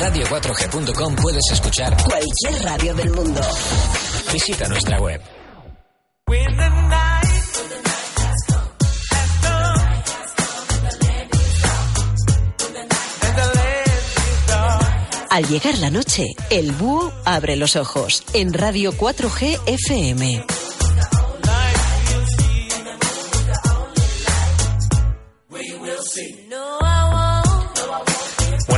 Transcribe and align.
radio4g.com 0.00 1.14
puedes 1.16 1.42
escuchar 1.52 1.94
cualquier 2.02 2.62
radio 2.64 2.94
del 2.94 3.10
mundo. 3.10 3.40
Visita 4.32 4.66
nuestra 4.66 4.98
web. 4.98 5.20
Al 15.28 15.46
llegar 15.46 15.78
la 15.78 15.90
noche, 15.90 16.24
el 16.48 16.72
búho 16.72 17.12
abre 17.24 17.56
los 17.56 17.76
ojos 17.76 18.24
en 18.32 18.52
Radio 18.52 18.92
4G 18.92 19.60
FM. 19.66 20.59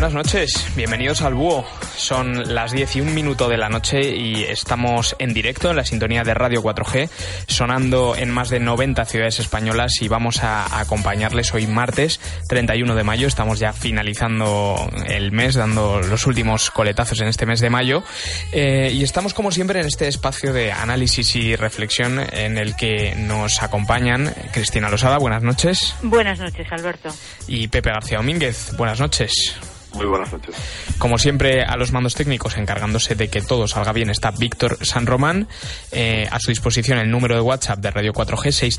Buenas 0.02 0.16
noches, 0.16 0.66
bienvenidos 0.74 1.23
al 1.23 1.34
Búho. 1.34 1.65
Son 1.95 2.56
las 2.56 2.73
10 2.73 2.97
y 2.97 3.01
un 3.02 3.15
minuto 3.15 3.48
de 3.48 3.56
la 3.56 3.69
noche 3.69 4.01
y 4.16 4.43
estamos 4.43 5.15
en 5.20 5.33
directo 5.33 5.70
en 5.70 5.77
la 5.77 5.84
sintonía 5.84 6.24
de 6.24 6.34
Radio 6.34 6.60
4G, 6.60 7.09
sonando 7.46 8.16
en 8.16 8.29
más 8.29 8.51
de 8.51 8.59
90 8.59 9.04
ciudades 9.04 9.38
españolas 9.38 10.02
y 10.02 10.09
vamos 10.09 10.43
a 10.43 10.80
acompañarles 10.80 11.54
hoy 11.54 11.68
martes 11.68 12.18
31 12.49 12.96
de 12.96 13.04
mayo. 13.04 13.29
Estamos 13.29 13.60
ya 13.60 13.73
finalizando 13.73 14.91
el 15.07 15.30
mes, 15.30 15.54
dando 15.54 16.01
los 16.01 16.26
últimos 16.26 16.73
coletazos 16.73 17.21
en 17.21 17.29
este 17.29 17.46
mes 17.46 17.60
de 17.60 17.71
mayo. 17.71 18.02
Eh, 18.51 18.91
y 18.93 19.04
estamos 19.04 19.35
como 19.35 19.52
siempre 19.52 19.79
en 19.79 19.87
este 19.87 20.09
espacio 20.09 20.52
de 20.52 20.73
análisis 20.73 21.37
y 21.37 21.54
reflexión 21.54 22.19
en 22.19 22.59
el 22.59 22.74
que 22.74 23.15
nos 23.15 23.63
acompañan 23.63 24.35
Cristina 24.52 24.91
Losada, 24.91 25.19
buenas 25.19 25.45
noches. 25.45 25.95
Buenas 26.02 26.41
noches, 26.41 26.66
Alberto. 26.73 27.10
Y 27.46 27.69
Pepe 27.69 27.91
García 27.91 28.19
Domínguez, 28.19 28.73
buenas 28.76 28.98
noches. 28.98 29.54
Muy 29.95 30.07
buenas 30.07 30.32
noches. 30.32 30.54
Como 30.98 31.18
siempre, 31.18 31.62
a 31.62 31.76
los 31.76 31.93
mandos 31.93 32.15
técnicos, 32.15 32.57
encargándose 32.57 33.15
de 33.15 33.29
que 33.29 33.43
todo 33.43 33.68
salga 33.68 33.93
bien, 33.93 34.10
está 34.10 34.30
Víctor 34.30 34.79
San 34.82 35.07
Román. 35.07 35.48
Eh, 35.90 36.26
a 36.30 36.38
su 36.40 36.51
disposición 36.51 36.98
el 36.98 37.10
número 37.10 37.35
de 37.35 37.40
WhatsApp 37.40 37.79
de 37.80 37.90
Radio 37.90 38.13
4G, 38.13 38.70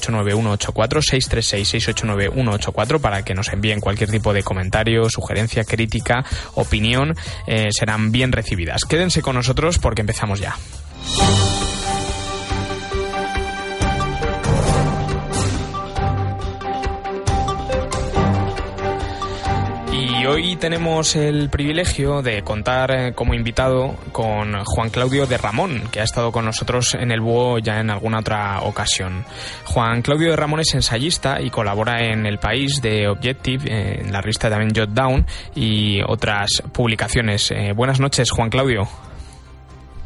636-689-184, 0.00 1.00
636-689-184, 2.34 3.00
para 3.00 3.22
que 3.24 3.34
nos 3.34 3.48
envíen 3.52 3.80
cualquier 3.80 4.10
tipo 4.10 4.32
de 4.32 4.42
comentario, 4.42 5.08
sugerencia, 5.08 5.64
crítica, 5.64 6.24
opinión. 6.54 7.14
Eh, 7.46 7.68
serán 7.70 8.10
bien 8.12 8.32
recibidas. 8.32 8.84
Quédense 8.84 9.22
con 9.22 9.36
nosotros 9.36 9.78
porque 9.78 10.00
empezamos 10.00 10.40
ya. 10.40 10.56
Hoy 20.30 20.54
tenemos 20.56 21.16
el 21.16 21.50
privilegio 21.50 22.22
de 22.22 22.42
contar 22.42 22.90
eh, 22.92 23.12
como 23.14 23.34
invitado 23.34 23.96
con 24.12 24.64
Juan 24.64 24.90
Claudio 24.90 25.26
de 25.26 25.36
Ramón, 25.36 25.88
que 25.90 26.00
ha 26.00 26.04
estado 26.04 26.30
con 26.30 26.44
nosotros 26.44 26.94
en 26.94 27.10
el 27.10 27.20
Búho 27.20 27.58
ya 27.58 27.80
en 27.80 27.90
alguna 27.90 28.20
otra 28.20 28.60
ocasión. 28.62 29.24
Juan 29.64 30.02
Claudio 30.02 30.30
de 30.30 30.36
Ramón 30.36 30.60
es 30.60 30.72
ensayista 30.74 31.40
y 31.40 31.50
colabora 31.50 32.04
en 32.04 32.26
El 32.26 32.38
País 32.38 32.80
de 32.80 33.08
Objective, 33.08 34.00
en 34.00 34.12
la 34.12 34.20
revista 34.20 34.48
también 34.48 34.72
Jot 34.74 34.90
Down 34.90 35.26
y 35.54 36.00
otras 36.02 36.62
publicaciones. 36.72 37.50
Eh, 37.50 37.72
buenas 37.74 37.98
noches, 37.98 38.30
Juan 38.30 38.50
Claudio. 38.50 38.88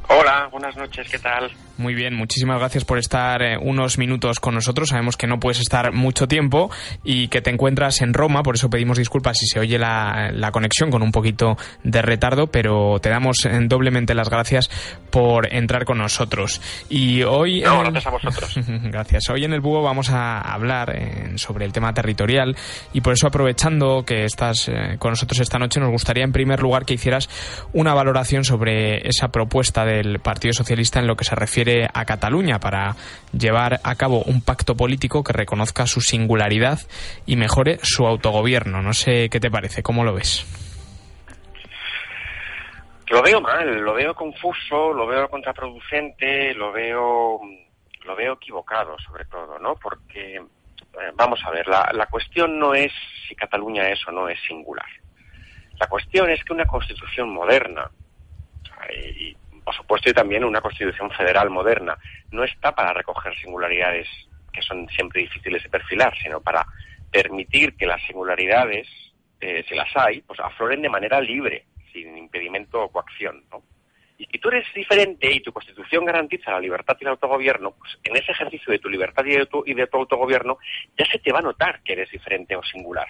Hola, 0.09 0.49
buenas 0.51 0.77
noches, 0.77 1.09
¿qué 1.11 1.19
tal? 1.19 1.51
Muy 1.77 1.95
bien, 1.95 2.15
muchísimas 2.15 2.61
gracias 2.61 2.85
por 2.85 2.99
estar 2.99 3.43
eh, 3.43 3.59
unos 3.61 3.99
minutos 3.99 4.39
con 4.39 4.55
nosotros. 4.55 4.91
Sabemos 4.91 5.17
que 5.17 5.27
no 5.27 5.41
puedes 5.41 5.59
estar 5.59 5.93
mucho 5.93 6.29
tiempo 6.29 6.71
y 7.03 7.27
que 7.29 7.41
te 7.41 7.51
encuentras 7.51 8.01
en 8.01 8.15
Roma, 8.15 8.45
por 8.45 8.55
eso 8.55 8.71
pedimos 8.71 8.97
disculpas 8.97 9.39
si 9.39 9.47
se 9.47 9.59
oye 9.59 9.77
la, 9.79 10.51
conexión 10.53 10.93
con 10.93 11.03
un 11.03 11.11
poquito 11.11 11.57
de 11.83 12.01
retardo, 12.01 12.47
pero 12.47 13.01
te 13.01 13.09
damos 13.09 13.45
eh, 13.45 13.59
doblemente 13.63 14.15
las 14.15 14.31
gracias 14.31 14.71
por 15.11 15.53
entrar 15.53 15.85
con 15.85 15.99
nosotros. 15.99 16.61
Y 16.89 17.25
hoy. 17.25 17.63
No, 17.63 17.81
gracias 17.81 18.07
a 18.07 18.11
vosotros. 18.11 18.55
gracias. 18.85 19.29
Hoy 19.31 19.45
en 19.45 19.53
el 19.53 19.61
Búho 19.61 19.83
vamos 19.83 20.11
a 20.11 20.41
hablar 20.41 20.95
eh, 20.95 21.33
sobre 21.37 21.65
el 21.65 21.73
tema 21.73 21.93
territorial 21.93 22.57
y 22.93 23.01
por 23.01 23.15
eso, 23.15 23.27
aprovechando 23.27 24.05
que 24.05 24.25
estás 24.25 24.71
con 24.99 25.11
nosotros 25.11 25.41
esta 25.41 25.59
noche, 25.59 25.81
nos 25.81 25.91
gustaría 25.91 26.23
en 26.23 26.33
primer 26.33 26.63
lugar 26.63 26.85
que 26.85 26.95
hicieras 26.95 27.29
una 27.73 27.95
valoración 27.95 28.45
sobre 28.45 29.09
esa 29.09 29.29
propuesta 29.29 29.85
del 29.85 30.21
Partido 30.21 30.53
Socialista 30.53 31.01
en 31.01 31.09
lo 31.09 31.17
que 31.17 31.25
se 31.25 31.35
refiere 31.35 31.64
a 31.93 32.05
Cataluña 32.05 32.59
para 32.59 32.95
llevar 33.33 33.81
a 33.83 33.95
cabo 33.95 34.23
un 34.23 34.43
pacto 34.43 34.77
político 34.77 35.23
que 35.23 35.33
reconozca 35.33 35.87
su 35.87 36.01
singularidad 36.01 36.81
y 37.27 37.37
mejore 37.37 37.79
su 37.83 38.07
autogobierno. 38.07 38.83
No 38.83 38.93
sé 38.93 39.29
qué 39.31 39.41
te 39.41 39.51
parece, 39.51 39.83
¿cómo 39.83 40.05
lo 40.05 40.15
ves? 40.15 40.47
Lo 43.09 43.23
veo 43.23 43.41
mal, 43.41 43.81
lo 43.81 43.95
veo 43.95 44.15
confuso, 44.15 44.93
lo 44.93 45.07
veo 45.07 45.29
contraproducente, 45.29 46.55
lo 46.55 46.73
veo 46.73 47.41
lo 48.05 48.17
veo 48.17 48.35
equivocado 48.35 48.97
sobre 48.99 49.25
todo, 49.27 49.59
¿no? 49.59 49.77
Porque 49.77 50.37
eh, 50.37 51.13
vamos 51.15 51.41
a 51.45 51.51
ver, 51.51 51.67
la, 51.69 51.91
la 51.95 52.07
cuestión 52.07 52.59
no 52.59 52.75
es 52.75 52.93
si 53.27 53.35
Cataluña 53.35 53.89
es 53.89 54.07
o 54.07 54.13
no 54.13 54.29
es 54.29 54.39
singular. 54.47 54.87
La 55.79 55.87
cuestión 55.87 56.31
es 56.31 56.45
que 56.45 56.53
una 56.53 56.67
constitución 56.67 57.31
moderna, 57.31 57.91
y 58.91 59.37
por 59.65 59.75
supuesto, 59.75 60.11
y 60.11 60.13
también 60.13 60.45
una 60.45 60.61
constitución 60.61 61.11
federal 61.11 61.51
moderna. 61.51 61.97
No 62.31 62.45
está 62.45 62.75
para 62.75 62.93
recoger 62.93 63.35
singularidades 63.37 64.09
que 64.53 64.63
son 64.63 64.89
siempre 64.91 65.23
difíciles 65.23 65.63
de 65.63 65.69
perfilar, 65.69 66.17
sino 66.23 66.41
para 66.41 66.65
permitir 67.11 67.77
que 67.77 67.87
las 67.87 68.03
singularidades, 68.07 68.87
eh, 69.41 69.65
si 69.69 69.75
las 69.75 69.95
hay, 69.97 70.21
pues 70.23 70.39
afloren 70.41 70.83
de 70.83 70.89
manera 70.89 71.21
libre, 71.21 71.67
sin 71.93 72.17
impedimento 72.17 72.83
o 72.83 72.91
coacción, 72.91 73.45
¿no? 73.51 73.63
Y 74.17 74.27
si 74.27 74.39
tú 74.39 74.49
eres 74.49 74.67
diferente 74.73 75.33
y 75.33 75.41
tu 75.41 75.53
constitución 75.53 76.05
garantiza 76.05 76.53
la 76.53 76.61
libertad 76.61 76.97
y 77.01 77.05
el 77.05 77.11
autogobierno, 77.11 77.73
pues 77.73 77.99
en 78.05 78.17
ese 78.17 78.31
ejercicio 78.31 78.73
de 78.73 78.79
tu 78.79 78.89
libertad 78.89 79.25
y 79.25 79.37
de 79.37 79.47
tu, 79.47 79.65
y 79.67 79.75
de 79.75 79.89
tu 79.89 79.97
autogobierno 79.97 80.59
ya 80.97 81.05
se 81.07 81.19
te 81.19 81.33
va 81.33 81.41
a 81.41 81.43
notar 81.43 81.83
que 81.83 81.95
eres 81.95 82.11
diferente 82.11 82.55
o 82.55 82.63
singular. 82.63 83.09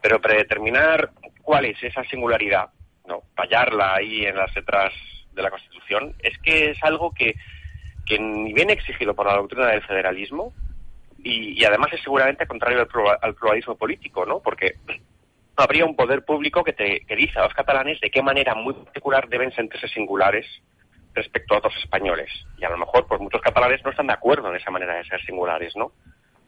Pero 0.00 0.20
predeterminar 0.20 1.10
cuál 1.42 1.64
es 1.64 1.82
esa 1.82 2.04
singularidad, 2.04 2.68
no, 3.04 3.22
tallarla 3.34 3.96
ahí 3.96 4.26
en 4.26 4.36
las 4.36 4.54
letras 4.54 4.92
de 5.38 5.42
la 5.44 5.50
Constitución 5.50 6.14
es 6.18 6.36
que 6.38 6.70
es 6.70 6.84
algo 6.84 7.12
que, 7.12 7.34
ni 8.18 8.52
viene 8.52 8.74
exigido 8.74 9.14
por 9.14 9.26
la 9.26 9.36
doctrina 9.36 9.68
del 9.68 9.82
federalismo 9.82 10.52
y, 11.22 11.64
además 11.64 11.92
es 11.92 12.02
seguramente 12.02 12.46
contrario 12.46 12.86
al, 13.20 13.34
pluralismo 13.34 13.76
político, 13.76 14.24
¿no? 14.24 14.40
Porque 14.40 14.74
habría 15.56 15.84
un 15.84 15.96
poder 15.96 16.24
público 16.24 16.62
que, 16.62 16.72
te, 16.72 17.00
que 17.00 17.16
dice 17.16 17.38
a 17.38 17.44
los 17.44 17.54
catalanes 17.54 18.00
de 18.00 18.10
qué 18.10 18.22
manera 18.22 18.54
muy 18.54 18.74
particular 18.74 19.28
deben 19.28 19.52
sentirse 19.52 19.88
singulares 19.88 20.46
respecto 21.14 21.54
a 21.54 21.58
otros 21.58 21.76
españoles. 21.82 22.30
Y 22.58 22.64
a 22.64 22.70
lo 22.70 22.78
mejor 22.78 23.06
pues 23.06 23.20
muchos 23.20 23.40
catalanes 23.40 23.82
no 23.84 23.90
están 23.90 24.06
de 24.06 24.12
acuerdo 24.12 24.50
en 24.50 24.56
esa 24.56 24.70
manera 24.70 24.94
de 24.94 25.04
ser 25.04 25.20
singulares, 25.24 25.74
¿no? 25.76 25.92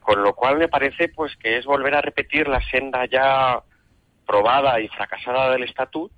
Con 0.01 0.23
lo 0.23 0.35
cual 0.35 0.59
me 0.59 0.69
parece 0.69 1.09
pues 1.09 1.37
que 1.37 1.59
es 1.59 1.67
volver 1.67 1.95
a 1.95 2.01
repetir 2.01 2.49
la 2.49 2.61
senda 2.71 3.05
ya 3.07 3.61
probada 4.27 4.81
y 4.81 4.89
fracasada 4.89 5.51
del 5.51 5.65
estatut 5.65 6.13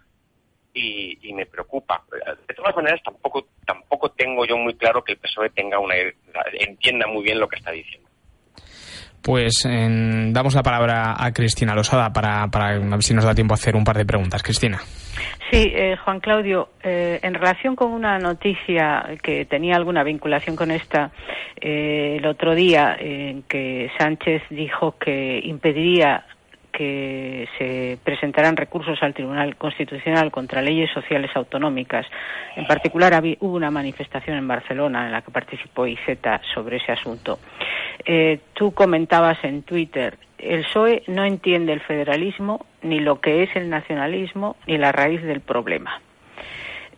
y, 0.74 1.32
me 1.32 1.46
preocupa. 1.46 2.02
De 2.48 2.54
todas 2.54 2.74
maneras, 2.76 3.00
tampoco 3.04 3.46
tampoco 3.66 4.10
tengo 4.10 4.44
yo 4.44 4.56
muy 4.56 4.74
claro 4.74 5.02
que 5.02 5.12
el 5.12 5.19
PSOE 5.19 5.50
tenga 5.50 5.78
una 5.78 5.94
entienda 6.52 7.06
muy 7.06 7.24
bien 7.24 7.38
lo 7.38 7.48
que 7.48 7.56
está 7.56 7.70
diciendo. 7.70 8.08
Pues 9.22 9.64
damos 9.64 10.54
la 10.54 10.62
palabra 10.62 11.14
a 11.16 11.32
Cristina 11.32 11.74
Losada 11.74 12.12
para, 12.12 12.48
para 12.48 12.78
ver 12.78 13.02
si 13.02 13.14
nos 13.14 13.24
da 13.24 13.34
tiempo 13.34 13.54
a 13.54 13.56
hacer 13.56 13.76
un 13.76 13.84
par 13.84 13.96
de 13.96 14.04
preguntas. 14.04 14.42
Cristina. 14.42 14.80
Sí, 15.52 15.70
eh, 15.74 15.96
Juan 16.02 16.20
Claudio, 16.20 16.70
eh, 16.82 17.20
en 17.22 17.34
relación 17.34 17.76
con 17.76 17.92
una 17.92 18.18
noticia 18.18 19.04
que 19.22 19.44
tenía 19.44 19.76
alguna 19.76 20.02
vinculación 20.02 20.56
con 20.56 20.70
esta, 20.70 21.12
eh, 21.60 22.16
el 22.18 22.26
otro 22.26 22.54
día 22.54 22.96
en 22.98 23.42
que 23.42 23.90
Sánchez 23.98 24.42
dijo 24.48 24.96
que 24.98 25.40
impediría 25.44 26.25
que 26.72 27.48
se 27.58 27.98
presentarán 28.02 28.56
recursos 28.56 29.00
al 29.02 29.14
Tribunal 29.14 29.56
Constitucional 29.56 30.30
contra 30.30 30.62
leyes 30.62 30.90
sociales 30.90 31.30
autonómicas. 31.34 32.06
En 32.56 32.66
particular, 32.66 33.22
hubo 33.40 33.56
una 33.56 33.70
manifestación 33.70 34.36
en 34.38 34.48
Barcelona 34.48 35.06
en 35.06 35.12
la 35.12 35.22
que 35.22 35.30
participó 35.30 35.86
IZ 35.86 36.19
sobre 36.54 36.78
ese 36.78 36.92
asunto. 36.92 37.38
Eh, 38.04 38.40
tú 38.54 38.72
comentabas 38.72 39.44
en 39.44 39.62
Twitter, 39.62 40.16
el 40.38 40.62
PSOE 40.64 41.04
no 41.06 41.24
entiende 41.24 41.72
el 41.72 41.80
federalismo, 41.80 42.66
ni 42.82 42.98
lo 42.98 43.20
que 43.20 43.44
es 43.44 43.54
el 43.54 43.70
nacionalismo, 43.70 44.56
ni 44.66 44.76
la 44.76 44.90
raíz 44.90 45.22
del 45.22 45.40
problema. 45.40 46.00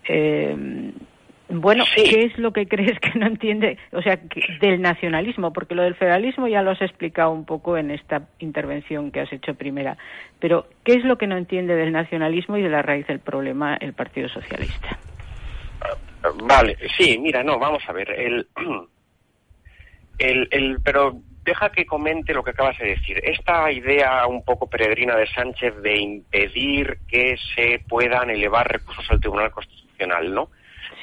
Eh, 0.09 0.57
bueno, 1.49 1.85
¿qué 1.95 2.25
es 2.25 2.39
lo 2.39 2.53
que 2.53 2.67
crees 2.69 2.99
que 3.01 3.19
no 3.19 3.27
entiende, 3.27 3.79
o 3.93 4.03
sea, 4.03 4.19
del 4.61 4.81
nacionalismo? 4.81 5.53
Porque 5.53 5.75
lo 5.75 5.83
del 5.83 5.95
federalismo 5.95 6.49
ya 6.49 6.63
lo 6.63 6.71
has 6.71 6.83
explicado 6.83 7.31
un 7.31 7.45
poco 7.45 7.77
en 7.77 7.91
esta 7.91 8.29
intervención 8.39 9.11
que 9.11 9.21
has 9.21 9.33
hecho 9.33 9.55
primera. 9.55 9.97
Pero, 10.41 10.67
¿qué 10.85 10.95
es 10.95 11.05
lo 11.05 11.19
que 11.19 11.27
no 11.27 11.37
entiende 11.37 11.75
del 11.75 11.93
nacionalismo 11.93 12.57
y 12.57 12.63
de 12.63 12.71
la 12.71 12.83
raíz 12.83 13.07
del 13.07 13.21
problema 13.21 13.77
el 13.77 13.93
Partido 13.93 14.29
Socialista? 14.29 14.99
Vale, 16.43 16.77
sí, 16.97 17.19
mira, 17.19 17.43
no, 17.43 17.59
vamos 17.59 17.83
a 17.87 17.93
ver. 17.93 18.11
El, 18.11 18.49
el, 20.19 20.49
el, 20.51 20.79
pero 20.83 21.21
deja 21.45 21.71
que 21.71 21.85
comente 21.85 22.33
lo 22.33 22.43
que 22.43 22.51
acabas 22.51 22.79
de 22.79 22.89
decir. 22.89 23.21
Esta 23.23 23.71
idea 23.71 24.27
un 24.27 24.43
poco 24.45 24.69
peregrina 24.69 25.15
de 25.17 25.27
Sánchez 25.27 25.77
de 25.83 25.99
impedir 25.99 26.99
que 27.07 27.37
se 27.55 27.83
puedan 27.87 28.31
elevar 28.31 28.71
recursos 28.71 29.05
al 29.11 29.21
Tribunal 29.21 29.51
Constitucional, 29.51 30.35
¿no? 30.35 30.49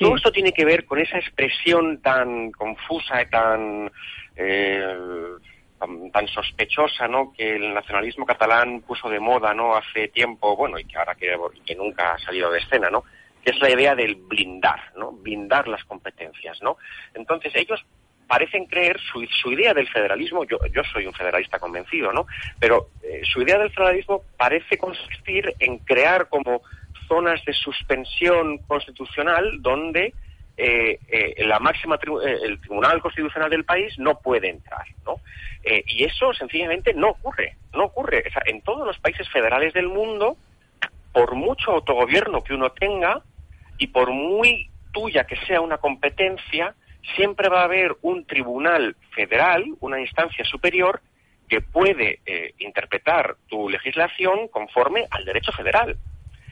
Todo 0.02 0.16
esto 0.16 0.32
tiene 0.32 0.52
que 0.52 0.66
ver 0.66 0.86
con 0.86 1.00
esa 1.00 1.20
expresión 1.20 2.02
tan 2.02 2.52
confusa 2.52 3.22
y 3.22 3.26
tan, 3.28 3.92
eh, 4.36 4.84
tan, 6.12 6.28
sospechosa, 6.28 7.08
¿no? 7.08 7.32
Que 7.32 7.56
el 7.56 7.72
nacionalismo 7.72 8.26
catalán 8.26 8.82
puso 8.82 9.10
de 9.10 9.20
moda, 9.20 9.54
¿no? 9.54 9.76
Hace 9.76 10.08
tiempo, 10.08 10.56
bueno, 10.56 10.80
y 10.80 10.86
que 10.86 10.98
ahora 10.98 11.14
que, 11.14 11.38
que 11.64 11.76
nunca 11.76 12.14
ha 12.14 12.18
salido 12.18 12.50
de 12.50 12.58
escena, 12.58 12.90
¿no? 12.90 13.04
Que 13.46 13.52
es 13.52 13.60
la 13.60 13.70
idea 13.70 13.94
del 13.94 14.16
blindar, 14.16 14.80
¿no? 14.98 15.12
Blindar 15.12 15.68
las 15.68 15.84
competencias, 15.84 16.60
¿no? 16.64 16.78
Entonces 17.14 17.54
ellos 17.54 17.86
parecen 18.28 18.66
creer 18.66 19.00
su, 19.00 19.24
su 19.28 19.52
idea 19.52 19.74
del 19.76 19.88
federalismo, 19.90 20.46
yo, 20.46 20.58
yo 20.74 20.82
soy 20.92 21.06
un 21.06 21.14
federalista 21.14 21.60
convencido, 21.60 22.12
¿no? 22.12 22.26
Pero 22.60 22.88
eh, 23.04 23.22
su 23.24 23.42
idea 23.42 23.60
del 23.60 23.72
federalismo 23.72 24.24
parece 24.36 24.80
consistir 24.80 25.54
en 25.60 25.78
crear 25.80 26.28
como 26.28 26.64
zonas 27.12 27.44
de 27.44 27.52
suspensión 27.52 28.60
constitucional 28.60 29.62
donde 29.62 30.14
eh, 30.56 30.98
eh, 31.10 31.44
la 31.46 31.60
máxima 31.60 31.96
eh, 31.96 32.38
el 32.44 32.62
Tribunal 32.62 33.02
Constitucional 33.02 33.50
del 33.50 33.66
país 33.66 34.00
no 34.00 34.20
puede 34.20 34.50
entrar, 34.50 34.86
¿no? 35.06 35.16
y 35.64 36.06
eso 36.06 36.34
sencillamente 36.34 36.92
no 36.94 37.10
ocurre, 37.10 37.56
no 37.74 37.84
ocurre. 37.84 38.24
en 38.46 38.62
todos 38.62 38.88
los 38.88 38.98
países 38.98 39.30
federales 39.30 39.74
del 39.74 39.90
mundo, 39.90 40.36
por 41.12 41.36
mucho 41.36 41.72
autogobierno 41.72 42.44
que 42.44 42.56
uno 42.56 42.72
tenga 42.72 43.22
y 43.78 43.88
por 43.88 44.10
muy 44.10 44.72
tuya 44.92 45.26
que 45.26 45.36
sea 45.46 45.62
una 45.62 45.78
competencia, 45.78 46.74
siempre 47.16 47.48
va 47.50 47.62
a 47.62 47.66
haber 47.66 47.96
un 48.02 48.26
tribunal 48.26 48.96
federal, 49.12 49.66
una 49.82 50.00
instancia 50.00 50.44
superior, 50.46 51.02
que 51.48 51.62
puede 51.62 52.22
interpretar 52.58 53.36
tu 53.48 53.70
legislación 53.70 54.48
conforme 54.48 55.06
al 55.12 55.26
derecho 55.26 55.52
federal. 55.52 55.96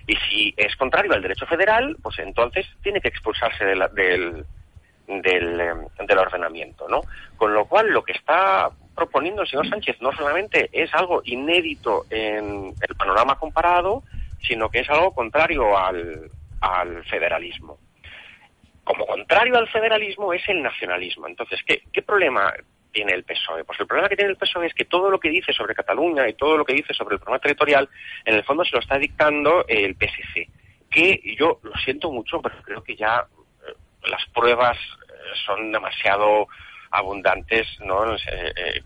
Y 0.10 0.16
si 0.16 0.54
es 0.58 0.76
contrario 0.76 1.14
al 1.14 1.22
derecho 1.22 1.46
federal, 1.46 1.96
pues 2.02 2.18
entonces 2.18 2.66
tiene 2.82 3.00
que 3.00 3.10
expulsarse 3.10 3.64
del, 3.64 4.44
em, 5.08 5.22
del, 5.22 6.18
ordenamiento, 6.18 6.88
¿no? 6.90 7.02
Con 7.38 7.54
lo 7.54 7.66
cual, 7.66 7.92
lo 7.92 8.02
que 8.02 8.14
está 8.14 8.72
proponiendo 8.96 9.44
el 9.44 9.48
señor 9.48 9.70
Sánchez 9.70 10.02
no 10.02 10.12
solamente 10.14 10.68
es 10.74 10.92
algo 10.96 11.22
inédito 11.26 12.06
en 12.10 12.74
el 12.82 12.96
panorama 12.96 13.38
comparado, 13.38 14.02
sino 14.42 14.70
que 14.70 14.80
es 14.80 14.90
algo 14.90 15.14
contrario 15.14 15.78
al, 15.78 16.32
al 16.62 17.04
federalismo. 17.06 17.78
Como 18.84 19.06
contrario 19.06 19.58
al 19.58 19.70
federalismo 19.70 20.34
es 20.34 20.42
el 20.50 20.64
nacionalismo. 20.64 21.28
Entonces, 21.28 21.60
¿qué, 21.68 21.84
qué 21.94 22.02
problema 22.02 22.52
tiene 22.92 23.14
el 23.14 23.24
PSOE? 23.24 23.64
Pues 23.64 23.80
el 23.80 23.88
problema 23.88 24.10
que 24.10 24.16
tiene 24.16 24.32
el 24.32 24.38
PSOE 24.38 24.68
es 24.68 24.74
que 24.74 24.86
todo 24.86 25.10
lo 25.10 25.20
que 25.20 25.30
dice 25.30 25.54
sobre 25.54 25.76
Cataluña 25.76 26.28
y 26.28 26.34
todo 26.34 26.58
lo 26.58 26.66
que 26.66 26.74
dice 26.74 26.94
sobre 26.94 27.16
el 27.16 27.20
problema 27.20 27.40
territorial, 27.40 27.90
en 28.26 28.36
el 28.36 28.44
fondo 28.44 28.64
se 28.64 28.72
lo 28.72 28.80
está 28.80 28.98
dictando 28.98 29.66
el 29.68 29.96
PSC. 29.96 30.48
Que 30.90 31.22
yo 31.38 31.60
lo 31.64 31.74
siento 31.76 32.12
mucho, 32.12 32.42
pero 32.42 32.62
creo 32.64 32.84
que 32.84 32.96
ya 32.96 33.26
eh, 33.68 33.74
las 34.10 34.26
pruebas 34.34 34.78
eh, 34.78 35.14
son 35.46 35.72
demasiado 35.72 36.48
abundantes 36.92 37.68
¿no? 37.82 38.04
En 38.04 38.12
el, 38.12 38.20
eh, 38.32 38.84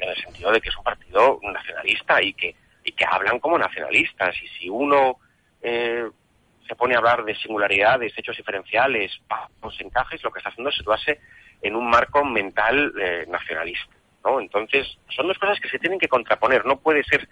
en, 0.00 0.08
el, 0.08 0.16
sentido 0.16 0.50
de 0.50 0.60
que 0.60 0.68
es 0.68 0.76
un 0.76 0.82
partido 0.82 1.38
nacionalista 1.42 2.20
y 2.20 2.34
que, 2.34 2.56
y 2.84 2.92
que 2.92 3.04
hablan 3.08 3.38
como 3.38 3.58
nacionalistas. 3.58 4.34
Y 4.42 4.48
si 4.48 4.68
uno 4.68 5.18
se 5.62 6.74
pone 6.76 6.94
a 6.94 6.98
hablar 6.98 7.24
de 7.24 7.36
singularidades, 7.36 8.12
hechos 8.16 8.36
diferenciales, 8.36 9.12
los 9.62 9.80
encajes, 9.80 10.22
lo 10.24 10.32
que 10.32 10.38
está 10.38 10.50
haciendo 10.50 10.70
es 10.70 10.76
situarse 10.76 11.20
en 11.62 11.76
un 11.76 11.88
marco 11.88 12.24
mental 12.24 12.92
eh, 13.00 13.24
nacionalista. 13.28 13.94
¿no? 14.24 14.40
Entonces, 14.40 14.98
son 15.08 15.28
dos 15.28 15.38
cosas 15.38 15.58
que 15.60 15.68
se 15.68 15.78
tienen 15.78 15.98
que 15.98 16.08
contraponer. 16.08 16.66
No 16.66 16.78
puede 16.80 17.04
ser 17.04 17.28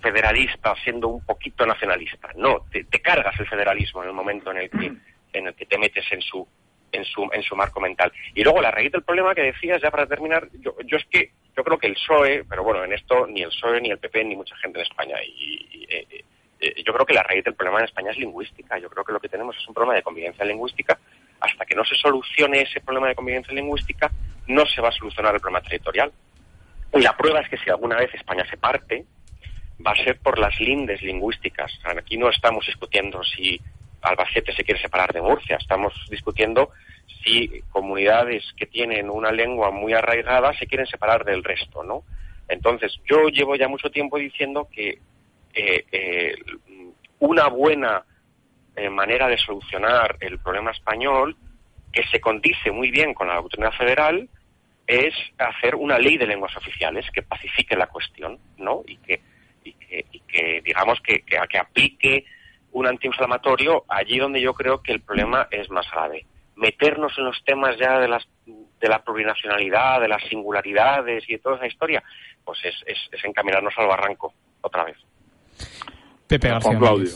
federalista 0.00 0.74
siendo 0.82 1.08
un 1.08 1.24
poquito 1.24 1.64
nacionalista. 1.64 2.30
No, 2.36 2.64
te, 2.70 2.84
cargas 3.00 3.38
el 3.38 3.46
federalismo 3.46 4.02
en 4.02 4.08
el 4.08 4.14
momento 4.14 4.50
en 4.50 4.58
el 4.58 4.70
que, 4.70 4.92
en 5.32 5.46
el 5.46 5.54
que 5.54 5.66
te 5.66 5.78
metes 5.78 6.04
en 6.10 6.20
su, 6.20 6.46
en 6.90 7.04
su, 7.04 7.28
en 7.32 7.42
su 7.42 7.54
marco 7.54 7.80
mental. 7.80 8.12
Y 8.34 8.42
luego 8.42 8.60
la 8.60 8.72
raíz 8.72 8.90
del 8.90 9.04
problema 9.04 9.34
que 9.34 9.42
decías, 9.42 9.80
ya 9.80 9.90
para 9.90 10.06
terminar, 10.06 10.48
yo, 10.60 10.76
yo 10.84 10.96
es 10.96 11.06
que 11.06 11.30
yo 11.56 11.62
creo 11.62 11.78
que 11.78 11.86
el 11.86 11.94
PSOE, 11.94 12.44
pero 12.48 12.64
bueno, 12.64 12.84
en 12.84 12.92
esto 12.92 13.26
ni 13.26 13.42
el 13.42 13.48
PSOE, 13.48 13.80
ni 13.80 13.90
el 13.90 13.98
PP, 13.98 14.24
ni 14.24 14.36
mucha 14.36 14.56
gente 14.56 14.78
en 14.78 14.86
España, 14.86 15.16
y, 15.22 15.86
eh, 15.88 16.24
eh, 16.60 16.82
yo 16.84 16.92
creo 16.92 17.06
que 17.06 17.14
la 17.14 17.22
raíz 17.22 17.44
del 17.44 17.54
problema 17.54 17.80
en 17.80 17.86
España 17.86 18.10
es 18.10 18.18
lingüística. 18.18 18.78
Yo 18.78 18.88
creo 18.88 19.04
que 19.04 19.12
lo 19.12 19.20
que 19.20 19.28
tenemos 19.28 19.56
es 19.56 19.66
un 19.68 19.74
problema 19.74 19.94
de 19.94 20.02
convivencia 20.02 20.44
lingüística 20.44 20.98
hasta 21.42 21.66
que 21.66 21.74
no 21.74 21.84
se 21.84 21.96
solucione 21.96 22.62
ese 22.62 22.80
problema 22.80 23.08
de 23.08 23.16
convivencia 23.16 23.52
lingüística, 23.52 24.10
no 24.46 24.64
se 24.66 24.80
va 24.80 24.88
a 24.88 24.92
solucionar 24.92 25.34
el 25.34 25.40
problema 25.40 25.60
territorial. 25.60 26.12
Y 26.94 27.00
la 27.00 27.16
prueba 27.16 27.40
es 27.40 27.48
que 27.48 27.58
si 27.58 27.68
alguna 27.68 27.96
vez 27.96 28.14
España 28.14 28.44
se 28.48 28.56
parte, 28.56 29.04
va 29.84 29.92
a 29.92 30.04
ser 30.04 30.18
por 30.20 30.38
las 30.38 30.58
lindes 30.60 31.02
lingüísticas. 31.02 31.72
Aquí 31.84 32.16
no 32.16 32.28
estamos 32.30 32.64
discutiendo 32.66 33.22
si 33.24 33.60
Albacete 34.02 34.52
se 34.52 34.64
quiere 34.64 34.80
separar 34.80 35.12
de 35.12 35.20
Murcia, 35.20 35.56
estamos 35.56 35.92
discutiendo 36.10 36.70
si 37.24 37.62
comunidades 37.70 38.44
que 38.56 38.66
tienen 38.66 39.10
una 39.10 39.32
lengua 39.32 39.70
muy 39.70 39.92
arraigada 39.92 40.52
se 40.58 40.66
quieren 40.66 40.86
separar 40.86 41.24
del 41.24 41.42
resto, 41.42 41.82
¿no? 41.82 42.04
Entonces, 42.48 42.98
yo 43.08 43.28
llevo 43.28 43.56
ya 43.56 43.68
mucho 43.68 43.90
tiempo 43.90 44.18
diciendo 44.18 44.68
que 44.72 44.98
eh, 45.54 45.84
eh, 45.92 46.34
una 47.20 47.48
buena 47.48 48.04
eh, 48.76 48.90
manera 48.90 49.28
de 49.28 49.38
solucionar 49.38 50.16
el 50.20 50.38
problema 50.38 50.70
español, 50.70 51.36
que 51.92 52.04
se 52.04 52.20
condice 52.20 52.70
muy 52.70 52.90
bien 52.90 53.14
con 53.14 53.28
la 53.28 53.36
doctrina 53.36 53.70
federal, 53.72 54.28
es 54.86 55.14
hacer 55.38 55.74
una 55.74 55.98
ley 55.98 56.16
de 56.16 56.26
lenguas 56.26 56.56
oficiales 56.56 57.06
que 57.12 57.22
pacifique 57.22 57.76
la 57.76 57.86
cuestión, 57.86 58.38
¿no? 58.58 58.82
Y 58.86 58.96
que, 58.96 59.20
y 59.64 60.20
que, 60.20 60.60
digamos, 60.64 61.00
que, 61.00 61.22
que, 61.22 61.38
que 61.48 61.58
aplique 61.58 62.24
un 62.72 62.86
antiinflamatorio 62.86 63.84
allí 63.88 64.18
donde 64.18 64.40
yo 64.40 64.54
creo 64.54 64.82
que 64.82 64.92
el 64.92 65.00
problema 65.00 65.46
es 65.50 65.70
más 65.70 65.86
grave. 65.90 66.26
Meternos 66.56 67.16
en 67.18 67.24
los 67.24 67.42
temas 67.44 67.76
ya 67.78 67.98
de, 67.98 68.08
las, 68.08 68.26
de 68.46 68.88
la 68.88 69.02
plurinacionalidad, 69.02 70.00
de 70.00 70.08
las 70.08 70.22
singularidades 70.24 71.24
y 71.28 71.34
de 71.34 71.38
toda 71.38 71.56
esa 71.56 71.66
historia, 71.66 72.02
pues 72.44 72.58
es, 72.64 72.74
es, 72.86 73.24
encaminarnos 73.24 73.74
al 73.76 73.86
barranco 73.86 74.34
otra 74.60 74.84
vez. 74.84 74.96
Pepe 76.26 76.48
García. 76.48 76.78
Claudio. 76.78 77.10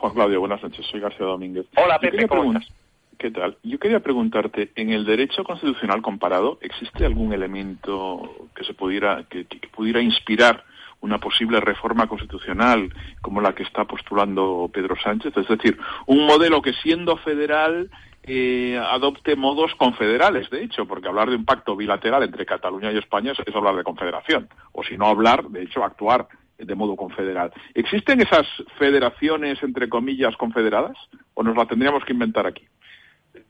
Juan 0.00 0.14
Claudio, 0.14 0.40
buenas 0.40 0.62
noches. 0.62 0.86
Soy 0.86 0.98
García 0.98 1.26
Domínguez. 1.26 1.66
Hola, 1.76 1.98
Pepe, 1.98 2.26
¿cómo 2.26 2.52
estás? 2.52 2.72
¿Qué 3.18 3.30
tal? 3.30 3.58
Yo 3.62 3.78
quería 3.78 4.00
preguntarte, 4.00 4.72
¿en 4.74 4.90
el 4.90 5.04
derecho 5.04 5.44
constitucional 5.44 6.00
comparado 6.00 6.58
existe 6.62 7.04
algún 7.04 7.34
elemento 7.34 8.48
que 8.56 8.64
se 8.64 8.72
pudiera, 8.72 9.24
que, 9.28 9.44
pudiera 9.70 10.00
inspirar 10.00 10.64
una 11.02 11.18
posible 11.18 11.60
reforma 11.60 12.06
constitucional 12.06 12.90
como 13.20 13.42
la 13.42 13.54
que 13.54 13.62
está 13.62 13.84
postulando 13.84 14.70
Pedro 14.72 14.96
Sánchez? 14.96 15.36
Es 15.36 15.48
decir, 15.48 15.78
un 16.06 16.24
modelo 16.24 16.62
que 16.62 16.72
siendo 16.72 17.18
federal 17.18 17.90
eh, 18.22 18.80
adopte 18.82 19.36
modos 19.36 19.74
confederales, 19.74 20.48
de 20.48 20.64
hecho, 20.64 20.86
porque 20.86 21.08
hablar 21.08 21.28
de 21.28 21.36
un 21.36 21.44
pacto 21.44 21.76
bilateral 21.76 22.22
entre 22.22 22.46
Cataluña 22.46 22.90
y 22.90 22.96
España 22.96 23.32
es 23.32 23.54
hablar 23.54 23.76
de 23.76 23.84
confederación, 23.84 24.48
o 24.72 24.82
si 24.82 24.96
no 24.96 25.08
hablar, 25.08 25.44
de 25.50 25.64
hecho, 25.64 25.84
actuar 25.84 26.26
de 26.64 26.74
modo 26.74 26.96
confederal. 26.96 27.52
¿Existen 27.74 28.20
esas 28.20 28.46
federaciones, 28.78 29.62
entre 29.62 29.88
comillas, 29.88 30.36
confederadas? 30.36 30.96
¿O 31.34 31.42
nos 31.42 31.56
la 31.56 31.66
tendríamos 31.66 32.04
que 32.04 32.12
inventar 32.12 32.46
aquí? 32.46 32.66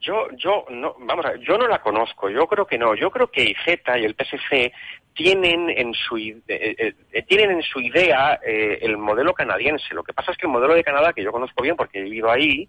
Yo, 0.00 0.28
yo, 0.36 0.66
no, 0.70 0.94
vamos 1.00 1.24
a 1.24 1.36
yo 1.36 1.58
no 1.58 1.66
la 1.66 1.80
conozco, 1.80 2.28
yo 2.28 2.46
creo 2.46 2.66
que 2.66 2.78
no. 2.78 2.94
Yo 2.94 3.10
creo 3.10 3.30
que 3.30 3.44
IZ 3.44 3.80
y 3.98 4.04
el 4.04 4.14
PSC 4.14 4.72
tienen 5.14 5.70
en 5.70 5.92
su, 5.94 6.16
eh, 6.16 6.42
eh, 6.48 6.94
eh, 7.12 7.22
tienen 7.22 7.50
en 7.50 7.62
su 7.62 7.80
idea 7.80 8.38
el 8.42 8.96
modelo 8.96 9.34
canadiense. 9.34 9.94
Lo 9.94 10.02
que 10.02 10.12
pasa 10.12 10.32
es 10.32 10.38
que 10.38 10.46
el 10.46 10.52
modelo 10.52 10.74
de 10.74 10.84
Canadá, 10.84 11.12
que 11.12 11.22
yo 11.22 11.32
conozco 11.32 11.62
bien 11.62 11.76
porque 11.76 11.98
he 11.98 12.02
vivido 12.02 12.30
ahí, 12.30 12.68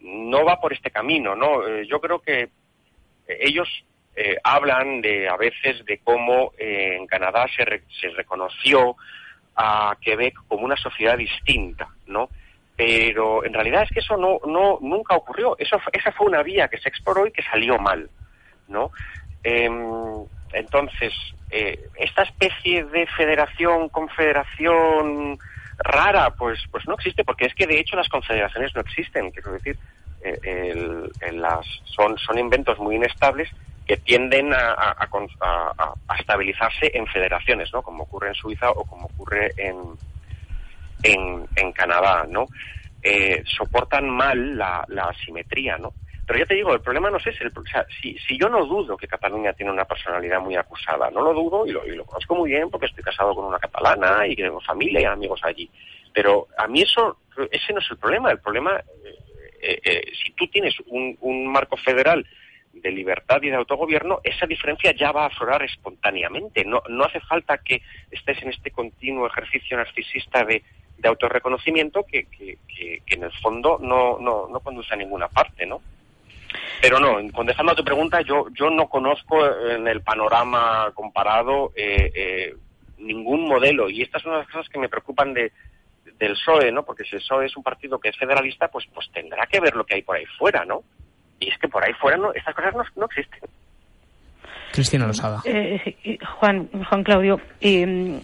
no 0.00 0.44
va 0.44 0.60
por 0.60 0.72
este 0.72 0.90
camino, 0.90 1.34
¿no? 1.34 1.82
yo 1.82 2.00
creo 2.00 2.20
que 2.20 2.50
ellos 3.26 3.68
eh, 4.16 4.36
hablan 4.44 5.00
de 5.00 5.28
a 5.28 5.36
veces 5.36 5.84
de 5.84 5.98
cómo 5.98 6.52
eh, 6.58 6.96
en 6.98 7.06
Canadá 7.06 7.46
se, 7.56 7.82
se 8.00 8.08
reconoció 8.10 8.96
a 9.56 9.96
Quebec 10.00 10.34
como 10.48 10.64
una 10.64 10.76
sociedad 10.76 11.16
distinta, 11.16 11.88
¿no? 12.06 12.28
Pero 12.76 13.44
en 13.44 13.52
realidad 13.52 13.84
es 13.84 13.90
que 13.90 14.00
eso 14.00 14.16
no, 14.16 14.40
no 14.46 14.78
nunca 14.80 15.16
ocurrió. 15.16 15.56
Eso, 15.58 15.80
esa 15.92 16.12
fue 16.12 16.26
una 16.26 16.42
vía 16.42 16.68
que 16.68 16.78
se 16.78 16.88
exploró 16.88 17.26
y 17.26 17.32
que 17.32 17.42
salió 17.42 17.78
mal, 17.78 18.10
¿no? 18.68 18.90
Em, 19.44 20.24
entonces, 20.52 21.12
eh, 21.50 21.88
esta 21.96 22.22
especie 22.22 22.84
de 22.84 23.06
federación, 23.06 23.88
confederación 23.88 25.38
rara, 25.78 26.30
pues, 26.30 26.58
pues 26.70 26.86
no 26.86 26.94
existe, 26.94 27.24
porque 27.24 27.46
es 27.46 27.54
que 27.54 27.66
de 27.66 27.78
hecho 27.78 27.96
las 27.96 28.08
confederaciones 28.08 28.74
no 28.74 28.80
existen, 28.80 29.30
quiero 29.30 29.52
decir, 29.52 29.76
eh, 30.24 31.08
son, 31.84 32.18
son 32.18 32.38
inventos 32.38 32.78
muy 32.78 32.96
inestables 32.96 33.48
que 33.86 33.98
tienden 33.98 34.52
a, 34.54 34.72
a, 34.72 36.16
estabilizarse 36.18 36.90
en 36.94 37.06
federaciones, 37.06 37.70
¿no? 37.72 37.82
Como 37.82 38.04
ocurre 38.04 38.28
en 38.28 38.34
Suiza 38.34 38.70
o 38.70 38.84
como 38.84 39.06
ocurre 39.06 39.52
en, 39.58 39.76
en, 41.02 41.46
en 41.56 41.72
Canadá, 41.72 42.24
¿no? 42.28 42.46
Eh, 43.02 43.42
soportan 43.44 44.08
mal 44.08 44.56
la, 44.56 44.84
la 44.88 45.04
asimetría, 45.04 45.76
¿no? 45.76 45.92
Pero 46.26 46.38
ya 46.38 46.46
te 46.46 46.54
digo, 46.54 46.72
el 46.72 46.80
problema 46.80 47.10
no 47.10 47.18
es 47.18 47.26
ese. 47.26 47.46
o 47.46 47.66
sea, 47.70 47.86
si, 48.00 48.16
si 48.18 48.38
yo 48.38 48.48
no 48.48 48.64
dudo 48.64 48.96
que 48.96 49.06
Cataluña 49.06 49.52
tiene 49.52 49.72
una 49.72 49.84
personalidad 49.84 50.40
muy 50.40 50.56
acusada, 50.56 51.10
no 51.10 51.20
lo 51.20 51.34
dudo 51.34 51.66
y 51.66 51.72
lo, 51.72 51.84
y 51.86 51.94
lo 51.94 52.06
conozco 52.06 52.34
muy 52.34 52.50
bien 52.50 52.70
porque 52.70 52.86
estoy 52.86 53.04
casado 53.04 53.34
con 53.34 53.44
una 53.44 53.58
catalana 53.58 54.26
y 54.26 54.34
tengo 54.34 54.60
familia 54.62 55.02
y 55.02 55.04
amigos 55.04 55.40
allí. 55.42 55.70
Pero 56.14 56.46
a 56.56 56.66
mí 56.66 56.80
eso, 56.80 57.18
ese 57.50 57.72
no 57.72 57.80
es 57.80 57.90
el 57.90 57.98
problema. 57.98 58.30
El 58.30 58.38
problema, 58.38 58.82
eh, 59.64 59.80
eh, 59.84 60.12
si 60.22 60.32
tú 60.32 60.46
tienes 60.48 60.74
un, 60.86 61.16
un 61.20 61.46
marco 61.46 61.76
federal 61.76 62.26
de 62.72 62.90
libertad 62.90 63.40
y 63.42 63.50
de 63.50 63.56
autogobierno, 63.56 64.20
esa 64.24 64.46
diferencia 64.46 64.92
ya 64.92 65.12
va 65.12 65.24
a 65.24 65.26
aflorar 65.26 65.62
espontáneamente. 65.62 66.64
No, 66.64 66.82
no 66.88 67.04
hace 67.04 67.20
falta 67.20 67.58
que 67.58 67.82
estés 68.10 68.42
en 68.42 68.50
este 68.50 68.70
continuo 68.70 69.26
ejercicio 69.26 69.76
narcisista 69.76 70.44
de, 70.44 70.62
de 70.98 71.08
autorreconocimiento 71.08 72.04
que, 72.04 72.24
que, 72.24 72.58
que, 72.68 73.02
que 73.06 73.14
en 73.14 73.24
el 73.24 73.32
fondo 73.40 73.78
no, 73.80 74.18
no, 74.18 74.48
no 74.48 74.60
conduce 74.60 74.92
a 74.92 74.96
ninguna 74.96 75.28
parte, 75.28 75.66
¿no? 75.66 75.80
Pero 76.80 77.00
no, 77.00 77.16
contestando 77.32 77.72
a 77.72 77.76
tu 77.76 77.84
pregunta, 77.84 78.20
yo, 78.20 78.46
yo 78.52 78.70
no 78.70 78.88
conozco 78.88 79.44
en 79.68 79.88
el 79.88 80.02
panorama 80.02 80.92
comparado 80.94 81.72
eh, 81.74 82.12
eh, 82.14 82.54
ningún 82.98 83.48
modelo 83.48 83.90
y 83.90 84.02
estas 84.02 84.22
son 84.22 84.32
las 84.32 84.46
cosas 84.46 84.68
que 84.68 84.78
me 84.78 84.88
preocupan 84.88 85.34
de, 85.34 85.52
del 86.18 86.32
PSOE, 86.32 86.72
¿no? 86.72 86.84
Porque 86.84 87.04
si 87.04 87.16
el 87.16 87.22
PSOE 87.22 87.46
es 87.46 87.56
un 87.56 87.62
partido 87.62 87.98
que 87.98 88.08
es 88.08 88.16
federalista, 88.16 88.68
pues, 88.68 88.86
pues 88.92 89.10
tendrá 89.12 89.46
que 89.46 89.60
ver 89.60 89.74
lo 89.74 89.84
que 89.84 89.94
hay 89.94 90.02
por 90.02 90.16
ahí 90.16 90.26
fuera, 90.38 90.64
¿no? 90.64 90.82
Y 91.40 91.50
es 91.50 91.58
que 91.58 91.68
por 91.68 91.84
ahí 91.84 91.92
fuera 91.94 92.16
no, 92.16 92.32
estas 92.32 92.54
cosas 92.54 92.74
no, 92.74 92.84
no 92.96 93.06
existen. 93.06 93.40
Cristina 94.74 95.06
Losada. 95.06 95.40
Eh, 95.44 96.18
Juan, 96.40 96.68
Juan 96.88 97.04
Claudio, 97.04 97.40
eh, 97.60 98.18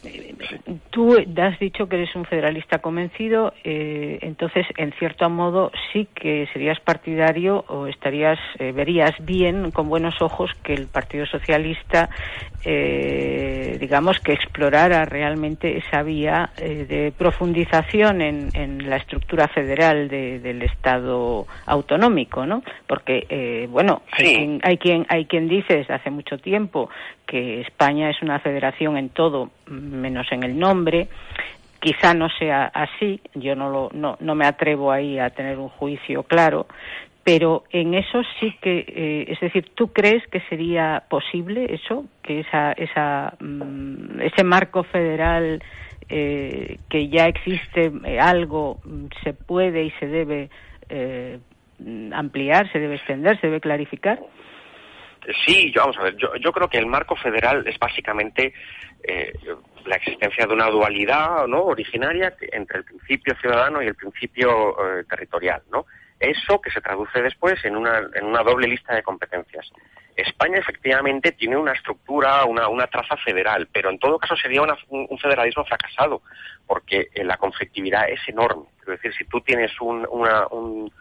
tú 0.90 1.16
has 1.16 1.58
dicho 1.60 1.88
que 1.88 1.94
eres 1.94 2.12
un 2.16 2.24
federalista 2.24 2.78
convencido, 2.78 3.54
eh, 3.62 4.18
entonces, 4.22 4.66
en 4.76 4.92
cierto 4.98 5.30
modo, 5.30 5.70
sí 5.92 6.08
que 6.12 6.48
serías 6.52 6.80
partidario 6.80 7.64
o 7.68 7.86
estarías, 7.86 8.40
eh, 8.58 8.72
verías 8.72 9.14
bien, 9.20 9.70
con 9.70 9.88
buenos 9.88 10.20
ojos, 10.20 10.50
que 10.64 10.74
el 10.74 10.88
Partido 10.88 11.24
Socialista, 11.24 12.10
eh, 12.64 13.76
digamos, 13.78 14.18
que 14.18 14.32
explorara 14.32 15.04
realmente 15.04 15.78
esa 15.78 16.02
vía 16.02 16.50
eh, 16.56 16.84
de 16.88 17.12
profundización 17.16 18.22
en, 18.22 18.48
en, 18.54 18.90
la 18.90 18.96
estructura 18.96 19.46
federal 19.46 20.08
de, 20.08 20.40
del 20.40 20.62
Estado 20.62 21.46
autonómico, 21.66 22.44
¿no? 22.44 22.64
Porque, 22.88 23.68
bueno, 23.70 24.02
sí. 24.16 24.24
hay, 24.24 24.34
quien, 24.34 24.60
hay, 24.64 24.78
quien, 24.78 25.06
hay 25.08 25.24
quien 25.26 25.48
dice 25.48 25.76
desde 25.76 25.94
hace 25.94 26.10
mucho 26.10 26.39
tiempo 26.40 26.90
que 27.26 27.60
España 27.60 28.10
es 28.10 28.20
una 28.22 28.38
federación 28.38 28.96
en 28.96 29.10
todo 29.10 29.50
menos 29.66 30.26
en 30.32 30.42
el 30.42 30.58
nombre. 30.58 31.08
Quizá 31.80 32.12
no 32.12 32.28
sea 32.28 32.66
así, 32.66 33.20
yo 33.34 33.54
no, 33.56 33.70
lo, 33.70 33.90
no, 33.94 34.16
no 34.20 34.34
me 34.34 34.46
atrevo 34.46 34.92
ahí 34.92 35.18
a 35.18 35.30
tener 35.30 35.58
un 35.58 35.68
juicio 35.68 36.24
claro, 36.24 36.66
pero 37.24 37.64
en 37.70 37.94
eso 37.94 38.22
sí 38.38 38.54
que, 38.60 38.84
eh, 38.88 39.24
es 39.28 39.40
decir, 39.40 39.70
¿tú 39.74 39.92
crees 39.92 40.26
que 40.28 40.40
sería 40.48 41.04
posible 41.08 41.74
eso, 41.74 42.06
que 42.22 42.40
esa, 42.40 42.72
esa, 42.72 43.34
mm, 43.40 44.20
ese 44.20 44.42
marco 44.44 44.82
federal 44.84 45.62
eh, 46.08 46.78
que 46.88 47.08
ya 47.08 47.26
existe 47.26 47.92
eh, 48.04 48.18
algo 48.18 48.80
mm, 48.84 49.06
se 49.22 49.32
puede 49.32 49.84
y 49.84 49.90
se 49.92 50.06
debe 50.06 50.50
eh, 50.88 51.38
ampliar, 52.12 52.70
se 52.72 52.78
debe 52.80 52.96
extender, 52.96 53.40
se 53.40 53.46
debe 53.46 53.60
clarificar? 53.60 54.18
Sí, 55.46 55.70
yo, 55.72 55.82
vamos 55.82 55.98
a 55.98 56.02
ver, 56.02 56.16
yo, 56.16 56.34
yo 56.36 56.52
creo 56.52 56.68
que 56.68 56.78
el 56.78 56.86
marco 56.86 57.14
federal 57.16 57.66
es 57.66 57.78
básicamente 57.78 58.52
eh, 59.02 59.32
la 59.86 59.96
existencia 59.96 60.46
de 60.46 60.54
una 60.54 60.68
dualidad 60.70 61.46
no 61.46 61.64
originaria 61.64 62.34
entre 62.52 62.78
el 62.78 62.84
principio 62.84 63.34
ciudadano 63.40 63.82
y 63.82 63.86
el 63.86 63.94
principio 63.94 64.76
eh, 64.78 65.04
territorial, 65.08 65.62
¿no? 65.70 65.86
Eso 66.18 66.60
que 66.60 66.70
se 66.70 66.82
traduce 66.82 67.22
después 67.22 67.64
en 67.64 67.76
una, 67.76 67.98
en 68.14 68.26
una 68.26 68.42
doble 68.42 68.68
lista 68.68 68.94
de 68.94 69.02
competencias. 69.02 69.70
España 70.14 70.58
efectivamente 70.58 71.32
tiene 71.32 71.56
una 71.56 71.72
estructura, 71.72 72.44
una, 72.44 72.68
una 72.68 72.86
traza 72.86 73.16
federal, 73.16 73.68
pero 73.72 73.88
en 73.88 73.98
todo 73.98 74.18
caso 74.18 74.36
sería 74.36 74.60
una, 74.60 74.76
un, 74.88 75.18
federalismo 75.18 75.64
fracasado, 75.64 76.22
porque 76.66 77.08
eh, 77.14 77.24
la 77.24 77.38
conflictividad 77.38 78.08
es 78.10 78.20
enorme. 78.28 78.64
Es 78.82 78.86
decir, 78.86 79.14
si 79.14 79.24
tú 79.24 79.40
tienes 79.40 79.72
un, 79.80 80.06
una, 80.10 80.46
un, 80.48 80.92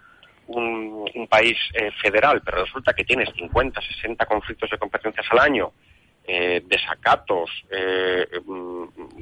un, 0.49 1.09
un 1.13 1.27
país 1.27 1.57
eh, 1.73 1.91
federal, 2.01 2.41
pero 2.43 2.63
resulta 2.65 2.93
que 2.93 3.05
tienes 3.05 3.29
50, 3.35 3.81
60 3.81 4.25
conflictos 4.25 4.69
de 4.69 4.77
competencias 4.77 5.25
al 5.31 5.39
año, 5.39 5.71
eh, 6.31 6.61
desacatos, 6.63 7.49
eh, 7.71 8.27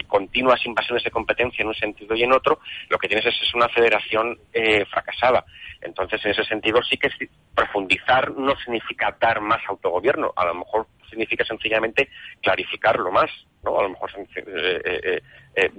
continuas 0.07 0.65
invasiones 0.65 1.05
de 1.05 1.11
competencia 1.11 1.61
en 1.61 1.69
un 1.69 1.73
sentido 1.73 2.13
y 2.15 2.23
en 2.23 2.33
otro, 2.33 2.59
lo 2.89 2.97
que 2.97 3.07
tienes 3.07 3.25
es, 3.25 3.53
una 3.53 3.69
federación 3.69 4.37
eh, 4.51 4.83
fracasada. 4.85 5.45
Entonces, 5.79 6.23
en 6.25 6.31
ese 6.31 6.43
sentido, 6.43 6.81
sí 6.83 6.97
que 6.97 7.09
profundizar 7.55 8.31
no 8.31 8.57
significa 8.57 9.15
dar 9.21 9.39
más 9.39 9.61
autogobierno, 9.69 10.33
a 10.35 10.45
lo 10.47 10.55
mejor 10.55 10.87
significa 11.09 11.45
sencillamente 11.45 12.09
clarificarlo 12.41 13.09
más, 13.09 13.31
¿no? 13.63 13.79
A 13.79 13.83
lo 13.83 13.89
mejor 13.91 14.11
eh, 14.35 15.21
eh, 15.55 15.71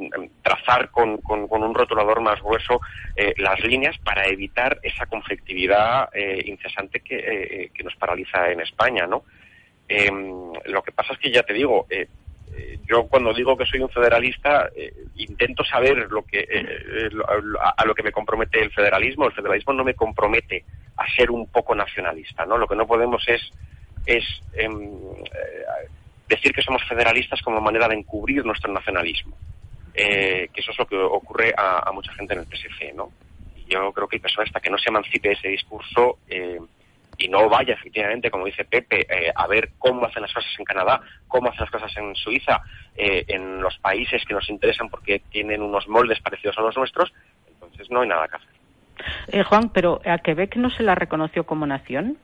trazar 0.43 0.91
con, 0.91 1.21
un 1.29 1.75
rotulador 1.75 2.23
más 2.23 2.41
grueso 2.41 2.81
las 3.37 3.61
líneas 3.61 3.99
para 3.99 4.27
evitar 4.27 4.79
esa 4.83 5.05
conflictividad 5.05 6.09
incesante 6.47 7.01
que, 7.01 7.71
que, 7.75 7.85
nos 7.85 7.95
paraliza 7.97 8.51
en 8.51 8.61
España, 8.63 9.07
¿no? 9.07 9.25
Em, 9.89 10.53
lo 10.67 10.83
que 10.83 10.93
pasa 10.93 11.15
es 11.15 11.19
que 11.19 11.31
ya 11.31 11.43
te 11.43 11.55
digo, 11.55 11.87
yo 12.87 13.07
cuando 13.07 13.33
digo 13.33 13.57
que 13.57 13.67
soy 13.67 13.81
un 13.81 13.89
federalista 13.89 14.69
intento 15.17 15.65
saber 15.65 16.09
lo 16.11 16.23
que 16.25 16.47
a, 17.61 17.71
a 17.77 17.85
lo 17.85 17.95
que 17.95 18.03
me 18.03 18.13
compromete 18.13 18.61
el 18.61 18.71
federalismo. 18.73 19.27
El 19.27 19.33
federalismo 19.33 19.73
no 19.73 19.85
me 19.85 19.95
compromete 19.95 20.65
a 20.97 21.09
ser 21.15 21.31
un 21.31 21.47
poco 21.47 21.75
nacionalista, 21.75 22.45
¿no? 22.45 22.59
Lo 22.59 22.67
que 22.67 22.77
no 22.77 22.87
podemos 22.87 23.23
es 23.29 23.41
es 24.09 24.25
eh, 24.55 24.69
decir 26.29 26.53
que 26.53 26.63
somos 26.63 26.83
federalistas 26.89 27.43
como 27.43 27.61
manera 27.61 27.89
de 27.89 27.95
encubrir 27.95 28.45
nuestro 28.45 28.73
nacionalismo. 28.73 29.37
Eh, 29.95 30.49
que 30.53 30.61
eso 30.61 30.71
es 30.71 30.79
lo 30.79 30.87
que 30.87 30.97
ocurre 30.97 31.53
a, 31.57 31.89
a, 31.89 31.93
mucha 31.93 32.13
gente 32.15 32.33
en 32.33 32.41
el 32.41 32.47
PSC, 32.47 32.95
¿no? 32.95 33.11
Yo 33.69 33.93
creo 33.93 34.09
que 34.09 34.17
el 34.17 34.23
PSOE 34.23 34.45
hasta 34.45 34.61
que 34.61 34.71
no 34.71 34.79
se 34.79 34.89
emancipe 34.89 35.33
ese 35.33 35.49
discurso 35.49 36.19
eh, 36.29 36.59
y 37.19 37.29
no 37.29 37.49
vaya 37.49 37.75
efectivamente, 37.75 38.31
como 38.31 38.47
dice 38.47 38.65
Pepe, 38.65 39.07
eh, 39.11 39.33
a 39.35 39.47
ver 39.49 39.73
cómo 39.79 40.07
hacen 40.07 40.23
las 40.23 40.33
cosas 40.33 40.53
en 40.59 40.65
Canadá, 40.65 41.01
cómo 41.27 41.49
hacen 41.49 41.63
las 41.63 41.71
cosas 41.71 41.97
en 41.97 42.15
Suiza, 42.15 42.63
eh, 42.97 43.25
en 43.27 43.61
los 43.61 43.77
países 43.79 44.25
que 44.25 44.35
nos 44.35 44.49
interesan 44.49 44.89
porque 44.89 45.21
tienen 45.31 45.61
unos 45.61 45.89
moldes 45.89 46.21
parecidos 46.21 46.57
a 46.59 46.63
los 46.63 46.77
nuestros, 46.77 47.13
entonces 47.49 47.91
no 47.91 48.03
hay 48.03 48.09
nada 48.09 48.29
que 48.29 48.37
hacer. 48.37 48.49
Eh, 49.29 49.43
Juan, 49.43 49.71
pero 49.71 50.01
¿a 50.05 50.19
Quebec 50.19 50.57
no 50.57 50.71
se 50.71 50.85
la 50.85 50.95
reconoció 50.95 51.45
como 51.45 51.67
nación? 51.67 52.17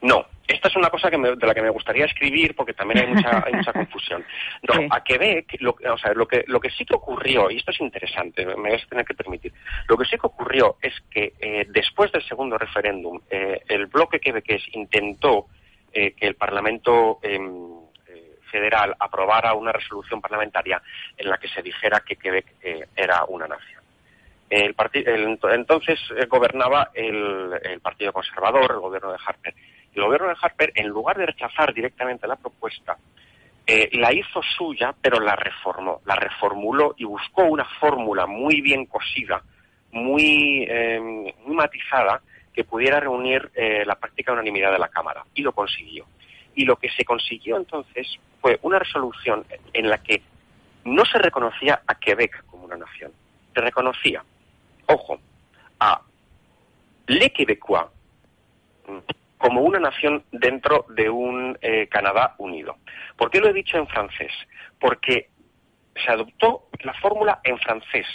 No, 0.00 0.26
esta 0.48 0.68
es 0.68 0.76
una 0.76 0.90
cosa 0.90 1.10
que 1.10 1.18
me, 1.18 1.34
de 1.34 1.46
la 1.46 1.54
que 1.54 1.62
me 1.62 1.70
gustaría 1.70 2.04
escribir 2.04 2.54
porque 2.54 2.74
también 2.74 3.00
hay 3.00 3.14
mucha, 3.14 3.44
hay 3.44 3.52
mucha 3.52 3.72
confusión. 3.74 4.24
No, 4.62 4.74
sí. 4.74 4.88
a 4.90 5.02
Quebec, 5.02 5.56
lo, 5.60 5.76
o 5.92 5.98
sea, 5.98 6.12
lo 6.14 6.26
que, 6.26 6.44
lo 6.46 6.60
que 6.60 6.70
sí 6.70 6.84
que 6.84 6.94
ocurrió, 6.94 7.50
y 7.50 7.58
esto 7.58 7.70
es 7.70 7.80
interesante, 7.80 8.46
me 8.46 8.70
vas 8.70 8.84
a 8.84 8.88
tener 8.88 9.04
que 9.04 9.14
permitir, 9.14 9.52
lo 9.88 9.96
que 9.96 10.04
sí 10.04 10.16
que 10.16 10.26
ocurrió 10.26 10.76
es 10.80 10.94
que 11.10 11.34
eh, 11.40 11.66
después 11.68 12.12
del 12.12 12.22
segundo 12.26 12.58
referéndum, 12.58 13.20
eh, 13.30 13.62
el 13.68 13.86
bloque 13.86 14.20
quebequés 14.20 14.62
intentó 14.72 15.46
eh, 15.98 16.12
que 16.12 16.26
el 16.26 16.34
Parlamento 16.34 17.20
em, 17.22 17.78
eh, 18.08 18.36
federal 18.50 18.94
aprobara 18.98 19.54
una 19.54 19.72
resolución 19.72 20.20
parlamentaria 20.20 20.82
en 21.16 21.30
la 21.30 21.38
que 21.38 21.48
se 21.48 21.62
dijera 21.62 22.00
que 22.00 22.16
Quebec 22.16 22.44
eh, 22.60 22.86
era 22.94 23.24
una 23.24 23.48
nación. 23.48 23.82
El 24.50 24.74
el, 24.92 25.38
entonces 25.52 25.98
gobernaba 26.28 26.90
el, 26.92 27.50
el 27.62 27.80
Partido 27.80 28.12
Conservador, 28.12 28.72
el 28.72 28.80
gobierno 28.80 29.10
de 29.10 29.18
Harper 29.24 29.54
el 29.96 30.04
gobierno 30.04 30.28
de 30.28 30.36
Harper, 30.40 30.72
en 30.74 30.88
lugar 30.88 31.16
de 31.16 31.26
rechazar 31.26 31.72
directamente 31.72 32.26
la 32.26 32.36
propuesta, 32.36 32.96
eh, 33.66 33.88
la 33.94 34.12
hizo 34.12 34.42
suya, 34.42 34.94
pero 35.00 35.18
la 35.18 35.34
reformó, 35.34 36.00
la 36.04 36.14
reformuló 36.14 36.94
y 36.98 37.04
buscó 37.04 37.44
una 37.44 37.64
fórmula 37.80 38.26
muy 38.26 38.60
bien 38.60 38.86
cosida, 38.86 39.42
muy, 39.92 40.66
eh, 40.68 41.00
muy 41.00 41.56
matizada, 41.56 42.20
que 42.54 42.64
pudiera 42.64 43.00
reunir 43.00 43.50
eh, 43.54 43.84
la 43.84 43.96
práctica 43.96 44.32
unanimidad 44.32 44.72
de 44.72 44.78
la 44.78 44.88
Cámara. 44.88 45.24
Y 45.34 45.42
lo 45.42 45.52
consiguió. 45.52 46.06
Y 46.54 46.64
lo 46.64 46.76
que 46.76 46.90
se 46.90 47.04
consiguió 47.04 47.56
entonces 47.56 48.18
fue 48.40 48.58
una 48.62 48.78
resolución 48.78 49.44
en 49.72 49.90
la 49.90 49.98
que 49.98 50.22
no 50.84 51.04
se 51.04 51.18
reconocía 51.18 51.82
a 51.86 51.94
Quebec 51.96 52.44
como 52.46 52.64
una 52.64 52.76
nación. 52.76 53.12
Se 53.54 53.60
reconocía, 53.60 54.22
ojo, 54.86 55.18
a 55.80 56.00
Les 57.08 57.32
Québécois, 57.32 57.86
como 59.38 59.60
una 59.62 59.78
nación 59.78 60.24
dentro 60.32 60.86
de 60.88 61.10
un 61.10 61.58
eh, 61.60 61.88
Canadá 61.88 62.34
unido. 62.38 62.76
¿Por 63.16 63.30
qué 63.30 63.40
lo 63.40 63.48
he 63.48 63.52
dicho 63.52 63.76
en 63.76 63.86
francés? 63.86 64.32
Porque 64.78 65.28
se 66.04 66.12
adoptó 66.12 66.68
la 66.80 66.94
fórmula 66.94 67.40
en 67.44 67.58
francés. 67.58 68.06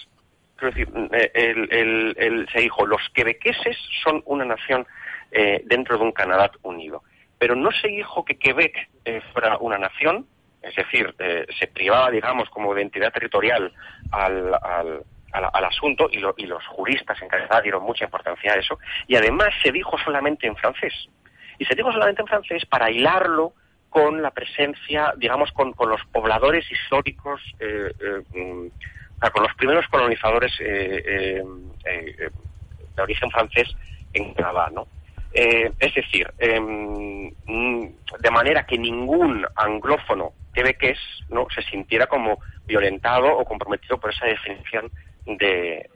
Quiero 0.55 0.75
decir, 0.75 1.09
eh, 1.11 2.45
se 2.53 2.59
dijo, 2.59 2.85
los 2.85 3.01
quebequeses 3.13 3.77
son 4.03 4.21
una 4.25 4.45
nación 4.45 4.85
eh, 5.31 5.63
dentro 5.65 5.97
de 5.97 6.03
un 6.03 6.11
Canadá 6.11 6.51
unido. 6.61 7.03
Pero 7.39 7.55
no 7.55 7.71
se 7.71 7.87
dijo 7.87 8.23
que 8.23 8.37
Quebec 8.37 8.89
eh, 9.05 9.21
fuera 9.33 9.57
una 9.57 9.79
nación, 9.79 10.27
es 10.61 10.75
decir, 10.75 11.15
se 11.57 11.65
privaba, 11.65 12.11
digamos, 12.11 12.47
como 12.51 12.75
de 12.75 12.83
entidad 12.83 13.11
territorial 13.11 13.73
al, 14.11 14.53
al, 14.61 15.03
asunto 15.33 16.09
y, 16.11 16.17
y, 16.37 16.45
los 16.45 16.65
juristas 16.67 17.21
en 17.21 17.27
Canadá 17.27 17.61
dieron 17.61 17.83
mucha 17.83 18.05
importancia 18.05 18.53
a 18.53 18.55
eso. 18.57 18.77
Y 19.07 19.15
además 19.15 19.49
se 19.63 19.71
dijo 19.71 19.97
solamente 19.97 20.47
en 20.47 20.55
francés. 20.55 20.93
Y 21.57 21.65
se 21.65 21.75
dijo 21.75 21.91
solamente 21.91 22.21
en 22.21 22.27
francés 22.27 22.65
para 22.65 22.89
hilarlo 22.89 23.53
con 23.91 24.21
la 24.21 24.31
presencia, 24.31 25.13
digamos, 25.17 25.51
con, 25.51 25.73
con 25.73 25.89
los 25.89 26.01
pobladores 26.13 26.65
históricos, 26.71 27.41
eh, 27.59 27.91
eh, 27.99 28.21
mm, 28.33 28.67
con 29.33 29.43
los 29.43 29.53
primeros 29.55 29.85
colonizadores 29.89 30.51
eh, 30.61 31.43
de 31.83 33.01
origen 33.03 33.29
francés 33.29 33.67
en 34.13 34.33
Canadá, 34.33 34.69
¿no? 34.73 34.87
es 35.33 35.93
decir, 35.95 36.29
em, 36.39 37.31
de 38.19 38.31
manera 38.31 38.65
que 38.65 38.77
ningún 38.77 39.45
anglófono 39.55 40.33
quebequés 40.53 40.99
no 41.29 41.47
se 41.55 41.61
sintiera 41.63 42.07
como 42.07 42.39
violentado 42.65 43.37
o 43.37 43.45
comprometido 43.45 43.97
por 43.97 44.11
esa 44.11 44.25
definición 44.25 44.91
de, 45.25 45.89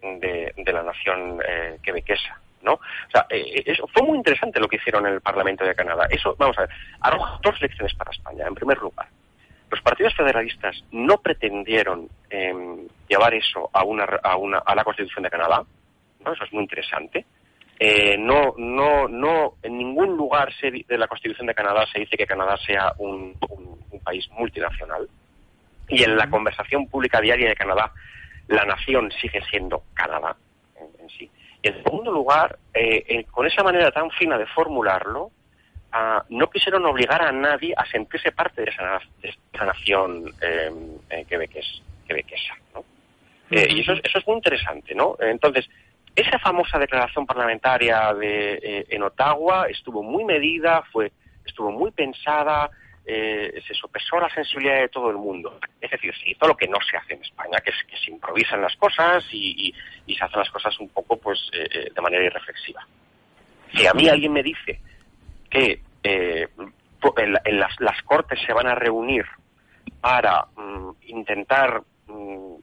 de 0.55 0.73
la 0.73 0.83
nación 0.83 1.39
quebequesa. 1.81 2.39
¿no? 2.65 2.73
O 2.73 3.11
sea, 3.11 3.25
eh, 3.29 3.63
eh, 3.65 3.77
fue 3.93 4.03
muy 4.03 4.17
interesante 4.17 4.59
lo 4.59 4.67
que 4.67 4.77
hicieron 4.77 5.05
en 5.05 5.13
el 5.13 5.21
Parlamento 5.21 5.63
de 5.63 5.75
Canadá. 5.75 6.07
Eso, 6.09 6.35
vamos 6.37 6.57
a 6.57 6.61
ver, 6.61 6.69
arroja 6.99 7.39
dos 7.41 7.61
lecciones 7.61 7.93
para 7.93 8.11
España. 8.11 8.45
En 8.47 8.55
primer 8.55 8.77
lugar, 8.79 9.07
los 9.69 9.81
partidos 9.81 10.15
federalistas 10.15 10.83
no 10.91 11.17
pretendieron 11.17 12.09
em, 12.29 12.87
llevar 13.07 13.33
eso 13.33 13.69
a, 13.71 13.83
una, 13.83 14.05
a, 14.23 14.35
una, 14.35 14.57
a 14.59 14.75
la 14.75 14.83
Constitución 14.83 15.23
de 15.23 15.29
Canadá, 15.29 15.63
¿no? 16.25 16.33
Eso 16.33 16.43
es 16.43 16.51
muy 16.51 16.63
interesante. 16.63 17.25
Eh, 17.77 18.17
no, 18.17 18.53
no, 18.57 19.07
no, 19.07 19.55
en 19.61 19.77
ningún 19.77 20.15
lugar 20.15 20.53
de 20.61 20.97
la 20.97 21.07
Constitución 21.07 21.47
de 21.47 21.53
Canadá 21.53 21.85
se 21.91 21.99
dice 21.99 22.15
que 22.15 22.25
Canadá 22.25 22.57
sea 22.65 22.93
un, 22.97 23.35
país 24.03 24.29
multinacional. 24.31 25.09
Y 25.89 26.03
en 26.03 26.15
la 26.15 26.29
conversación 26.29 26.87
pública 26.87 27.19
diaria 27.19 27.49
de 27.49 27.55
Canadá, 27.55 27.91
la 28.47 28.65
nación 28.65 29.11
sigue 29.19 29.41
siendo 29.49 29.83
Canadá 29.93 30.35
en 30.99 31.09
sí. 31.09 31.29
Y 31.61 31.67
en 31.67 31.83
segundo 31.83 32.11
lugar, 32.11 32.59
eh, 32.73 33.03
eh, 33.07 33.23
con 33.25 33.47
esa 33.47 33.63
manera 33.63 33.91
tan 33.91 34.11
fina 34.11 34.37
de 34.37 34.45
formularlo, 34.45 35.31
ah, 35.91 36.23
no 36.29 36.49
quisieron 36.49 36.85
obligar 36.85 37.21
a 37.21 37.31
nadie 37.31 37.73
a 37.75 37.85
sentirse 37.87 38.31
parte 38.31 38.61
de 38.63 38.69
esa, 38.69 39.01
nación 39.65 40.31
eh, 40.41 41.25
quebequesa. 41.27 42.53
¿no? 42.73 42.83
y 43.49 43.81
eso, 43.81 43.93
eso 43.93 44.17
es 44.19 44.27
muy 44.27 44.37
interesante, 44.37 44.95
¿no? 44.95 45.15
Entonces, 45.19 45.69
esa 46.15 46.39
famosa 46.39 46.79
declaración 46.79 47.25
parlamentaria 47.25 48.13
de, 48.13 48.85
en 48.89 49.03
Ottawa 49.03 49.67
estuvo 49.69 50.01
muy 50.01 50.23
medida, 50.23 50.83
fue, 50.91 51.11
estuvo 51.45 51.71
muy 51.71 51.91
pensada, 51.91 52.69
eh, 53.07 53.61
se 53.67 53.73
sopesó 53.75 54.19
la 54.19 54.29
sensibilidad 54.29 54.79
de 54.79 54.89
todo 54.89 55.09
el 55.09 55.17
mundo. 55.17 55.59
Es 55.79 55.91
decir, 55.91 56.13
se 56.15 56.29
hizo 56.29 56.47
lo 56.47 56.57
que 56.57 56.67
no 56.67 56.79
se 56.89 56.97
hace 56.97 57.13
en 57.13 57.21
España, 57.21 57.59
que 57.63 57.69
es 57.69 57.83
que 57.87 57.97
se 57.97 58.11
improvisan 58.11 58.61
las 58.61 58.75
cosas 58.77 59.23
y, 59.31 59.73
se 60.07 60.23
hacen 60.23 60.39
las 60.39 60.49
cosas 60.49 60.79
un 60.79 60.89
poco 60.89 61.17
pues 61.17 61.39
eh, 61.53 61.67
eh, 61.71 61.91
de 61.93 62.01
manera 62.01 62.23
irreflexiva. 62.23 62.85
Si 63.73 63.85
a 63.85 63.93
mí 63.93 64.07
alguien 64.07 64.33
me 64.33 64.41
dice 64.41 64.79
que 65.49 65.81
en, 66.03 67.59
las, 67.59 68.01
cortes 68.03 68.39
se 68.45 68.53
van 68.53 68.67
a 68.67 68.75
reunir 68.75 69.25
para 70.01 70.45
mm, 70.55 70.91
intentar 71.07 71.83
mm, 72.07 72.55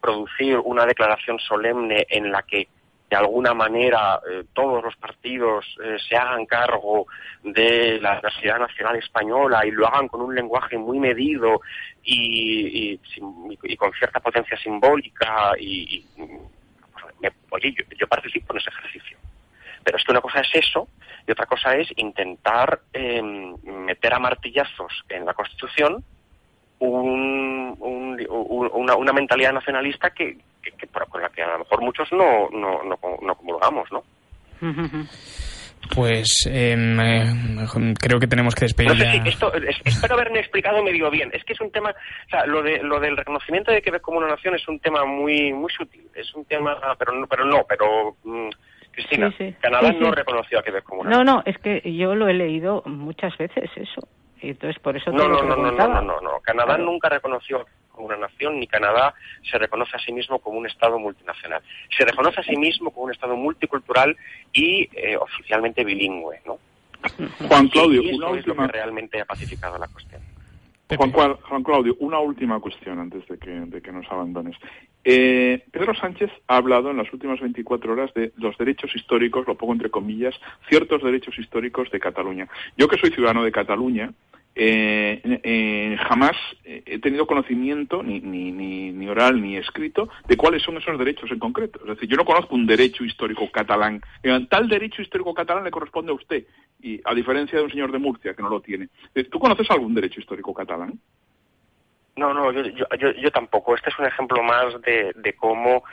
producir 0.00 0.58
una 0.58 0.86
declaración 0.86 1.38
solemne 1.38 2.06
en 2.08 2.32
la 2.32 2.42
que 2.42 2.68
de 3.10 3.16
alguna 3.16 3.52
manera 3.54 4.20
eh, 4.30 4.44
todos 4.54 4.84
los 4.84 4.94
partidos 4.96 5.66
eh, 5.82 5.96
se 6.08 6.16
hagan 6.16 6.46
cargo 6.46 7.08
de 7.42 7.98
la 8.00 8.14
diversidad 8.14 8.60
nacional 8.60 8.96
española 8.96 9.66
y 9.66 9.72
lo 9.72 9.88
hagan 9.88 10.06
con 10.06 10.20
un 10.20 10.32
lenguaje 10.32 10.78
muy 10.78 11.00
medido 11.00 11.60
y, 12.04 12.96
con 13.76 13.92
cierta 13.94 14.20
potencia 14.20 14.56
simbólica 14.58 15.52
y, 15.58 16.06
pues, 16.14 17.34
oye 17.50 17.74
yo, 17.98 18.06
participo 18.06 18.52
en 18.52 18.60
ese 18.60 18.70
ejercicio. 18.70 19.18
Pero 19.82 19.96
es 19.96 20.04
que 20.04 20.12
una 20.12 20.20
cosa 20.20 20.40
es 20.40 20.50
eso 20.54 20.88
y 21.26 21.32
otra 21.32 21.46
cosa 21.46 21.74
es 21.74 21.88
intentar 21.96 22.80
em, 22.92 23.56
meter 23.64 24.14
a 24.14 24.20
martillazos 24.20 25.04
en 25.08 25.24
la 25.24 25.34
Constitución 25.34 26.04
un, 26.78 27.76
una, 27.80 28.94
una 28.94 29.12
mentalidad 29.12 29.52
nacionalista 29.52 30.10
que, 30.10 30.38
que, 30.62 30.86
con 30.88 31.22
la 31.22 31.28
que 31.30 31.42
a 31.42 31.52
lo 31.52 31.58
mejor 31.60 31.82
muchos 31.82 32.12
no, 32.12 32.48
no, 32.50 32.82
no, 32.84 32.98
no 33.22 33.34
comulgamos, 33.34 33.90
¿no? 33.92 34.02
Pues 35.94 36.46
em, 36.46 37.00
eh, 37.00 37.24
creo 37.98 38.20
que 38.20 38.26
tenemos 38.26 38.54
que 38.54 38.66
despedir. 38.66 38.92
esto, 39.26 39.52
espero 39.84 40.14
haberme 40.14 40.40
explicado 40.40 40.82
medio 40.82 41.10
bien. 41.10 41.30
Es 41.32 41.42
que 41.44 41.54
es 41.54 41.60
un 41.60 41.70
tema, 41.70 41.90
o 41.90 42.28
sea, 42.28 42.46
lo, 42.46 42.62
de, 42.62 42.82
lo 42.82 43.00
del 43.00 43.16
reconocimiento 43.16 43.72
de 43.72 43.82
Quebec 43.82 44.02
como 44.02 44.18
una 44.18 44.28
nación 44.28 44.54
es 44.54 44.68
un 44.68 44.78
tema 44.78 45.04
muy 45.04 45.52
muy 45.52 45.72
sutil. 45.72 46.06
Es 46.14 46.32
un 46.34 46.44
tema, 46.44 46.76
pero 46.98 47.12
no, 47.12 47.26
pero 47.26 47.44
no, 47.44 47.64
pero 47.68 48.16
mm, 48.22 48.50
Cristina, 48.92 49.34
Canadá 49.60 49.92
no 49.92 50.12
reconoció 50.12 50.58
a 50.58 50.62
Quebec 50.62 50.84
como 50.84 51.00
una 51.00 51.10
nación. 51.10 51.26
No, 51.26 51.34
no, 51.36 51.42
es 51.44 51.58
que 51.58 51.80
yo 51.92 52.14
lo 52.14 52.28
he 52.28 52.34
leído 52.34 52.82
muchas 52.86 53.36
veces 53.38 53.70
eso. 53.74 54.06
Y 54.42 54.50
entonces 54.50 54.80
por 54.80 54.96
eso 54.96 55.10
te 55.10 55.16
no, 55.16 55.28
no, 55.28 55.42
no, 55.42 55.56
no, 55.56 55.70
no, 55.72 56.02
no, 56.02 56.20
no, 56.20 56.40
Canadá 56.42 56.78
nunca 56.78 57.08
reconoció 57.08 57.66
una 58.04 58.16
nación, 58.16 58.58
ni 58.58 58.66
Canadá 58.66 59.14
se 59.50 59.58
reconoce 59.58 59.96
a 59.96 60.00
sí 60.00 60.12
mismo 60.12 60.38
como 60.38 60.58
un 60.58 60.66
Estado 60.66 60.98
multinacional. 60.98 61.62
Se 61.96 62.04
reconoce 62.04 62.40
a 62.40 62.44
sí 62.44 62.56
mismo 62.56 62.90
como 62.90 63.06
un 63.06 63.12
Estado 63.12 63.36
multicultural 63.36 64.16
y 64.52 64.88
eh, 64.92 65.16
oficialmente 65.16 65.84
bilingüe, 65.84 66.40
¿no? 66.46 66.58
Juan 67.48 67.68
Claudio, 67.68 68.02
una 68.14 68.28
última... 68.28 68.66
realmente 68.66 69.20
ha 69.20 69.24
pacificado 69.24 69.78
la 69.78 69.88
cuestión. 69.88 70.20
Juan, 70.96 71.62
Claudio, 71.62 71.96
una 72.00 72.18
última 72.18 72.58
cuestión 72.58 72.98
antes 72.98 73.26
de 73.28 73.38
que, 73.38 73.50
de 73.50 73.80
que 73.80 73.92
nos 73.92 74.10
abandones. 74.10 74.56
Eh, 75.04 75.62
Pedro 75.70 75.94
Sánchez 75.94 76.30
ha 76.48 76.56
hablado 76.56 76.90
en 76.90 76.96
las 76.96 77.12
últimas 77.12 77.40
24 77.40 77.92
horas 77.92 78.12
de 78.14 78.32
los 78.36 78.58
derechos 78.58 78.94
históricos, 78.96 79.46
lo 79.46 79.54
pongo 79.54 79.72
entre 79.72 79.90
comillas, 79.90 80.34
ciertos 80.68 81.02
derechos 81.02 81.38
históricos 81.38 81.90
de 81.90 82.00
Cataluña. 82.00 82.48
Yo 82.76 82.88
que 82.88 82.98
soy 82.98 83.10
ciudadano 83.10 83.44
de 83.44 83.52
Cataluña, 83.52 84.12
eh, 84.62 85.40
eh, 85.42 85.96
jamás 86.06 86.36
he 86.64 86.98
tenido 86.98 87.26
conocimiento, 87.26 88.02
ni, 88.02 88.20
ni, 88.20 88.52
ni, 88.52 89.08
oral 89.08 89.40
ni 89.40 89.56
escrito, 89.56 90.10
de 90.28 90.36
cuáles 90.36 90.62
son 90.62 90.76
esos 90.76 90.98
derechos 90.98 91.30
en 91.30 91.38
concreto. 91.38 91.80
Es 91.80 91.86
decir, 91.86 92.10
yo 92.10 92.18
no 92.18 92.26
conozco 92.26 92.54
un 92.54 92.66
derecho 92.66 93.02
histórico 93.02 93.50
catalán. 93.50 94.02
Tal 94.50 94.68
derecho 94.68 95.00
histórico 95.00 95.32
catalán 95.32 95.64
le 95.64 95.70
corresponde 95.70 96.12
a 96.12 96.14
usted, 96.14 96.44
y 96.78 97.00
a 97.06 97.14
diferencia 97.14 97.56
de 97.56 97.64
un 97.64 97.70
señor 97.70 97.90
de 97.90 97.98
Murcia 97.98 98.34
que 98.34 98.42
no 98.42 98.50
lo 98.50 98.60
tiene. 98.60 98.88
Eh, 99.14 99.24
¿Tú 99.24 99.38
conoces 99.38 99.70
algún 99.70 99.94
derecho 99.94 100.20
histórico 100.20 100.52
catalán? 100.52 101.00
No, 102.16 102.34
no, 102.34 102.52
yo, 102.52 102.62
yo, 102.98 103.12
yo, 103.12 103.30
tampoco. 103.30 103.74
Este 103.74 103.88
es 103.88 103.98
un 103.98 104.04
ejemplo 104.04 104.42
más 104.42 104.78
de, 104.82 105.34
cómo 105.38 105.84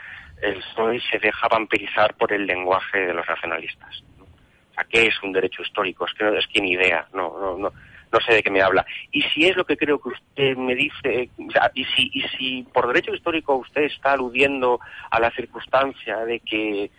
el 0.42 0.56
PSOE 0.56 1.00
se 1.10 1.18
deja 1.18 1.48
vampirizar 1.48 2.14
por 2.16 2.34
el 2.34 2.46
lenguaje 2.46 2.98
de 2.98 3.14
los 3.14 3.26
nacionalistas. 3.26 4.04
O 4.20 4.74
sea, 4.74 4.84
¿qué 4.90 5.06
es 5.06 5.22
un 5.22 5.32
derecho 5.32 5.62
histórico? 5.62 6.04
Es 6.04 6.12
que, 6.12 6.24
no, 6.24 6.34
es 6.34 6.46
que 6.48 6.60
ni 6.60 6.72
idea. 6.72 7.08
No, 7.14 7.34
no, 7.40 7.56
no 7.56 7.72
no 8.12 8.20
sé 8.20 8.34
de 8.34 8.42
qué 8.42 8.50
me 8.50 8.62
habla. 8.62 8.84
Y 9.12 9.22
si 9.22 9.46
es 9.46 9.56
lo 9.56 9.64
que 9.64 9.76
creo 9.76 10.00
que 10.00 10.10
usted 10.10 10.56
me 10.56 10.74
dice, 10.74 11.30
y, 11.74 11.84
si, 11.84 12.10
y 12.12 12.22
si 12.36 12.62
por 12.72 12.86
derecho 12.86 13.14
histórico 13.14 13.56
usted 13.56 13.82
está 13.82 14.12
aludiendo 14.12 14.80
a 15.10 15.20
la 15.20 15.30
circunstancia 15.30 16.18
de 16.24 16.40
que 16.40 16.90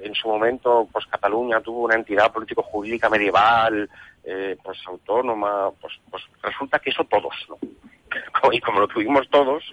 en 0.00 0.14
su 0.14 0.28
momento 0.28 0.88
pues 0.92 1.06
Cataluña 1.06 1.60
tuvo 1.60 1.84
una 1.84 1.94
entidad 1.94 2.32
político-jurídica 2.32 3.08
medieval, 3.08 3.88
eh, 4.24 4.56
pues 4.62 4.78
autónoma, 4.86 5.70
pues, 5.80 5.94
pues 6.10 6.22
resulta 6.42 6.78
que 6.78 6.90
eso 6.90 7.04
todos, 7.04 7.34
¿no? 7.48 7.58
Y 8.52 8.60
como 8.60 8.80
lo 8.80 8.88
tuvimos 8.88 9.28
todos, 9.30 9.64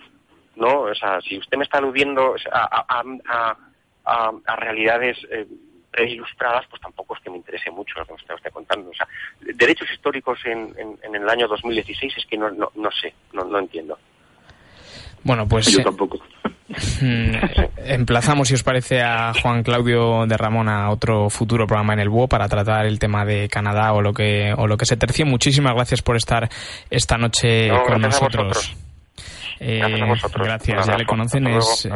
¿no? 0.56 0.82
O 0.82 0.96
sea, 0.96 1.20
si 1.22 1.38
usted 1.38 1.58
me 1.58 1.64
está 1.64 1.80
aludiendo 1.80 2.36
a 4.06 4.56
realidades 4.56 5.18
eh, 5.30 5.46
ilustradas, 5.98 6.66
pues 6.70 6.82
tampoco 6.82 7.16
es 7.16 7.22
que 7.22 7.30
me 7.30 7.38
interese 7.38 7.72
mucho 7.72 8.00
lo 8.00 8.06
que 8.06 8.14
usted 8.14 8.36
está 8.36 8.50
contando. 8.52 8.90
O 8.90 8.94
sea, 8.94 9.08
derechos 9.42 9.88
históricos 9.92 10.40
en, 10.46 10.74
en, 10.78 11.16
el 11.16 11.30
año 11.30 11.48
2016 11.48 12.14
es 12.18 12.26
que 12.26 12.38
no, 12.38 12.50
no, 12.52 12.72
no 12.76 12.92
sé, 12.92 13.14
no, 13.34 13.44
no 13.44 13.60
entiendo. 13.60 13.98
Bueno, 15.24 15.48
pues... 15.48 15.68
Yo 15.72 15.84
tampoco. 15.84 16.20
Mm, 17.02 17.32
emplazamos, 17.78 18.48
si 18.48 18.54
os 18.54 18.64
parece, 18.64 19.02
a 19.02 19.34
Juan 19.34 19.64
Claudio 19.64 20.26
de 20.28 20.38
Ramón 20.38 20.70
a 20.70 20.90
otro 20.90 21.30
futuro 21.30 21.66
programa 21.66 21.94
en 21.94 22.00
el 22.00 22.10
BUO 22.10 22.28
para 22.28 22.48
tratar 22.48 22.86
el 22.86 23.00
tema 23.00 23.26
de 23.26 23.50
Canadá 23.50 23.94
o 23.94 24.02
lo 24.02 24.14
que, 24.14 24.54
o 24.56 24.68
lo 24.68 24.78
que 24.78 24.86
se 24.86 24.96
tercie. 24.96 25.26
Muchísimas 25.26 25.74
gracias 25.74 26.02
por 26.02 26.16
estar 26.16 26.48
esta 26.90 27.18
noche 27.18 27.70
con 27.88 28.02
nosotros. 28.02 28.76
Gracias 29.60 30.02
a 30.02 30.06
vosotros. 30.06 30.48
Gracias, 30.48 30.88
ya 30.88 30.98
le 30.98 31.06
conocen, 31.06 31.48
es 31.48 31.88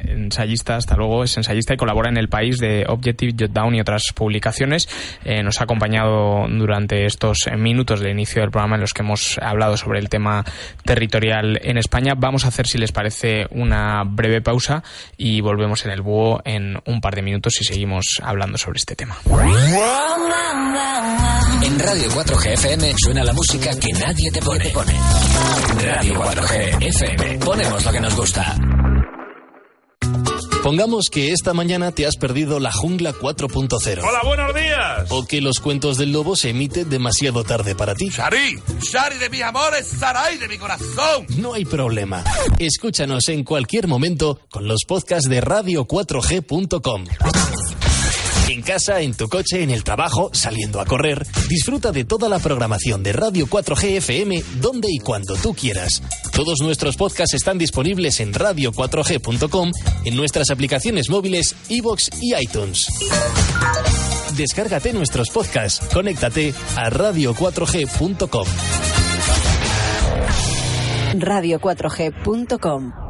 ensayista, 0.00 0.76
hasta 0.76 0.96
luego, 0.96 1.24
es 1.24 1.36
ensayista 1.36 1.74
y 1.74 1.76
colabora 1.76 2.10
en 2.10 2.16
El 2.16 2.28
País 2.28 2.58
de 2.58 2.84
Objective 2.88 3.34
Jotdown 3.38 3.74
y 3.74 3.80
otras 3.80 4.12
publicaciones. 4.14 4.88
nos 5.44 5.60
ha 5.60 5.64
acompañado 5.64 6.46
durante 6.48 7.06
estos 7.06 7.48
minutos 7.56 8.00
de 8.00 8.10
inicio 8.10 8.42
del 8.42 8.50
programa 8.50 8.76
en 8.76 8.80
los 8.80 8.92
que 8.92 9.02
hemos 9.02 9.38
hablado 9.38 9.76
sobre 9.76 9.98
el 9.98 10.08
tema 10.08 10.44
territorial 10.84 11.60
en 11.62 11.78
España. 11.78 12.14
Vamos 12.16 12.44
a 12.44 12.48
hacer, 12.48 12.66
si 12.66 12.78
les 12.78 12.92
parece, 12.92 13.46
una 13.50 14.04
breve 14.04 14.40
pausa 14.40 14.82
y 15.16 15.40
volvemos 15.40 15.84
en 15.84 15.92
el 15.92 16.02
búho 16.02 16.40
en 16.44 16.78
un 16.86 17.00
par 17.00 17.14
de 17.14 17.22
minutos 17.22 17.60
y 17.60 17.64
seguimos 17.64 18.20
hablando 18.22 18.58
sobre 18.58 18.78
este 18.78 18.96
tema. 18.96 19.16
En 21.62 21.78
Radio 21.78 22.08
4G 22.10 22.52
FM 22.54 22.94
suena 22.96 23.24
la 23.24 23.32
música 23.32 23.70
que 23.78 23.92
nadie 23.92 24.30
te 24.30 24.40
pone. 24.40 24.72
Radio 25.78 26.14
4G 26.14 26.86
FM. 26.86 26.99
Ponemos 27.44 27.84
lo 27.84 27.92
que 27.92 28.00
nos 28.00 28.14
gusta. 28.14 28.56
Pongamos 30.62 31.08
que 31.10 31.32
esta 31.32 31.54
mañana 31.54 31.92
te 31.92 32.06
has 32.06 32.16
perdido 32.16 32.60
la 32.60 32.70
jungla 32.70 33.14
4.0. 33.14 34.02
Hola, 34.06 34.20
buenos 34.22 34.54
días. 34.54 35.06
O 35.08 35.24
que 35.24 35.40
los 35.40 35.58
cuentos 35.60 35.96
del 35.96 36.12
lobo 36.12 36.36
se 36.36 36.50
emiten 36.50 36.90
demasiado 36.90 37.44
tarde 37.44 37.74
para 37.74 37.94
ti. 37.94 38.10
Shari, 38.10 38.60
Shari 38.82 39.16
de 39.16 39.30
mis 39.30 39.42
amores, 39.42 39.86
Sarai 39.86 40.36
de 40.36 40.48
mi 40.48 40.58
corazón. 40.58 41.26
No 41.38 41.54
hay 41.54 41.64
problema. 41.64 42.22
Escúchanos 42.58 43.30
en 43.30 43.44
cualquier 43.44 43.88
momento 43.88 44.38
con 44.50 44.68
los 44.68 44.84
podcasts 44.86 45.30
de 45.30 45.42
radio4g.com. 45.42 47.04
En 48.50 48.62
casa, 48.62 49.00
en 49.00 49.14
tu 49.14 49.28
coche, 49.28 49.62
en 49.62 49.70
el 49.70 49.84
trabajo, 49.84 50.30
saliendo 50.34 50.80
a 50.80 50.84
correr, 50.84 51.26
disfruta 51.48 51.92
de 51.92 52.04
toda 52.04 52.28
la 52.28 52.38
programación 52.38 53.02
de 53.02 53.14
Radio 53.14 53.46
4G 53.46 53.96
FM 53.96 54.42
donde 54.60 54.88
y 54.90 54.98
cuando 54.98 55.36
tú 55.36 55.54
quieras. 55.54 56.02
Todos 56.42 56.62
nuestros 56.62 56.96
podcasts 56.96 57.34
están 57.34 57.58
disponibles 57.58 58.18
en 58.18 58.32
radio4g.com, 58.32 59.72
en 60.06 60.16
nuestras 60.16 60.48
aplicaciones 60.48 61.10
móviles, 61.10 61.54
iVoox 61.68 62.08
y 62.22 62.34
iTunes. 62.34 62.86
Descárgate 64.38 64.94
nuestros 64.94 65.28
podcasts, 65.28 65.86
conéctate 65.92 66.54
a 66.76 66.88
radio4g.com. 66.88 68.46
Radio4G.com 71.18 73.09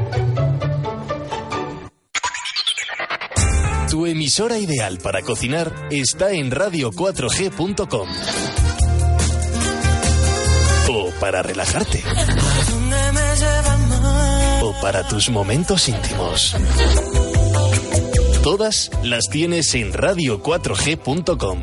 Tu 3.91 4.05
emisora 4.05 4.57
ideal 4.57 4.99
para 4.99 5.21
cocinar 5.21 5.89
está 5.91 6.31
en 6.31 6.49
radio4g.com. 6.49 8.07
O 10.89 11.11
para 11.19 11.43
relajarte. 11.43 12.01
O 14.61 14.73
para 14.81 15.05
tus 15.09 15.29
momentos 15.29 15.89
íntimos. 15.89 16.55
Todas 18.41 18.91
las 19.03 19.25
tienes 19.29 19.75
en 19.75 19.91
radio4g.com. 19.91 21.61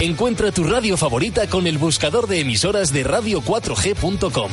Encuentra 0.00 0.50
tu 0.50 0.64
radio 0.64 0.96
favorita 0.96 1.46
con 1.48 1.66
el 1.66 1.76
buscador 1.76 2.26
de 2.26 2.40
emisoras 2.40 2.90
de 2.90 3.04
radio4g.com. 3.04 4.50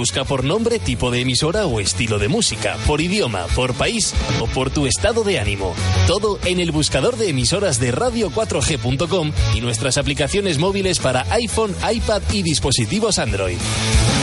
Busca 0.00 0.24
por 0.24 0.44
nombre, 0.44 0.78
tipo 0.78 1.10
de 1.10 1.20
emisora 1.20 1.66
o 1.66 1.78
estilo 1.78 2.18
de 2.18 2.26
música, 2.28 2.78
por 2.86 3.02
idioma, 3.02 3.44
por 3.54 3.74
país 3.74 4.14
o 4.40 4.46
por 4.46 4.70
tu 4.70 4.86
estado 4.86 5.24
de 5.24 5.38
ánimo. 5.38 5.74
Todo 6.06 6.38
en 6.46 6.58
el 6.58 6.72
buscador 6.72 7.18
de 7.18 7.28
emisoras 7.28 7.78
de 7.78 7.92
radio4g.com 7.92 9.30
y 9.54 9.60
nuestras 9.60 9.98
aplicaciones 9.98 10.56
móviles 10.56 11.00
para 11.00 11.30
iPhone, 11.34 11.74
iPad 11.92 12.22
y 12.32 12.42
dispositivos 12.42 13.18
Android. 13.18 13.58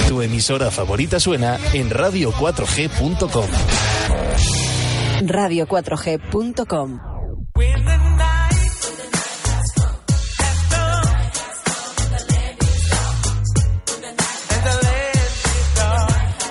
Tu 0.07 0.23
emisora 0.23 0.71
favorita 0.71 1.19
suena 1.19 1.59
en 1.73 1.91
radio4g.com. 1.91 3.45
Radio4G.com 5.27 6.99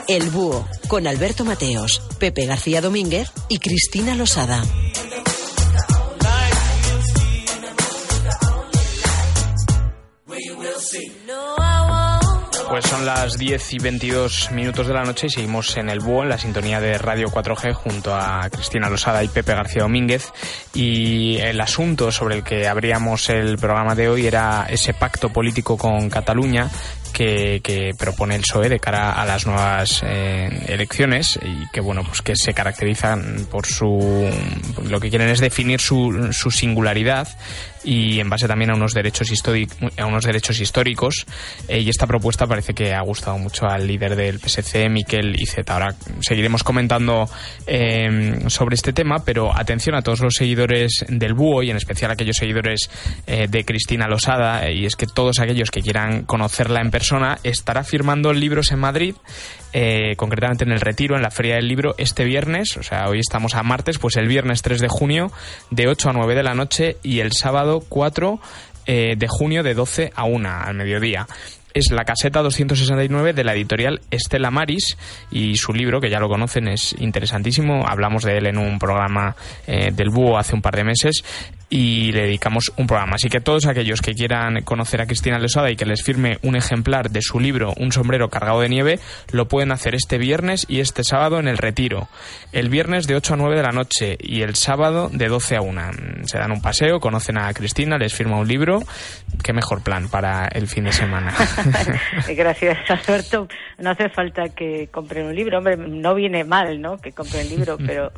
El 0.09 0.31
Búho, 0.31 0.69
con 0.87 1.09
Alberto 1.09 1.45
Mateos, 1.45 2.01
Pepe 2.21 2.47
García 2.47 2.81
Domínguez 2.81 3.29
y 3.49 3.59
Cristina 3.59 4.15
Losada. 4.15 4.63
Pues 12.69 12.85
son 12.87 13.07
las 13.07 13.39
10 13.39 13.73
y 13.73 13.79
22 13.79 14.51
minutos 14.53 14.87
de 14.87 14.95
la 14.95 15.03
noche 15.03 15.27
y 15.27 15.31
seguimos 15.31 15.77
en 15.77 15.89
el 15.89 16.01
Búho, 16.01 16.23
en 16.23 16.29
la 16.29 16.39
sintonía 16.39 16.81
de 16.81 16.99
Radio 16.99 17.29
4G, 17.29 17.73
junto 17.73 18.15
a 18.15 18.49
Cristina 18.51 18.89
Losada 18.89 19.25
y 19.25 19.29
Pepe 19.29 19.55
García 19.55 19.83
Domínguez. 19.83 20.33
Y 20.75 21.39
el 21.39 21.61
asunto 21.61 22.13
sobre 22.13 22.37
el 22.37 22.45
que 22.45 22.69
abríamos 22.69 23.29
el 23.29 23.57
programa 23.59 23.95
de 23.95 24.09
hoy 24.09 24.27
era 24.27 24.67
ese 24.69 24.95
pacto 24.95 25.33
político 25.33 25.77
con 25.77 26.11
Cataluña 26.11 26.71
que, 27.17 27.95
propone 27.99 28.35
el 28.35 28.43
PSOE 28.43 28.69
de 28.69 28.79
cara 28.79 29.13
a 29.13 29.25
las 29.25 29.47
nuevas 29.47 30.03
eh, 30.05 30.49
elecciones 30.69 31.39
y 31.43 31.71
que 31.73 31.81
bueno 31.81 32.03
pues 32.05 32.21
que 32.21 32.37
se 32.37 32.53
caracterizan 32.53 33.47
por 33.51 33.67
su 33.67 34.31
lo 34.85 35.01
que 35.01 35.09
quieren 35.09 35.29
es 35.29 35.41
definir 35.41 35.81
su, 35.81 36.33
su 36.33 36.51
singularidad 36.51 37.29
y 37.87 38.21
en 38.21 38.29
base 38.29 38.49
también 38.49 38.71
a 38.71 38.75
unos 38.75 38.93
derechos, 38.93 39.31
a 39.97 40.07
unos 40.07 40.25
derechos 40.25 40.61
históricos. 40.61 41.25
Eh, 41.69 41.81
y 41.81 41.89
esta 41.89 42.07
propuesta 42.07 42.47
parece 42.47 42.75
que 42.75 42.93
ha 42.93 43.01
gustado 43.01 43.39
mucho 43.39 43.67
al 43.67 43.87
líder 43.87 44.17
del 44.17 44.41
PSC, 44.41 44.89
Miquel 44.91 45.41
Iceta. 45.41 45.75
Ahora 45.75 45.95
seguiremos 46.21 46.65
comentando 46.65 47.31
eh, 47.67 48.41
sobre 48.49 48.75
este 48.75 48.93
tema, 48.93 49.25
pero 49.25 49.57
atención 49.57 49.95
a 49.95 50.03
todos 50.03 50.21
los 50.21 50.35
seguidores 50.35 51.05
del 51.09 51.35
Búho 51.35 51.63
y 51.63 51.71
en 51.71 51.77
especial 51.77 52.11
a 52.11 52.15
aquellos 52.15 52.37
seguidores 52.37 52.91
eh, 53.27 53.47
de 53.49 53.65
Cristina 53.65 54.09
Losada, 54.09 54.69
y 54.71 54.85
es 54.85 54.97
que 54.97 55.07
todos 55.07 55.39
aquellos 55.39 55.71
que 55.71 55.81
quieran 55.81 56.25
conocerla 56.25 56.81
en 56.81 56.91
persona 56.91 57.06
estará 57.43 57.85
firmando 57.85 58.33
libros 58.33 58.73
en 58.73 58.79
Madrid 58.79 59.15
eh, 59.73 60.15
concretamente 60.17 60.65
en 60.65 60.73
el 60.73 60.81
Retiro, 60.81 61.17
en 61.17 61.23
la 61.23 61.31
Feria 61.31 61.57
del 61.57 61.69
Libro, 61.69 61.95
este 61.99 62.25
viernes, 62.25 62.77
o 62.79 62.83
sea, 62.83 63.09
hoy 63.09 63.19
estamos 63.19 63.55
a 63.55 63.63
martes, 63.63 63.99
pues 63.99 64.17
el 64.17 64.27
viernes 64.27 64.63
3 64.63 64.81
de 64.81 64.89
junio 64.89 65.31
de 65.71 65.87
8 65.87 66.09
a 66.09 66.13
9 66.15 66.35
de 66.35 66.43
la 66.43 66.55
noche 66.55 66.97
y 67.03 67.21
el 67.21 67.33
sábado 67.33 67.85
4 67.87 68.41
eh, 68.87 69.17
de 69.19 69.27
junio 69.29 69.63
de 69.63 69.75
12 69.75 70.13
a 70.15 70.25
1 70.25 70.49
al 70.49 70.75
mediodía. 70.75 71.27
Es 71.75 71.91
la 71.91 72.07
caseta 72.07 72.41
269 72.41 73.35
de 73.35 73.45
la 73.45 73.53
editorial 73.53 74.01
Estela 74.11 74.51
Maris 74.51 74.97
y 75.31 75.57
su 75.57 75.75
libro, 75.75 76.01
que 76.01 76.09
ya 76.09 76.21
lo 76.21 76.29
conocen, 76.31 76.69
es 76.69 76.95
interesantísimo. 76.99 77.87
Hablamos 77.87 78.25
de 78.25 78.39
él 78.39 78.47
en 78.47 78.57
un 78.57 78.79
programa 78.79 79.37
eh, 79.67 79.91
del 79.93 80.09
Búho 80.09 80.39
hace 80.39 80.55
un 80.55 80.63
par 80.63 80.75
de 80.75 80.85
meses 80.85 81.23
y 81.69 82.13
le 82.13 82.23
dedicamos 82.23 82.73
un 82.77 82.87
programa. 82.87 83.17
Así 83.17 83.29
que 83.29 83.41
todos 83.41 83.67
aquellos 83.67 84.01
que 84.01 84.15
quieran 84.15 84.63
conocer 84.63 85.01
a 85.01 85.07
Cristina 85.07 85.39
Lesada 85.39 85.71
y 85.71 85.77
que 85.77 85.85
les 85.85 86.03
firme 86.03 86.39
un 86.43 86.57
ejemplar 86.57 87.11
de 87.11 87.23
su 87.23 87.41
libro 87.41 87.75
Un 87.77 87.93
sombrero 87.93 88.29
cargado 88.29 88.61
de 88.61 88.69
nieve, 88.69 88.99
lo 89.33 89.49
pueden 89.49 89.73
hacer 89.73 89.95
este 89.95 90.19
viernes 90.19 90.67
y 90.69 90.81
este 90.81 91.03
sábado 91.05 91.39
en 91.39 91.49
el 91.49 91.59
Retiro. 91.59 92.09
El 92.53 92.69
viernes 92.69 93.07
de 93.07 93.17
8 93.17 93.35
a 93.35 93.37
9 93.37 93.57
de 93.57 93.63
la 93.63 93.73
noche 93.73 94.17
y 94.21 94.43
el 94.43 94.55
sábado 94.55 95.11
de 95.13 95.29
12 95.29 95.57
a 95.57 95.61
1. 95.61 95.83
Se 96.25 96.39
dan 96.39 96.53
un 96.53 96.63
paseo, 96.63 97.01
conocen 97.01 97.39
a 97.39 97.53
Cristina, 97.53 97.99
les 97.99 98.15
firma 98.15 98.39
un 98.39 98.49
libro. 98.49 98.83
Qué 99.43 99.53
mejor 99.53 99.83
plan 99.83 100.09
para 100.09 100.47
el 100.47 100.69
fin 100.69 100.85
de 100.85 100.93
semana. 100.93 101.35
Gracias, 102.29 102.79
Alberto. 102.91 103.49
No 103.79 103.91
hace 103.91 104.09
falta 104.09 104.49
que 104.51 104.89
compren 104.91 105.27
un 105.27 105.35
libro. 105.35 105.59
Hombre, 105.59 105.77
no 105.77 106.15
viene 106.15 106.45
mal, 106.45 106.81
¿no? 106.81 106.99
Que 106.99 107.13
compren 107.13 107.43
el 107.43 107.51
libro, 107.51 107.77
pero 107.87 108.13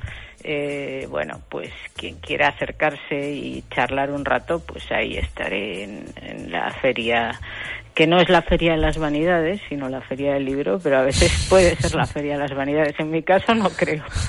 eh, 0.45 1.07
bueno, 1.11 1.41
pues 1.49 1.73
quien 1.97 2.17
quiera 2.17 2.49
acercarse 2.49 3.33
y 3.33 3.65
charlar 3.71 4.11
un 4.11 4.25
rato, 4.25 4.61
pues 4.61 4.91
ahí 4.93 5.17
estaré 5.17 5.85
en, 5.85 6.51
la 6.51 6.71
feria 6.71 7.39
que 7.99 8.07
no 8.07 8.21
es 8.21 8.29
la 8.29 8.43
Feria 8.43 8.75
de 8.75 8.79
las 8.79 8.97
Vanidades, 8.97 9.61
sino 9.69 9.89
la 9.89 10.01
Feria 10.01 10.35
del 10.35 10.45
Libro, 10.45 10.79
pero 10.81 10.99
a 10.99 11.03
veces 11.03 11.47
puede 11.51 11.75
ser 11.75 11.97
la 11.97 12.07
Feria 12.07 12.35
de 12.35 12.39
las 12.39 12.55
Vanidades. 12.55 12.95
En 13.01 13.11
mi 13.11 13.25
caso 13.25 13.57
no 13.57 13.69
creo. 13.71 14.05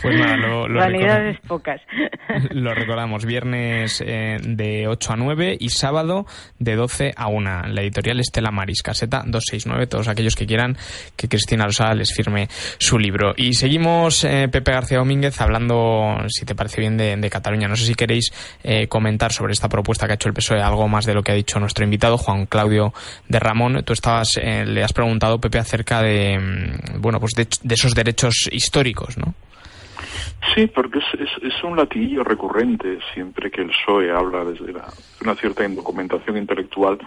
pues 0.00 0.18
nada, 0.18 0.34
lo, 0.38 0.66
Vanidades 0.72 1.38
pocas. 1.46 1.82
lo 2.52 2.74
recordamos, 2.74 3.26
viernes 3.26 4.02
eh, 4.06 4.38
de 4.42 4.88
8 4.88 5.12
a 5.12 5.16
9 5.16 5.58
y 5.60 5.68
sábado 5.68 6.24
de 6.58 6.74
12 6.74 7.12
a 7.14 7.26
1. 7.26 7.66
La 7.68 7.82
editorial 7.82 8.18
Estela 8.18 8.50
Maris, 8.50 8.80
caseta 8.80 9.18
269, 9.26 9.86
todos 9.86 10.08
aquellos 10.08 10.34
que 10.34 10.46
quieran 10.46 10.78
que 11.16 11.28
Cristina 11.28 11.66
Rosada 11.66 11.92
les 11.92 12.14
firme 12.14 12.48
su 12.78 12.98
libro. 12.98 13.34
Y 13.36 13.52
seguimos, 13.52 14.24
eh, 14.24 14.48
Pepe 14.50 14.72
García 14.72 14.96
Domínguez, 14.96 15.38
hablando, 15.42 16.16
si 16.28 16.46
te 16.46 16.54
parece 16.54 16.80
bien, 16.80 16.96
de, 16.96 17.28
Cataluña. 17.28 17.68
No 17.68 17.76
sé 17.76 17.84
si 17.84 17.94
queréis 17.94 18.32
eh, 18.62 18.88
comentar 18.88 19.32
sobre 19.32 19.52
esta 19.52 19.68
propuesta 19.68 20.06
que 20.06 20.12
ha 20.12 20.14
hecho 20.14 20.30
el 20.30 20.34
PSOE, 20.34 20.62
algo 20.62 20.88
más 20.88 21.04
de 21.04 21.12
lo 21.12 21.22
que 21.22 21.32
ha 21.32 21.34
dicho 21.34 21.60
nuestro 21.60 21.84
invitado, 21.84 22.16
Juan 22.16 22.46
Claudio 22.54 22.92
de 23.28 23.40
Ramón. 23.40 23.82
Tú 23.84 23.92
estabas, 23.94 24.36
eh, 24.36 24.64
le 24.64 24.84
has 24.84 24.92
preguntado, 24.92 25.40
Pepe, 25.40 25.58
acerca 25.58 26.00
de, 26.00 26.38
mm, 26.38 27.00
bueno, 27.00 27.18
pues 27.18 27.32
de, 27.34 27.74
esos 27.74 27.94
derechos 27.94 28.48
históricos, 28.52 29.18
¿no? 29.18 29.34
Sí, 30.54 30.68
porque 30.68 31.00
es, 31.00 31.64
un 31.64 31.76
latiguillo 31.76 32.22
recurrente 32.22 32.98
siempre 33.12 33.50
que 33.50 33.62
el 33.62 33.70
PSOE 33.70 34.12
habla 34.12 34.44
desde 34.44 34.72
una 35.22 35.34
cierta 35.34 35.64
indocumentación 35.64 36.36
intelectual 36.36 36.98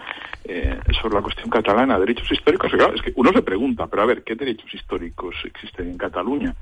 eh, 0.44 0.78
sobre 1.00 1.14
la 1.14 1.22
cuestión 1.22 1.48
catalana, 1.48 1.98
derechos 1.98 2.30
históricos. 2.30 2.70
es 2.94 3.00
que 3.00 3.12
uno 3.16 3.32
se 3.32 3.40
pregunta, 3.40 3.86
pero 3.86 4.02
a 4.02 4.06
ver, 4.06 4.22
¿qué 4.22 4.34
derechos 4.34 4.74
históricos 4.74 5.34
existen 5.44 5.88
en 5.88 5.96
Cataluña? 5.96 6.54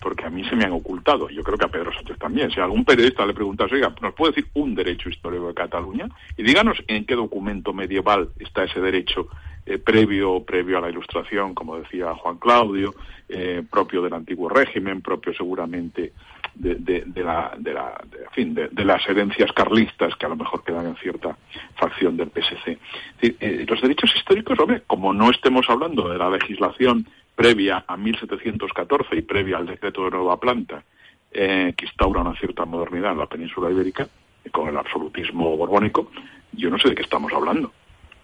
Porque 0.00 0.24
a 0.24 0.30
mí 0.30 0.44
se 0.48 0.56
me 0.56 0.64
han 0.64 0.72
ocultado. 0.72 1.28
Yo 1.28 1.42
creo 1.42 1.58
que 1.58 1.64
a 1.64 1.68
Pedro 1.68 1.92
Sánchez 1.92 2.18
también. 2.18 2.50
Si 2.50 2.60
algún 2.60 2.84
periodista 2.84 3.26
le 3.26 3.34
pregunta, 3.34 3.66
oiga, 3.70 3.94
¿nos 4.00 4.14
puede 4.14 4.32
decir 4.32 4.50
un 4.54 4.74
derecho 4.74 5.08
histórico 5.08 5.48
de 5.48 5.54
Cataluña? 5.54 6.08
Y 6.36 6.42
díganos 6.42 6.78
en 6.86 7.04
qué 7.04 7.14
documento 7.14 7.72
medieval 7.72 8.30
está 8.38 8.64
ese 8.64 8.80
derecho 8.80 9.28
eh, 9.64 9.78
previo, 9.78 10.44
previo 10.44 10.78
a 10.78 10.80
la 10.80 10.90
ilustración, 10.90 11.54
como 11.54 11.78
decía 11.78 12.14
Juan 12.14 12.38
Claudio, 12.38 12.94
eh, 13.28 13.62
propio 13.68 14.00
del 14.02 14.14
antiguo 14.14 14.48
régimen, 14.48 15.02
propio 15.02 15.34
seguramente 15.34 16.12
de, 16.54 17.12
la, 17.16 17.54
de, 17.58 17.74
la, 17.74 18.00
fin, 18.32 18.54
de, 18.54 18.84
las 18.84 19.06
herencias 19.08 19.52
carlistas 19.52 20.14
que 20.16 20.26
a 20.26 20.28
lo 20.28 20.36
mejor 20.36 20.62
quedan 20.64 20.86
en 20.86 20.96
cierta 20.96 21.36
facción 21.74 22.16
del 22.16 22.30
PSC. 22.30 22.78
Eh, 23.20 23.66
los 23.68 23.80
derechos 23.82 24.14
históricos, 24.16 24.58
hombre, 24.58 24.82
como 24.86 25.12
no 25.12 25.30
estemos 25.30 25.68
hablando 25.68 26.08
de 26.08 26.18
la 26.18 26.30
legislación 26.30 27.06
previa 27.36 27.84
a 27.86 27.96
1714 27.96 29.14
y 29.14 29.22
previa 29.22 29.58
al 29.58 29.66
decreto 29.66 30.04
de 30.04 30.10
Nueva 30.10 30.40
Planta, 30.40 30.82
eh, 31.30 31.74
que 31.76 31.84
instaura 31.84 32.22
una 32.22 32.34
cierta 32.34 32.64
modernidad 32.64 33.12
en 33.12 33.18
la 33.18 33.26
península 33.26 33.70
ibérica, 33.70 34.08
con 34.50 34.68
el 34.68 34.76
absolutismo 34.76 35.56
borbónico, 35.56 36.10
yo 36.52 36.70
no 36.70 36.78
sé 36.78 36.88
de 36.88 36.94
qué 36.94 37.02
estamos 37.02 37.32
hablando. 37.32 37.72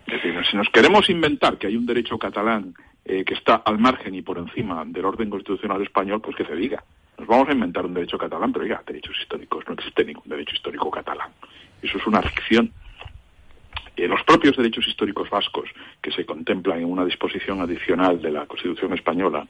Es 0.07 0.15
decir, 0.15 0.35
si 0.51 0.57
nos 0.57 0.69
queremos 0.71 1.09
inventar 1.11 1.59
que 1.59 1.67
hay 1.67 1.77
un 1.77 1.87
derecho 1.87 2.19
catalán 2.19 2.75
eh, 3.05 3.25
que 3.25 3.35
está 3.35 3.57
al 3.57 3.79
margen 3.79 4.15
y 4.15 4.23
por 4.23 4.39
encima 4.39 4.85
del 4.87 5.05
orden 5.05 5.29
constitucional 5.29 5.83
español, 5.83 6.21
pues 6.21 6.37
que 6.37 6.45
se 6.45 6.55
diga. 6.55 6.83
Nos 7.19 7.29
vamos 7.29 7.49
a 7.49 7.53
inventar 7.53 7.85
un 7.85 7.95
derecho 7.95 8.17
catalán, 8.17 8.53
pero 8.53 8.67
ya, 8.67 8.83
derechos 8.87 9.17
históricos, 9.21 9.65
no 9.69 9.75
existe 9.75 10.05
ningún 10.05 10.25
derecho 10.27 10.55
histórico 10.55 10.91
catalán. 10.91 11.31
Eso 11.83 11.99
es 11.99 12.07
una 12.07 12.23
ficción 12.23 12.73
los 13.97 14.23
propios 14.25 14.57
derechos 14.57 14.87
históricos 14.87 15.29
vascos 15.31 15.69
que 16.01 16.11
se 16.13 16.25
contemplan 16.25 16.79
en 16.79 16.87
una 16.87 17.05
disposición 17.05 17.61
adicional 17.61 18.21
de 18.21 18.31
la 18.31 18.47
Constitución 18.47 18.93
española, 18.95 19.47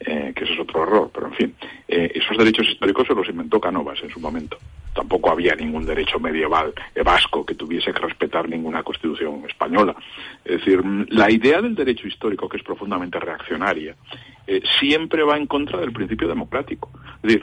eh, 0.00 0.32
que 0.34 0.44
eso 0.44 0.52
es 0.52 0.60
otro 0.60 0.82
error, 0.82 1.10
pero 1.12 1.28
en 1.28 1.34
fin, 1.34 1.54
eh, 1.88 2.12
esos 2.14 2.36
derechos 2.36 2.68
históricos 2.68 3.06
se 3.06 3.14
los 3.14 3.28
inventó 3.28 3.60
Canovas 3.60 4.02
en 4.02 4.10
su 4.10 4.20
momento. 4.20 4.58
Tampoco 4.94 5.30
había 5.30 5.54
ningún 5.54 5.84
derecho 5.84 6.18
medieval 6.18 6.72
vasco 7.04 7.44
que 7.44 7.54
tuviese 7.54 7.92
que 7.92 8.00
respetar 8.00 8.48
ninguna 8.48 8.82
constitución 8.82 9.44
española. 9.46 9.94
Es 10.44 10.58
decir, 10.58 10.82
la 11.10 11.30
idea 11.30 11.60
del 11.60 11.74
derecho 11.74 12.08
histórico, 12.08 12.48
que 12.48 12.56
es 12.56 12.62
profundamente 12.62 13.20
reaccionaria, 13.20 13.94
siempre 14.78 15.22
va 15.22 15.36
en 15.36 15.46
contra 15.46 15.80
del 15.80 15.92
principio 15.92 16.28
democrático. 16.28 16.90
Es 17.22 17.22
decir, 17.22 17.42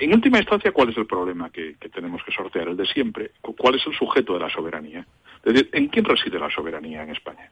en 0.00 0.14
última 0.14 0.38
instancia, 0.38 0.72
¿cuál 0.72 0.88
es 0.88 0.96
el 0.96 1.06
problema 1.06 1.50
que, 1.50 1.76
tenemos 1.92 2.22
que 2.24 2.32
sortear? 2.32 2.68
El 2.68 2.76
de 2.76 2.86
siempre. 2.86 3.32
¿Cuál 3.40 3.74
es 3.74 3.86
el 3.86 3.94
sujeto 3.94 4.34
de 4.34 4.40
la 4.40 4.50
soberanía? 4.50 5.06
Es 5.44 5.52
decir, 5.52 5.70
¿en 5.72 5.88
quién 5.88 6.04
reside 6.04 6.38
la 6.38 6.50
soberanía 6.50 7.02
en 7.02 7.10
España? 7.10 7.50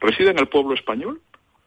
¿Reside 0.00 0.30
en 0.30 0.38
el 0.38 0.48
pueblo 0.48 0.74
español 0.74 1.20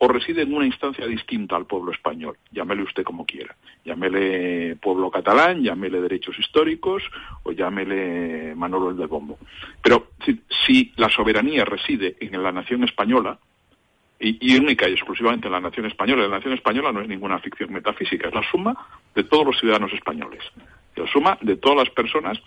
o 0.05 0.07
reside 0.07 0.43
en 0.43 0.53
una 0.53 0.65
instancia 0.65 1.07
distinta 1.07 1.55
al 1.55 1.65
pueblo 1.65 1.91
español? 1.91 2.37
Llámele 2.51 2.83
usted 2.83 3.03
como 3.03 3.25
quiera. 3.25 3.55
Llámele 3.83 4.75
pueblo 4.75 5.09
catalán, 5.09 5.63
llámele 5.63 5.99
derechos 5.99 6.37
históricos 6.37 7.03
o 7.43 7.51
llámele 7.51 8.53
Manolo 8.55 8.91
el 8.91 8.97
del 8.97 9.07
Bombo. 9.07 9.39
Pero 9.81 10.09
si, 10.65 10.93
la 10.97 11.09
soberanía 11.09 11.65
reside 11.65 12.15
en 12.19 12.41
la 12.41 12.51
nación 12.51 12.83
española, 12.83 13.39
y, 14.17 14.57
única 14.57 14.87
y 14.87 14.93
exclusivamente 14.93 15.47
en 15.47 15.53
la 15.53 15.59
nación 15.59 15.87
española. 15.87 16.23
La 16.23 16.37
nación 16.37 16.53
española 16.53 16.91
no 16.91 17.01
es 17.01 17.07
ninguna 17.07 17.39
ficción 17.39 17.73
metafísica, 17.73 18.29
es 18.29 18.33
la 18.33 18.49
suma 18.49 18.73
de 19.13 19.23
todos 19.23 19.45
los 19.45 19.59
ciudadanos 19.59 19.91
españoles, 19.91 20.41
la 20.95 21.05
suma 21.07 21.37
de 21.41 21.57
todas 21.57 21.79
las 21.79 21.89
personas 21.89 22.39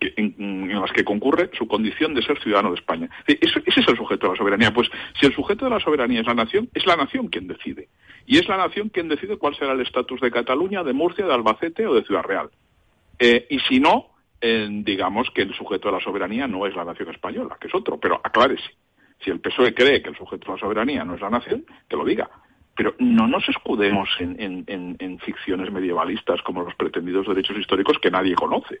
en, 0.00 0.68
las 0.68 0.92
que 0.92 1.04
concurre 1.04 1.50
su 1.56 1.66
condición 1.66 2.14
de 2.14 2.22
ser 2.22 2.40
ciudadano 2.40 2.70
de 2.70 2.76
España. 2.76 3.08
Ese, 3.26 3.62
es 3.64 3.76
el 3.76 3.96
sujeto 3.96 4.26
de 4.26 4.32
la 4.32 4.38
soberanía. 4.38 4.72
Pues 4.72 4.88
si 5.18 5.26
el 5.26 5.34
sujeto 5.34 5.64
de 5.66 5.70
la 5.70 5.80
soberanía 5.80 6.20
es 6.20 6.26
la 6.26 6.34
nación, 6.34 6.68
es 6.74 6.86
la 6.86 6.96
nación 6.96 7.28
quien 7.28 7.46
decide. 7.46 7.88
Y 8.26 8.38
es 8.38 8.48
la 8.48 8.56
nación 8.56 8.88
quien 8.88 9.08
decide 9.08 9.36
cuál 9.36 9.54
será 9.56 9.72
el 9.72 9.80
estatus 9.80 10.20
de 10.20 10.30
Cataluña, 10.30 10.82
de 10.82 10.92
Murcia, 10.92 11.26
de 11.26 11.34
Albacete 11.34 11.86
o 11.86 11.94
de 11.94 12.04
Ciudad 12.04 12.22
Real. 12.22 12.50
Eh, 13.18 13.46
y 13.50 13.58
si 13.60 13.80
no, 13.80 14.08
eh, 14.40 14.68
digamos 14.70 15.30
que 15.30 15.42
el 15.42 15.54
sujeto 15.54 15.88
de 15.88 15.96
la 15.96 16.04
soberanía 16.04 16.46
no 16.46 16.66
es 16.66 16.74
la 16.74 16.84
nación 16.84 17.10
española, 17.10 17.56
que 17.60 17.68
es 17.68 17.74
otro, 17.74 17.98
pero 17.98 18.20
aclárese. 18.22 18.70
Si 19.22 19.30
el 19.30 19.40
PSOE 19.40 19.74
cree 19.74 20.02
que 20.02 20.08
el 20.08 20.16
sujeto 20.16 20.46
de 20.46 20.52
la 20.52 20.60
soberanía 20.60 21.04
no 21.04 21.14
es 21.14 21.20
la 21.20 21.28
nación, 21.28 21.66
que 21.88 21.96
lo 21.96 22.04
diga. 22.04 22.30
Pero 22.74 22.94
no 22.98 23.26
nos 23.26 23.46
escudemos 23.48 24.08
en 24.18 25.18
ficciones 25.18 25.70
medievalistas 25.70 26.40
como 26.40 26.62
los 26.62 26.74
pretendidos 26.76 27.26
derechos 27.26 27.58
históricos 27.58 27.98
que 28.00 28.10
nadie 28.10 28.34
conoce. 28.34 28.78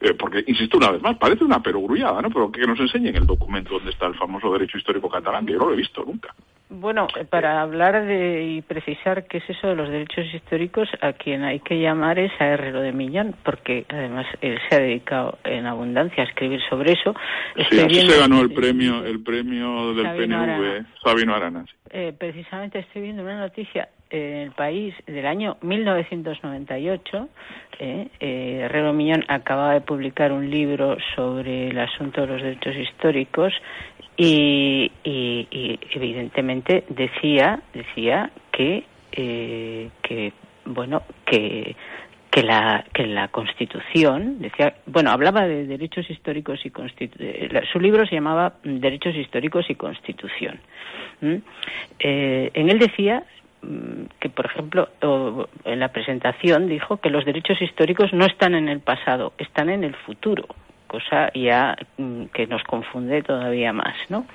Eh, 0.00 0.14
porque, 0.14 0.42
insisto 0.46 0.78
una 0.78 0.92
vez 0.92 1.02
más, 1.02 1.18
parece 1.18 1.44
una 1.44 1.62
perogrullada, 1.62 2.22
¿no? 2.22 2.30
Pero 2.30 2.50
que 2.50 2.62
nos 2.62 2.80
enseñen 2.80 3.16
el 3.16 3.26
documento 3.26 3.74
donde 3.74 3.90
está 3.90 4.06
el 4.06 4.14
famoso 4.14 4.50
derecho 4.50 4.78
histórico 4.78 5.10
catalán, 5.10 5.44
que 5.44 5.52
yo 5.52 5.58
no 5.58 5.66
lo 5.66 5.74
he 5.74 5.76
visto 5.76 6.02
nunca. 6.04 6.34
Bueno, 6.70 7.08
eh, 7.18 7.24
para 7.24 7.60
hablar 7.60 8.06
de 8.06 8.44
y 8.44 8.62
precisar 8.62 9.26
qué 9.26 9.38
es 9.38 9.50
eso 9.50 9.66
de 9.66 9.74
los 9.74 9.90
derechos 9.90 10.24
históricos, 10.32 10.88
a 11.02 11.12
quien 11.12 11.42
hay 11.42 11.60
que 11.60 11.78
llamar 11.78 12.18
es 12.18 12.32
a 12.40 12.46
Herrero 12.46 12.80
de 12.80 12.92
Millán, 12.92 13.34
porque 13.42 13.84
además 13.88 14.24
él 14.40 14.58
se 14.68 14.76
ha 14.76 14.78
dedicado 14.78 15.38
en 15.44 15.66
abundancia 15.66 16.22
a 16.22 16.26
escribir 16.26 16.60
sobre 16.70 16.92
eso. 16.92 17.14
sí, 17.68 17.80
así 17.80 18.08
se 18.08 18.20
ganó 18.20 18.40
el 18.40 18.52
premio, 18.54 19.04
el 19.04 19.22
premio 19.22 19.92
del 19.94 20.06
PNV, 20.16 20.86
Sabino 21.04 21.34
Arana. 21.34 21.66
Eh, 21.90 22.14
precisamente 22.16 22.78
estoy 22.78 23.02
viendo 23.02 23.22
una 23.22 23.40
noticia 23.40 23.88
en 24.10 24.36
el 24.36 24.50
país 24.52 24.94
del 25.06 25.26
año 25.26 25.56
1998, 25.62 27.28
eh, 27.78 28.08
eh, 28.20 28.60
Herrero 28.64 28.92
Millón 28.92 29.24
acababa 29.28 29.74
de 29.74 29.80
publicar 29.80 30.32
un 30.32 30.50
libro 30.50 30.96
sobre 31.14 31.68
el 31.68 31.78
asunto 31.78 32.22
de 32.22 32.26
los 32.26 32.42
derechos 32.42 32.76
históricos 32.76 33.54
y, 34.16 34.90
evidentemente 35.94 36.84
decía 36.88 37.60
decía 37.72 38.30
que 38.52 38.84
eh, 39.12 39.88
que 40.02 40.32
bueno 40.66 41.02
que 41.24 41.74
que 42.30 42.42
la 42.42 42.84
que 42.92 43.06
la 43.06 43.28
Constitución 43.28 44.40
decía 44.40 44.74
bueno 44.86 45.10
hablaba 45.10 45.46
de 45.46 45.66
derechos 45.66 46.08
históricos 46.10 46.60
y 46.64 46.70
su 47.72 47.80
libro 47.80 48.06
se 48.06 48.16
llamaba 48.16 48.54
Derechos 48.62 49.16
históricos 49.16 49.68
y 49.70 49.74
Constitución 49.74 50.60
eh, 51.22 52.50
en 52.52 52.70
él 52.70 52.78
decía 52.78 53.24
que, 54.18 54.28
por 54.30 54.46
ejemplo, 54.46 54.88
en 55.64 55.80
la 55.80 55.88
presentación 55.92 56.68
dijo 56.68 56.96
que 56.98 57.10
los 57.10 57.24
derechos 57.24 57.60
históricos 57.60 58.12
no 58.12 58.24
están 58.24 58.54
en 58.54 58.68
el 58.68 58.80
pasado, 58.80 59.32
están 59.38 59.68
en 59.68 59.84
el 59.84 59.94
futuro, 59.94 60.46
cosa 60.86 61.32
ya 61.34 61.76
mm, 61.98 62.24
que 62.26 62.46
nos 62.46 62.62
confunde 62.64 63.22
todavía 63.22 63.72
más, 63.72 63.96
¿no? 64.08 64.26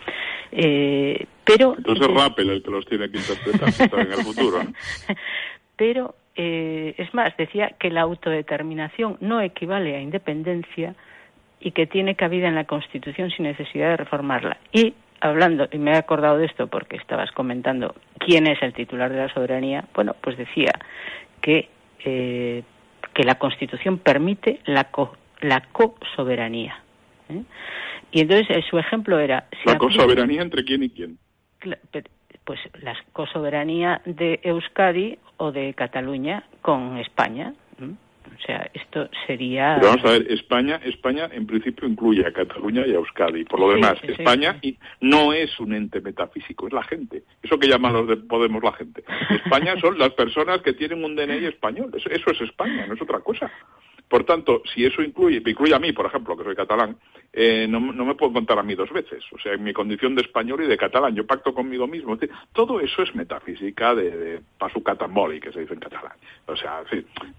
Eh, 0.51 1.25
pero 1.43 1.75
entonces 1.77 2.07
Rappel 2.07 2.49
el 2.49 2.63
que 2.63 2.71
los 2.71 2.85
tiene 2.85 3.09
que 3.09 3.17
interpretar 3.17 3.99
en 3.99 4.11
el 4.11 4.23
futuro. 4.23 4.61
Pero 5.75 6.15
eh, 6.35 6.95
es 6.97 7.13
más, 7.13 7.35
decía 7.35 7.73
que 7.77 7.89
la 7.89 8.01
autodeterminación 8.01 9.17
no 9.19 9.41
equivale 9.41 9.95
a 9.95 10.01
independencia 10.01 10.95
y 11.59 11.71
que 11.71 11.87
tiene 11.87 12.15
cabida 12.15 12.47
en 12.47 12.55
la 12.55 12.63
Constitución 12.63 13.31
sin 13.31 13.43
necesidad 13.43 13.89
de 13.89 13.97
reformarla. 13.97 14.57
Y 14.71 14.93
hablando, 15.21 15.67
y 15.71 15.77
me 15.77 15.91
he 15.91 15.95
acordado 15.95 16.37
de 16.37 16.45
esto 16.45 16.67
porque 16.67 16.97
estabas 16.97 17.31
comentando 17.31 17.95
quién 18.19 18.47
es 18.47 18.61
el 18.61 18.73
titular 18.73 19.11
de 19.11 19.17
la 19.17 19.33
soberanía, 19.33 19.85
bueno, 19.93 20.15
pues 20.21 20.37
decía 20.37 20.71
que, 21.41 21.69
eh, 22.03 22.63
que 23.13 23.23
la 23.23 23.35
Constitución 23.35 23.97
permite 23.97 24.59
la, 24.65 24.85
co, 24.85 25.15
la 25.41 25.61
cosoberanía. 25.71 26.79
¿eh? 27.29 27.43
Y 28.11 28.21
entonces 28.21 28.49
eh, 28.49 28.63
su 28.69 28.77
ejemplo 28.77 29.19
era... 29.19 29.45
¿La 29.65 29.77
cosoberanía 29.77 30.41
entre 30.41 30.63
quién 30.63 30.83
y 30.83 30.89
quién? 30.89 31.17
Pues 32.43 32.59
la 32.81 32.95
cosoberanía 33.11 34.01
de 34.05 34.39
Euskadi 34.43 35.17
o 35.37 35.51
de 35.51 35.73
Cataluña 35.73 36.43
con 36.61 36.97
España. 36.97 37.53
O 38.35 38.45
sea, 38.45 38.69
esto 38.73 39.09
sería. 39.25 39.77
vamos 39.81 40.03
a 40.05 40.11
ver, 40.11 40.31
España, 40.31 40.79
España 40.83 41.29
en 41.31 41.47
principio 41.47 41.87
incluye 41.87 42.25
a 42.25 42.33
Cataluña 42.33 42.85
y 42.85 42.91
a 42.91 42.95
Euskadi. 42.95 43.45
Por 43.45 43.59
lo 43.59 43.71
demás, 43.71 43.97
España 44.03 44.59
no 45.01 45.33
es 45.33 45.59
un 45.59 45.73
ente 45.73 46.01
metafísico, 46.01 46.67
es 46.67 46.73
la 46.73 46.83
gente. 46.83 47.23
Eso 47.41 47.57
que 47.57 47.67
llaman 47.67 47.93
los 47.93 48.07
de 48.07 48.17
Podemos 48.17 48.63
la 48.63 48.73
gente. 48.73 49.03
España 49.29 49.79
son 49.79 49.97
las 49.97 50.11
personas 50.11 50.61
que 50.61 50.73
tienen 50.73 51.03
un 51.03 51.15
DNI 51.15 51.45
español. 51.45 51.91
Eso, 51.95 52.09
eso 52.09 52.31
es 52.31 52.41
España, 52.41 52.85
no 52.87 52.93
es 52.93 53.01
otra 53.01 53.19
cosa. 53.19 53.51
Por 54.07 54.23
tanto, 54.23 54.61
si 54.73 54.85
eso 54.85 55.01
incluye, 55.01 55.41
incluye 55.45 55.73
a 55.73 55.79
mí, 55.79 55.91
por 55.91 56.05
ejemplo, 56.05 56.37
que 56.37 56.43
soy 56.43 56.55
catalán, 56.55 56.97
eh, 57.33 57.67
no, 57.67 57.79
me 57.81 58.15
puedo 58.15 58.33
contar 58.33 58.59
a 58.59 58.63
mí 58.63 58.75
dos 58.75 58.91
veces. 58.91 59.23
O 59.31 59.39
sea, 59.39 59.53
en 59.53 59.63
mi 59.63 59.73
condición 59.73 60.15
de 60.15 60.21
español 60.21 60.63
y 60.63 60.67
de 60.67 60.77
catalán, 60.77 61.15
yo 61.15 61.25
pacto 61.25 61.53
conmigo 61.53 61.87
mismo. 61.87 62.17
todo 62.53 62.79
eso 62.79 63.01
es 63.01 63.13
metafísica 63.15 63.95
de, 63.95 64.11
de 64.11 64.41
pasucatamboli, 64.57 65.39
que 65.39 65.51
se 65.51 65.61
dice 65.61 65.73
en 65.73 65.79
catalán. 65.79 66.13
O 66.45 66.55
sea, 66.55 66.83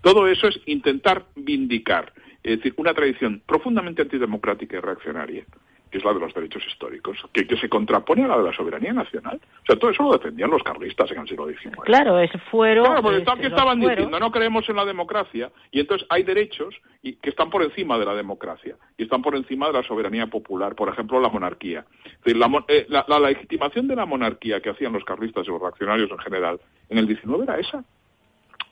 todo 0.03 0.27
eso 0.27 0.49
es 0.49 0.61
intentar 0.67 1.25
vindicar, 1.37 2.13
es 2.43 2.59
decir, 2.59 2.75
una 2.77 2.95
tradición 2.95 3.43
profundamente 3.47 4.03
antidemocrática 4.03 4.77
y 4.77 4.81
reaccionaria 4.81 5.45
que 5.91 5.99
es 5.99 6.05
la 6.05 6.13
de 6.13 6.21
los 6.21 6.35
derechos 6.35 6.63
históricos, 6.67 7.19
que, 7.33 7.47
se 7.57 7.69
contrapone 7.69 8.25
a 8.25 8.29
la 8.29 8.39
de 8.39 8.45
la 8.45 8.53
soberanía 8.53 8.93
nacional. 8.93 9.41
O 9.63 9.67
sea, 9.67 9.77
todo 9.77 9.91
eso 9.91 10.03
lo 10.03 10.13
defendían 10.13 10.51
los 10.51 10.63
carlistas 10.63 11.11
en 11.13 11.21
el 11.21 11.29
siglo 11.29 11.47
XIX. 11.47 11.77
Claro, 11.85 12.19
es 12.19 12.31
fuero. 12.51 12.85
Claro, 12.85 13.03
porque 13.03 13.25
¿qué 13.41 13.47
estaban 13.47 13.81
diciendo? 13.81 14.19
No 14.19 14.31
creemos 14.31 14.69
en 14.69 14.77
la 14.77 14.85
democracia 14.85 15.51
y 15.71 15.81
entonces 15.81 16.07
hay 16.11 16.23
derechos 16.23 16.75
y, 17.03 17.15
que 17.17 17.31
están 17.31 17.51
por 17.51 17.63
encima 17.63 17.99
de 17.99 18.05
la 18.05 18.15
democracia 18.15 18.77
y 18.99 19.05
están 19.05 19.23
por 19.23 19.37
encima 19.37 19.69
de 19.69 19.75
la 19.75 19.83
soberanía 19.83 20.27
popular, 20.27 20.75
por 20.75 20.89
ejemplo, 20.89 21.21
la 21.21 21.29
monarquía. 21.29 21.85
Eh, 22.25 22.35
la, 22.89 23.05
la, 23.07 23.21
legitimación 23.21 23.87
de 23.87 23.97
la 23.97 24.07
monarquía 24.07 24.61
que 24.61 24.71
hacían 24.71 24.93
los 24.93 25.05
carlistas 25.05 25.47
y 25.47 25.51
los 25.51 25.61
reaccionarios 25.61 26.11
en 26.11 26.19
general 26.19 26.61
en 26.89 26.99
el 26.99 27.07
XIX 27.07 27.43
era 27.43 27.59
esa. 27.59 27.85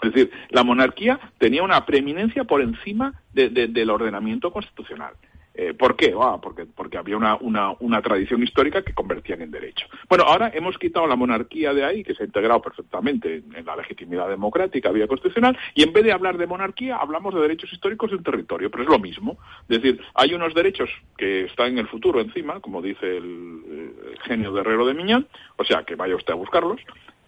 Es 0.02 0.12
decir, 0.12 0.30
la 0.50 0.64
monarquía 0.64 1.18
tenía 1.38 1.62
una 1.62 1.84
preeminencia 1.86 2.44
por 2.44 2.60
encima 2.60 3.14
del 3.32 3.90
ordenamiento 3.90 4.52
constitucional. 4.52 5.14
Eh, 5.56 5.72
¿Por 5.72 5.94
qué? 5.94 6.12
Ah, 6.20 6.38
porque, 6.42 6.66
porque 6.66 6.98
había 6.98 7.16
una, 7.16 7.36
una, 7.36 7.74
una, 7.78 8.02
tradición 8.02 8.42
histórica 8.42 8.82
que 8.82 8.92
convertían 8.92 9.40
en 9.40 9.52
derecho. 9.52 9.86
Bueno, 10.08 10.24
ahora 10.24 10.50
hemos 10.52 10.76
quitado 10.78 11.06
la 11.06 11.14
monarquía 11.14 11.72
de 11.72 11.84
ahí, 11.84 12.02
que 12.02 12.12
se 12.12 12.24
ha 12.24 12.26
integrado 12.26 12.60
perfectamente 12.60 13.36
en, 13.54 13.64
la 13.64 13.76
legitimidad 13.76 14.28
democrática, 14.28 14.90
vía 14.90 15.06
constitucional, 15.06 15.56
y 15.76 15.84
en 15.84 15.92
vez 15.92 16.02
de 16.02 16.12
hablar 16.12 16.38
de 16.38 16.48
monarquía, 16.48 16.96
hablamos 16.96 17.34
de 17.34 17.40
derechos 17.40 17.72
históricos 17.72 18.10
de 18.10 18.16
un 18.16 18.24
territorio, 18.24 18.68
pero 18.68 18.82
es 18.82 18.88
lo 18.88 18.98
mismo. 18.98 19.38
Es 19.68 19.80
decir, 19.80 20.00
hay 20.14 20.34
unos 20.34 20.54
derechos 20.54 20.90
que 21.16 21.44
están 21.44 21.68
en 21.68 21.78
el 21.78 21.86
futuro 21.86 22.20
encima, 22.20 22.58
como 22.58 22.82
dice 22.82 23.16
el, 23.16 23.94
genio 24.24 24.52
guerrero 24.52 24.86
de 24.86 24.94
Miñán, 24.94 25.28
o 25.56 25.64
sea, 25.64 25.84
que 25.84 25.94
vaya 25.94 26.16
usted 26.16 26.32
a 26.32 26.36
buscarlos, 26.36 26.80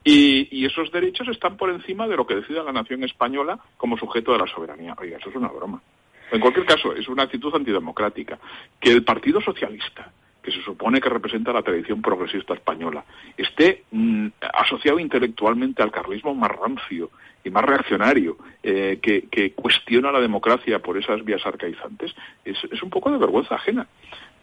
y, 0.03 0.49
y, 0.51 0.67
esos 0.67 0.91
derechos 0.91 1.29
están 1.29 1.57
por 1.57 1.71
encima 1.71 2.07
de 2.07 2.17
lo 2.17 2.27
que 2.27 2.37
decida 2.37 2.63
la 2.63 2.73
nación 2.73 3.03
española 3.03 3.59
como 3.77 3.99
sujeto 3.99 4.33
de 4.33 4.39
la 4.39 4.47
soberanía. 4.47 4.95
Oiga, 4.99 5.19
eso 5.19 5.31
es 5.31 5.37
una 5.37 5.49
broma. 5.49 5.83
En 6.31 6.41
cualquier 6.41 6.67
caso, 6.67 6.95
es 6.95 7.09
una 7.09 7.25
actitud 7.25 7.55
antidemocrática. 7.55 8.39
Que 8.81 8.91
el 8.91 9.05
Partido 9.05 9.41
Socialista, 9.41 10.11
que 10.43 10.51
se 10.51 10.63
supone 10.63 11.01
que 11.01 11.09
representa 11.09 11.53
la 11.53 11.63
tradición 11.63 12.03
progresista 12.03 12.55
española, 12.55 13.05
esté 13.37 13.85
mm, 13.91 14.29
asociado 14.55 14.99
intelectualmente 14.99 15.83
al 15.83 15.91
carlismo 15.91 16.35
más 16.35 16.51
rancio 16.51 17.11
y 17.45 17.51
más 17.51 17.65
reaccionario, 17.65 18.37
eh, 18.63 18.99
que, 19.01 19.53
cuestiona 19.53 20.11
la 20.11 20.21
democracia 20.21 20.81
por 20.81 20.99
esas 20.99 21.25
vías 21.25 21.47
arcaizantes, 21.47 22.15
es, 22.45 22.59
es 22.71 22.83
un 22.83 22.91
poco 22.91 23.11
de 23.11 23.19
vergüenza 23.19 23.55
ajena. 23.55 23.87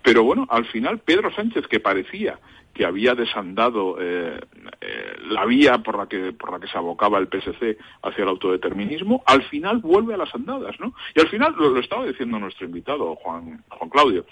Pero 0.04 0.24
bueno, 0.24 0.46
al 0.50 0.66
final 0.66 1.00
Pedro 1.00 1.34
Sánchez, 1.34 1.66
que 1.68 1.80
parecía 1.80 2.38
que 2.74 2.86
había 2.86 3.14
desandado 3.14 3.98
eh, 4.02 4.40
eh, 4.82 5.16
la 5.30 5.46
vía 5.46 5.78
por 5.78 5.98
la 5.98 6.08
que 6.08 6.34
por 6.34 6.52
la 6.52 6.60
que 6.60 6.68
se 6.68 6.78
abocaba 6.78 7.20
el 7.20 7.28
PSC 7.28 7.78
hacia 8.02 8.24
el 8.24 8.30
autodeterminismo, 8.30 9.24
al 9.28 9.44
final 9.44 9.78
vuelve 9.78 10.16
a 10.16 10.18
las 10.18 10.34
andadas, 10.34 10.80
¿no? 10.80 10.94
Y 11.16 11.22
al 11.22 11.30
final 11.30 11.54
lo, 11.56 11.78
estaba 11.78 12.06
diciendo 12.06 12.40
nuestro 12.40 12.66
invitado 12.66 13.16
Juan 13.16 13.64
Juan 13.70 13.90
Claudio. 13.90 14.26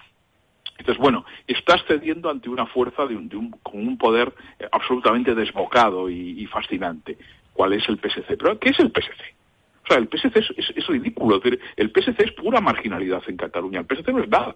Entonces, 0.79 0.99
bueno, 0.99 1.23
estás 1.45 1.84
cediendo 1.88 2.31
ante 2.31 2.49
una 2.49 2.65
fuerza 2.65 3.05
de 3.05 3.15
un, 3.15 3.51
con 3.62 3.88
un 3.88 3.97
poder 3.99 4.34
eh, 4.57 4.67
absolutamente 4.71 5.36
desbocado 5.36 6.10
y, 6.10 6.47
fascinante. 6.47 7.19
¿Cuál 7.53 7.73
es 7.73 7.88
el 7.88 7.99
PSC? 7.99 8.36
Pero 8.36 8.57
¿qué 8.57 8.69
es 8.69 8.79
el 8.79 8.91
PSC? 8.91 9.36
O 9.84 9.88
sea, 9.88 9.97
el 9.97 10.07
PSC 10.07 10.38
es, 10.57 10.88
ridículo. 10.88 11.39
el 11.75 11.91
PSC 11.91 12.19
es 12.23 12.31
pura 12.31 12.60
marginalidad 12.62 13.21
en 13.27 13.38
Cataluña. 13.38 13.81
El 13.81 13.86
PSC 13.86 14.12
no 14.12 14.23
es 14.23 14.29
nada 14.29 14.55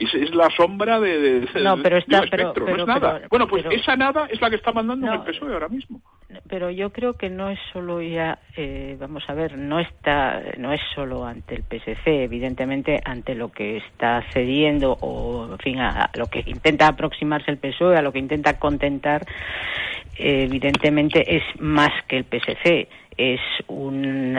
es, 0.00 0.34
la 0.34 0.50
sombra 0.50 0.98
de, 0.98 1.46
no, 1.62 1.76
pero 1.82 1.98
está, 1.98 2.20
espectro, 2.20 2.66
no 2.66 2.76
es 2.76 2.86
nada. 2.86 3.22
bueno, 3.28 3.46
pues 3.46 3.64
esa 3.70 3.96
nada 3.96 4.26
es 4.30 4.40
la 4.40 4.48
que 4.48 4.56
está 4.56 4.72
mandando 4.72 5.06
en 5.06 5.12
el 5.12 5.20
PSOE 5.20 5.52
ahora 5.52 5.68
mismo. 5.68 6.00
Pero 6.48 6.70
yo 6.70 6.90
creo 6.90 7.14
que 7.14 7.28
no 7.28 7.50
es 7.50 7.58
solo 7.72 8.00
ya, 8.00 8.38
eh, 8.56 8.96
vamos 8.98 9.24
a 9.28 9.34
ver, 9.34 9.58
no 9.58 9.80
está, 9.80 10.42
no 10.58 10.72
es 10.72 10.80
solo 10.94 11.26
ante 11.26 11.56
el 11.56 11.62
PSC, 11.62 12.24
evidentemente 12.24 13.00
ante 13.04 13.34
lo 13.34 13.50
que 13.50 13.76
está 13.78 14.24
cediendo 14.32 14.96
o, 15.00 15.48
en 15.52 15.58
fin, 15.58 15.80
a, 15.80 16.10
lo 16.14 16.26
que 16.26 16.42
intenta 16.46 16.88
aproximarse 16.88 17.50
el 17.50 17.58
PSOE, 17.58 17.96
a 17.96 18.02
lo 18.02 18.12
que 18.12 18.20
intenta 18.20 18.58
contentar, 18.58 19.26
evidentemente 20.16 21.36
es 21.36 21.42
más 21.58 21.90
que 22.06 22.18
el 22.18 22.24
PSC 22.24 22.88
es 23.16 23.40
un 23.68 24.34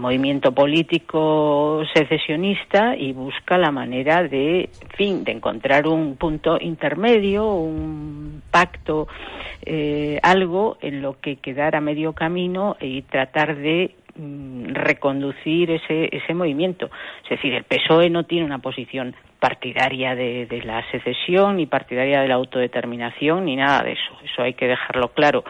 movimiento 0.00 0.52
político 0.52 1.82
secesionista 1.92 2.96
y 2.96 3.12
busca 3.12 3.58
la 3.58 3.70
manera 3.70 4.22
de, 4.22 4.68
fin, 4.96 5.24
de 5.24 5.32
encontrar 5.32 5.88
un 5.88 6.16
punto 6.16 6.58
intermedio, 6.60 7.52
un 7.52 8.42
pacto, 8.50 9.08
eh, 9.62 10.18
algo 10.22 10.76
en 10.80 11.02
lo 11.02 11.20
que 11.20 11.36
quedar 11.36 11.74
a 11.74 11.80
medio 11.80 12.12
camino 12.12 12.76
y 12.80 13.02
tratar 13.02 13.56
de 13.56 13.94
reconducir 14.16 15.70
ese, 15.70 16.08
ese 16.12 16.34
movimiento. 16.34 16.90
Es 17.24 17.30
decir, 17.30 17.54
el 17.54 17.64
PSOE 17.64 18.10
no 18.10 18.24
tiene 18.24 18.46
una 18.46 18.58
posición 18.58 19.14
partidaria 19.40 20.14
de, 20.14 20.46
de, 20.46 20.62
la 20.62 20.82
secesión 20.90 21.56
ni 21.56 21.66
partidaria 21.66 22.22
de 22.22 22.28
la 22.28 22.34
autodeterminación 22.34 23.44
ni 23.44 23.56
nada 23.56 23.82
de 23.82 23.92
eso. 23.92 24.18
Eso 24.24 24.42
hay 24.42 24.54
que 24.54 24.66
dejarlo 24.66 25.08
claro 25.08 25.44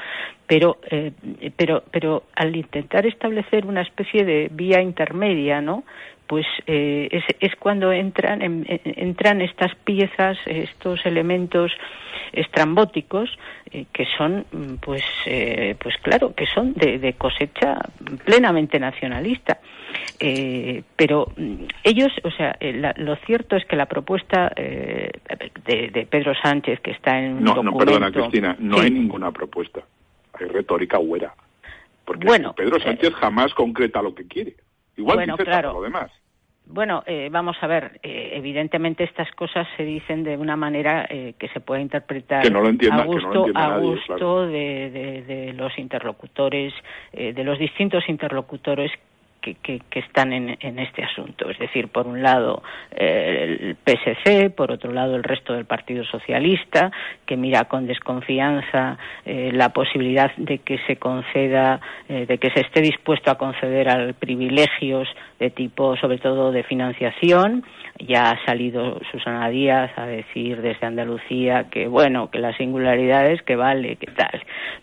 pero, 0.47 0.79
eh, 0.91 1.13
pero, 1.57 1.85
pero 1.91 2.25
al 2.35 2.55
intentar 2.55 3.07
establecer 3.07 3.67
una 3.67 3.83
especie 3.83 4.25
de 4.25 4.49
vía 4.53 4.83
intermedia, 4.83 5.61
¿no? 5.61 5.85
Pues 6.27 6.47
eh, 6.67 7.09
es, 7.11 7.25
es, 7.41 7.55
cuando 7.57 7.93
entran, 7.93 8.41
entran 8.43 9.43
estas 9.43 9.75
piezas, 9.75 10.39
estos 10.47 11.05
elementos 11.05 11.73
estrambóticos 12.33 13.31
eh, 13.71 13.85
que 13.93 14.07
son, 14.17 14.47
pues, 14.81 15.05
pues 15.79 15.97
claro, 16.03 16.35
que 16.35 16.47
son 16.47 16.73
de, 16.75 17.15
cosecha 17.19 17.79
plenamente 18.25 18.79
nacionalista. 18.81 19.59
pero 20.97 21.33
mm, 21.37 21.65
ellos, 21.85 22.13
o 22.23 22.31
sea, 22.31 22.57
lo 22.97 23.17
cierto 23.17 23.57
es 23.57 23.65
que 23.67 23.77
la 23.77 23.87
propuesta 23.87 24.51
de, 24.57 25.11
de, 25.93 26.07
Pedro 26.11 26.35
Sánchez, 26.35 26.81
que 26.81 26.93
está 26.93 27.19
en 27.19 27.45
no, 27.45 27.63
no, 27.63 27.77
perdona, 27.77 28.11
Cristina, 28.11 28.57
no 28.59 28.81
hay 28.81 28.91
ninguna 28.91 29.31
propuesta 29.31 29.83
hay 30.35 30.47
retórica 30.47 30.99
huera. 30.99 31.35
Porque 32.05 32.27
Pedro 32.57 32.81
Sánchez 32.81 33.11
eh, 33.11 33.17
jamás 33.19 33.55
concreta 33.55 34.03
lo 34.03 34.15
que 34.15 34.27
quiere. 34.27 34.55
Igual 34.97 35.17
bueno, 35.17 35.35
dice 35.35 35.45
claro. 35.45 35.73
lo 35.73 35.83
demás. 35.83 36.11
Bueno, 36.67 37.03
eh, 37.05 37.29
vamos 37.31 37.57
a 37.61 37.67
ver, 37.67 38.01
eh, 38.03 38.31
evidentemente 38.33 39.05
estas 39.05 39.31
cosas 39.33 39.67
se 39.77 39.85
dicen 39.85 40.25
de 40.25 40.39
una 40.39 40.57
manera 40.57 41.07
que 41.07 41.49
se 41.53 41.61
puede 41.61 41.83
interpretar 41.83 42.47
a 42.47 43.05
gusto, 43.05 43.47
a 43.55 43.79
gusto 43.79 44.47
de, 44.47 45.23
de, 45.27 45.53
los 45.53 45.79
interlocutores, 45.79 46.73
de 47.13 47.45
los 47.45 47.59
distintos 47.59 48.09
interlocutores 48.09 48.91
que, 49.53 49.81
están 49.93 50.33
en, 50.33 50.79
este 50.79 51.05
asunto. 51.05 51.51
Es 51.51 51.59
decir, 51.59 51.89
por 51.89 52.07
un 52.07 52.23
lado 52.23 52.63
eh, 52.91 53.59
el 53.61 53.77
PSC, 53.77 54.51
por 54.51 54.73
otro 54.73 54.93
lado 54.93 55.17
el 55.17 55.23
resto 55.23 55.53
del 55.53 55.67
Partido 55.67 56.05
Socialista, 56.05 56.91
que 57.27 57.37
mira 57.37 57.65
con 57.65 57.87
desconfianza 57.87 58.99
eh, 59.27 59.51
la 59.53 59.71
posibilidad 59.71 60.35
de 60.37 60.59
que 60.59 60.79
se 60.87 60.97
conceda, 60.97 61.81
eh, 62.09 62.27
de 62.27 62.39
que 62.39 62.51
se 62.51 62.61
esté 62.61 62.81
dispuesto 62.81 63.31
a 63.31 63.39
conceder 63.39 63.89
al 63.89 64.15
privilegios 64.15 65.09
de 65.39 65.51
tipo, 65.51 65.97
sobre 65.97 66.19
todo, 66.19 66.51
de 66.53 66.63
financiación. 66.63 67.65
Ya 67.99 68.31
ha 68.31 68.45
salido 68.47 68.99
Susana 69.13 69.49
Díaz 69.51 69.91
a 69.97 70.07
decir 70.07 70.63
desde 70.63 70.87
Andalucía 70.87 71.69
que, 71.71 71.87
bueno, 71.87 72.31
que 72.31 72.39
la 72.39 72.57
singularidad 72.57 73.31
es 73.31 73.43
que 73.43 73.57
vale, 73.57 73.97
que 73.97 74.07
tal, 74.07 74.43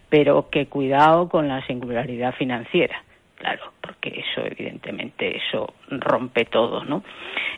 pero 0.09 0.49
que 0.49 0.67
cuidado 0.67 1.27
con 1.27 1.47
la 1.47 1.65
singularidad 1.65 2.33
financiera 2.35 3.03
claro, 3.41 3.73
porque 3.81 4.09
eso 4.19 4.45
evidentemente 4.45 5.35
eso 5.35 5.73
rompe 5.89 6.45
todo, 6.45 6.85
¿no? 6.85 7.03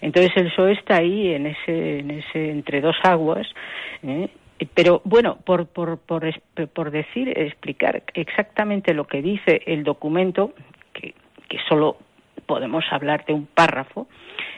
Entonces 0.02 0.32
el 0.38 0.50
PSOE 0.50 0.72
está 0.74 0.98
ahí 0.98 1.34
en 1.34 1.48
ese, 1.48 2.00
en 2.00 2.12
ese 2.12 2.50
entre 2.52 2.80
dos 2.80 2.96
aguas, 3.04 3.46
¿eh? 4.02 4.30
pero 4.74 5.02
bueno, 5.04 5.38
por, 5.44 5.68
por, 5.68 5.98
por, 5.98 6.24
por, 6.74 6.92
decir, 6.92 7.38
explicar 7.38 8.04
exactamente 8.14 8.94
lo 8.94 9.06
que 9.08 9.22
dice 9.22 9.62
el 9.66 9.84
documento, 9.84 10.54
que, 10.94 11.14
que 11.50 11.58
solo 11.68 11.98
podemos 12.46 12.86
hablar 12.92 13.26
de 13.26 13.34
un 13.34 13.46
párrafo 13.46 14.08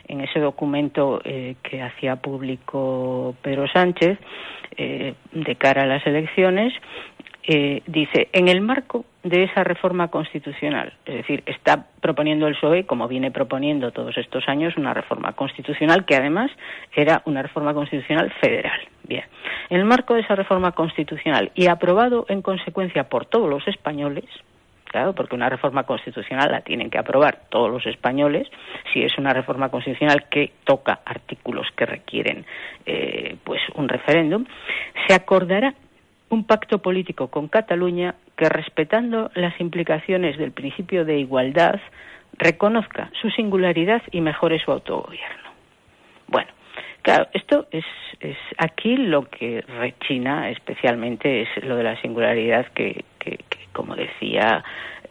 en 0.08 0.22
ese 0.22 0.40
documento 0.40 1.22
eh, 1.24 1.56
que 1.64 1.82
hacía 1.82 2.18
público 2.18 3.36
Pedro 3.42 3.68
Sánchez 3.68 4.20
eh, 4.78 5.16
de 5.32 5.56
cara 5.56 5.84
a 5.84 5.88
las 5.88 6.06
elecciones, 6.06 6.72
eh, 7.48 7.84
dice, 7.86 8.30
en 8.34 8.48
el 8.48 8.62
marco 8.62 9.06
de 9.24 9.44
esa 9.44 9.64
reforma 9.64 10.08
constitucional, 10.08 10.94
es 11.06 11.16
decir, 11.16 11.44
está 11.46 11.86
proponiendo 12.02 12.48
el 12.48 12.56
PSOE, 12.56 12.86
como 12.86 13.08
viene 13.08 13.30
proponiendo 13.30 13.92
todos 13.92 14.18
estos 14.18 14.48
años, 14.48 14.78
una 14.78 14.94
reforma 14.94 15.34
constitucional 15.34 16.06
que 16.06 16.16
además 16.16 16.52
era 16.96 17.22
una 17.26 17.44
reforma 17.44 17.74
constitucional 17.74 18.32
federal. 18.42 18.80
Bien, 19.04 19.26
en 19.70 19.80
el 19.80 19.86
marco 19.86 20.16
de 20.16 20.22
esa 20.22 20.36
reforma 20.36 20.72
constitucional 20.72 21.52
y 21.54 21.68
aprobado 21.68 22.26
en 22.30 22.42
consecuencia 22.42 23.10
por 23.10 23.28
todos 23.28 23.48
los 23.48 23.68
españoles, 23.68 24.26
claro, 24.86 25.14
porque 25.14 25.36
una 25.36 25.50
reforma 25.50 25.84
constitucional 25.84 26.52
la 26.52 26.62
tienen 26.62 26.90
que 26.90 26.98
aprobar 26.98 27.42
todos 27.50 27.70
los 27.70 27.86
españoles, 27.86 28.48
si 28.92 29.04
es 29.04 29.18
una 29.20 29.34
reforma 29.34 29.70
constitucional 29.70 30.28
que 30.30 30.54
toca 30.64 31.02
artículos 31.06 31.68
que 31.76 31.86
requieren 31.86 32.46
eh, 32.88 33.36
pues 33.44 33.62
un 33.76 33.88
referéndum, 33.88 34.46
se 35.08 35.14
acordará 35.14 35.76
un 36.30 36.46
pacto 36.46 36.80
político 36.80 37.28
con 37.28 37.48
Cataluña 37.48 38.16
que, 38.36 38.50
respetando 38.50 39.32
las 39.36 39.60
implicaciones 39.60 40.38
del 40.38 40.52
principio 40.52 41.06
de 41.06 41.20
igualdad, 41.20 41.80
reconozca 42.38 43.10
su 43.22 43.30
singularidad 43.30 44.02
y 44.12 44.22
mejore 44.22 44.60
su 44.60 44.72
autogobierno. 44.72 45.52
Bueno, 46.28 46.50
claro, 47.02 47.28
esto 47.34 47.68
es, 47.72 47.86
es 48.20 48.38
aquí 48.58 48.98
lo 48.98 49.24
que 49.24 49.62
rechina 49.62 50.50
especialmente 50.50 51.44
es 51.44 51.64
lo 51.64 51.76
de 51.78 51.84
la 51.84 52.02
singularidad 52.02 52.66
que, 52.68 53.06
que, 53.20 53.40
como 53.72 53.96
decía, 53.96 54.64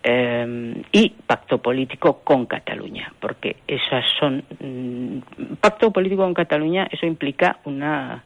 eh, 0.03 0.83
y 0.93 1.09
pacto 1.27 1.59
político 1.59 2.21
con 2.25 2.45
Cataluña, 2.47 3.13
porque 3.21 3.57
esas 3.67 4.05
son 4.19 4.45
mm, 4.61 5.55
pacto 5.61 5.91
político 5.93 6.23
con 6.23 6.35
Cataluña, 6.35 6.89
eso 6.91 7.07
implica 7.07 7.59
una, 7.65 8.25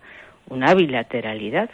una 0.48 0.74
bilateralidad 0.74 1.70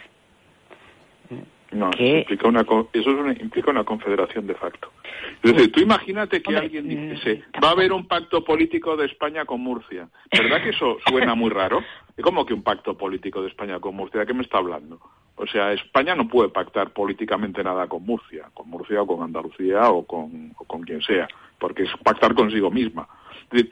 no, 1.75 1.89
eso, 1.91 2.17
implica 2.17 2.47
una, 2.47 2.65
eso 2.93 3.09
implica 3.39 3.71
una 3.71 3.83
confederación 3.83 4.47
de 4.47 4.55
facto. 4.55 4.91
Es 5.43 5.53
decir, 5.53 5.71
tú 5.71 5.81
imagínate 5.81 6.41
que 6.41 6.55
alguien 6.55 6.87
dice, 6.87 7.43
mm, 7.53 7.63
va 7.63 7.69
a 7.69 7.71
haber 7.71 7.91
un 7.91 8.07
pacto 8.07 8.43
político 8.43 8.95
de 8.95 9.05
España 9.05 9.45
con 9.45 9.61
Murcia. 9.61 10.07
¿Verdad 10.31 10.63
que 10.63 10.69
eso 10.69 10.97
suena 11.07 11.35
muy 11.35 11.49
raro? 11.49 11.83
¿Cómo 12.21 12.45
que 12.45 12.53
un 12.53 12.63
pacto 12.63 12.97
político 12.97 13.41
de 13.41 13.49
España 13.49 13.79
con 13.79 13.95
Murcia? 13.95 14.21
¿De 14.21 14.25
qué 14.25 14.33
me 14.33 14.43
está 14.43 14.57
hablando? 14.59 14.99
O 15.35 15.45
sea, 15.47 15.73
España 15.73 16.15
no 16.15 16.27
puede 16.27 16.49
pactar 16.49 16.91
políticamente 16.91 17.63
nada 17.63 17.87
con 17.87 18.03
Murcia, 18.03 18.49
con 18.53 18.69
Murcia 18.69 19.01
o 19.01 19.07
con 19.07 19.21
Andalucía 19.21 19.89
o 19.89 20.05
con, 20.05 20.51
con 20.51 20.81
quien 20.83 21.01
sea, 21.01 21.27
porque 21.59 21.83
es 21.83 21.89
pactar 22.03 22.33
consigo 22.33 22.71
misma. 22.71 23.07
Es 23.43 23.49
decir, 23.49 23.71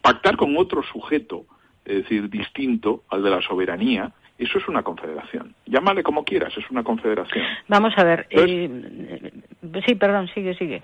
pactar 0.00 0.36
con 0.36 0.56
otro 0.56 0.82
sujeto, 0.84 1.46
es 1.84 2.02
decir, 2.04 2.30
distinto 2.30 3.02
al 3.08 3.24
de 3.24 3.30
la 3.30 3.42
soberanía, 3.42 4.12
eso 4.38 4.58
es 4.58 4.68
una 4.68 4.82
confederación. 4.82 5.54
Llámale 5.66 6.02
como 6.02 6.24
quieras, 6.24 6.56
es 6.56 6.70
una 6.70 6.84
confederación. 6.84 7.44
Vamos 7.66 7.92
a 7.96 8.04
ver. 8.04 8.26
Eh, 8.30 9.32
sí, 9.84 9.94
perdón, 9.96 10.28
sigue, 10.32 10.54
sigue. 10.54 10.82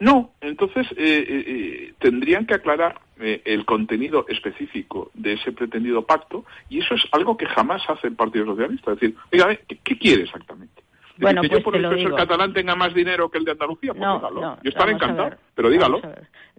No, 0.00 0.32
entonces 0.40 0.86
eh, 0.96 1.24
eh, 1.28 1.92
tendrían 1.98 2.46
que 2.46 2.54
aclarar 2.54 3.00
el 3.16 3.64
contenido 3.64 4.26
específico 4.28 5.12
de 5.14 5.34
ese 5.34 5.52
pretendido 5.52 6.04
pacto 6.04 6.44
y 6.68 6.80
eso 6.80 6.94
es 6.94 7.02
algo 7.12 7.36
que 7.36 7.46
jamás 7.46 7.82
hace 7.88 8.08
el 8.08 8.16
Partido 8.16 8.44
Socialista. 8.44 8.92
Es 8.92 9.00
decir, 9.00 9.16
dígame, 9.30 9.60
¿qué, 9.68 9.98
quiere 9.98 10.24
exactamente? 10.24 10.82
Bueno, 11.16 11.42
que 11.42 11.48
pues 11.48 11.60
yo 11.60 11.64
por 11.64 11.76
el 11.76 11.84
el 11.84 12.14
catalán 12.14 12.52
tenga 12.52 12.74
más 12.74 12.92
dinero 12.92 13.30
que 13.30 13.38
el 13.38 13.44
de 13.44 13.52
Andalucía, 13.52 13.92
pues 13.94 14.00
dígalo. 14.00 14.58
yo 14.62 14.68
estaré 14.68 14.92
encantado, 14.92 15.36
pero 15.54 15.70
dígalo. 15.70 16.00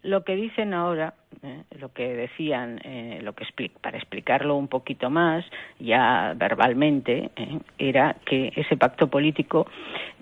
Lo 0.04 0.24
que 0.24 0.36
dicen 0.36 0.74
ahora, 0.74 1.16
eh, 1.42 1.64
lo 1.80 1.92
que 1.92 2.14
decían, 2.14 2.80
eh, 2.84 3.20
lo 3.24 3.34
que 3.34 3.46
para 3.82 3.98
explicarlo 3.98 4.56
un 4.56 4.68
poquito 4.68 5.10
más, 5.10 5.44
ya 5.80 6.34
verbalmente, 6.36 7.32
eh, 7.36 7.60
era 7.80 8.16
que 8.26 8.54
ese 8.56 8.78
pacto 8.78 9.08
político 9.08 9.66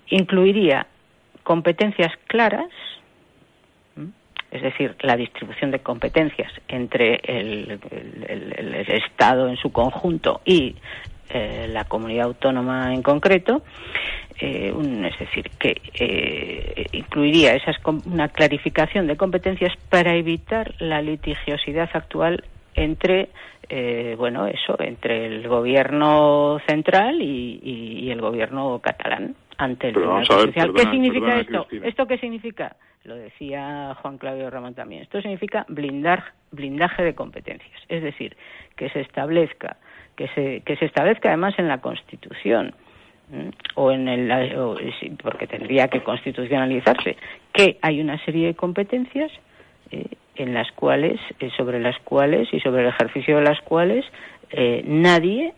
incluiría 0.08 0.86
competencias 1.42 2.12
claras, 2.26 2.70
es 4.50 4.62
decir, 4.62 4.96
la 5.00 5.16
distribución 5.16 5.70
de 5.70 5.80
competencias 5.80 6.50
entre 6.68 7.20
el, 7.24 7.80
Estado 8.88 9.48
en 9.48 9.56
su 9.56 9.72
conjunto 9.72 10.40
y 10.44 10.76
la 11.32 11.84
comunidad 11.84 12.26
autónoma 12.26 12.94
en 12.94 13.02
concreto, 13.02 13.62
eh, 14.40 14.74
es 15.06 15.18
decir, 15.18 15.50
que 15.58 15.80
eh, 15.94 16.86
incluiría 16.92 17.54
esas, 17.54 17.76
una 18.06 18.28
clarificación 18.28 19.06
de 19.06 19.16
competencias 19.16 19.72
para 19.88 20.14
evitar 20.16 20.74
la 20.80 21.00
litigiosidad 21.02 21.88
actual 21.92 22.44
entre 22.74 23.28
eh, 23.68 24.16
bueno 24.18 24.46
eso 24.46 24.76
entre 24.80 25.26
el 25.26 25.48
gobierno 25.48 26.58
central 26.66 27.22
y, 27.22 28.10
el 28.10 28.20
gobierno 28.20 28.80
catalán 28.80 29.34
ante 29.56 29.88
el 29.88 29.94
Tribunal 29.94 30.26
Constitucional. 30.26 30.74
¿Qué 30.74 30.90
significa 30.90 31.40
esto? 31.40 31.66
¿Esto 31.82 32.06
qué 32.06 32.18
significa? 32.18 32.76
Lo 33.04 33.16
decía 33.16 33.96
Juan 34.00 34.18
Claudio 34.18 34.50
Ramón 34.50 34.74
también. 34.74 35.02
Esto 35.02 35.20
significa 35.20 35.64
blindar, 35.68 36.32
blindaje 36.52 37.02
de 37.02 37.14
competencias, 37.14 37.80
es 37.88 38.02
decir, 38.02 38.36
que 38.76 38.88
se 38.90 39.00
establezca 39.00 39.76
que 40.16 40.28
se, 40.28 40.60
que 40.60 40.76
se 40.76 40.86
establezca 40.86 41.28
además 41.28 41.54
en 41.58 41.68
la 41.68 41.78
Constitución 41.78 42.74
o 43.74 43.90
en 43.90 44.06
el 44.06 44.30
porque 45.22 45.46
tendría 45.46 45.88
que 45.88 46.02
constitucionalizarse 46.02 47.16
que 47.52 47.78
hay 47.80 48.00
una 48.00 48.22
serie 48.24 48.48
de 48.48 48.54
competencias 48.54 49.32
eh, 49.90 50.06
en 50.36 50.52
las 50.52 50.70
cuales 50.72 51.18
eh, 51.40 51.50
sobre 51.56 51.80
las 51.80 51.98
cuales 52.00 52.48
y 52.52 52.60
sobre 52.60 52.82
el 52.82 52.88
ejercicio 52.88 53.36
de 53.36 53.42
las 53.42 53.60
cuales 53.62 54.04
eh, 54.50 54.82
nadie 54.86 55.54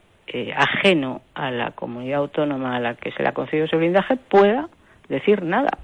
ajeno 0.57 1.23
a 1.35 1.53
la 1.53 1.71
comunidad 1.71 2.19
autónoma 2.19 2.77
a 2.77 2.81
la 2.81 2.95
que 2.95 3.13
se 3.13 3.23
le 3.23 3.29
ha 3.29 3.33
concedido 3.33 3.67
ese 3.67 3.77
blindaje 3.77 4.17
pueda 4.17 4.69
decir 5.09 5.43
nada 5.43 5.79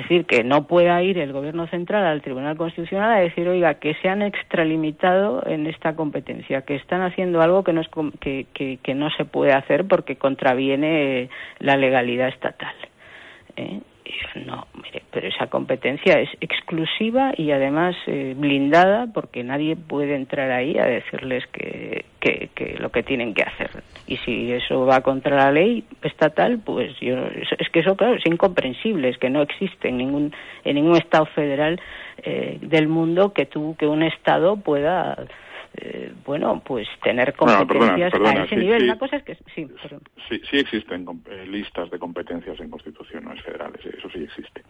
es 0.00 0.08
decir, 0.08 0.24
que 0.24 0.44
no 0.44 0.66
pueda 0.66 1.02
ir 1.02 1.18
el 1.18 1.34
Gobierno 1.34 1.66
central 1.66 2.06
al 2.06 2.22
Tribunal 2.22 2.56
Constitucional 2.56 3.12
a 3.12 3.20
decir, 3.20 3.46
oiga, 3.46 3.74
que 3.74 3.94
se 3.96 4.08
han 4.08 4.22
extralimitado 4.22 5.46
en 5.46 5.66
esta 5.66 5.94
competencia, 5.94 6.62
que 6.62 6.74
están 6.74 7.02
haciendo 7.02 7.42
algo 7.42 7.64
que 7.64 7.74
no, 7.74 7.82
es, 7.82 7.88
que, 8.18 8.46
que, 8.82 8.94
no 8.94 9.10
se 9.10 9.26
puede 9.26 9.52
hacer 9.52 9.86
porque 9.86 10.16
contraviene 10.16 11.28
la 11.58 11.76
legalidad 11.76 12.28
estatal. 12.28 12.74
¿eh? 13.56 13.80
No, 14.46 14.66
mire, 14.82 15.02
pero 15.10 15.28
esa 15.28 15.48
competencia 15.48 16.20
es 16.20 16.30
exclusiva 16.40 17.32
y 17.36 17.50
además 17.50 17.96
eh, 18.06 18.34
blindada 18.36 19.08
porque 19.12 19.42
nadie 19.44 19.76
puede 19.76 20.14
entrar 20.14 20.50
ahí 20.50 20.78
a 20.78 20.84
decirles 20.84 21.46
que, 21.48 22.04
que, 22.20 22.76
lo 22.78 22.90
que 22.90 23.02
tienen 23.02 23.34
que 23.34 23.42
hacer. 23.42 23.82
Y 24.06 24.16
si 24.18 24.52
eso 24.52 24.86
va 24.86 25.00
contra 25.00 25.36
la 25.36 25.52
ley 25.52 25.84
estatal, 26.02 26.60
pues 26.64 26.98
yo, 27.00 27.16
es 27.58 27.68
que 27.70 27.80
eso, 27.80 27.96
claro, 27.96 28.14
es 28.14 28.26
incomprensible, 28.26 29.08
es 29.08 29.18
que 29.18 29.30
no 29.30 29.42
existe 29.42 29.88
en 29.88 29.98
ningún, 29.98 30.32
en 30.64 30.74
ningún 30.74 30.96
Estado 30.96 31.26
federal 31.26 31.80
eh, 32.22 32.58
del 32.60 32.88
mundo 32.88 33.32
que 33.32 33.46
tú, 33.46 33.76
que 33.78 33.86
un 33.86 34.02
Estado 34.02 34.56
pueda 34.56 35.16
eh, 35.74 36.12
bueno, 36.24 36.62
pues 36.64 36.88
tener 37.02 37.32
competencias 37.34 38.12
a 38.12 38.44
ese 38.44 38.56
nivel. 38.56 38.84
Una 38.84 38.98
cosa 38.98 39.16
es 39.16 39.22
que 39.22 39.36
sí, 39.54 39.68
sí, 40.28 40.40
sí 40.50 40.58
existen 40.58 41.06
eh, 41.26 41.46
listas 41.46 41.90
de 41.90 41.98
competencias 41.98 42.58
en 42.60 42.70
constituciones 42.70 43.40
federales, 43.42 43.84
eso 43.86 44.10
sí 44.10 44.24
existe. 44.24 44.62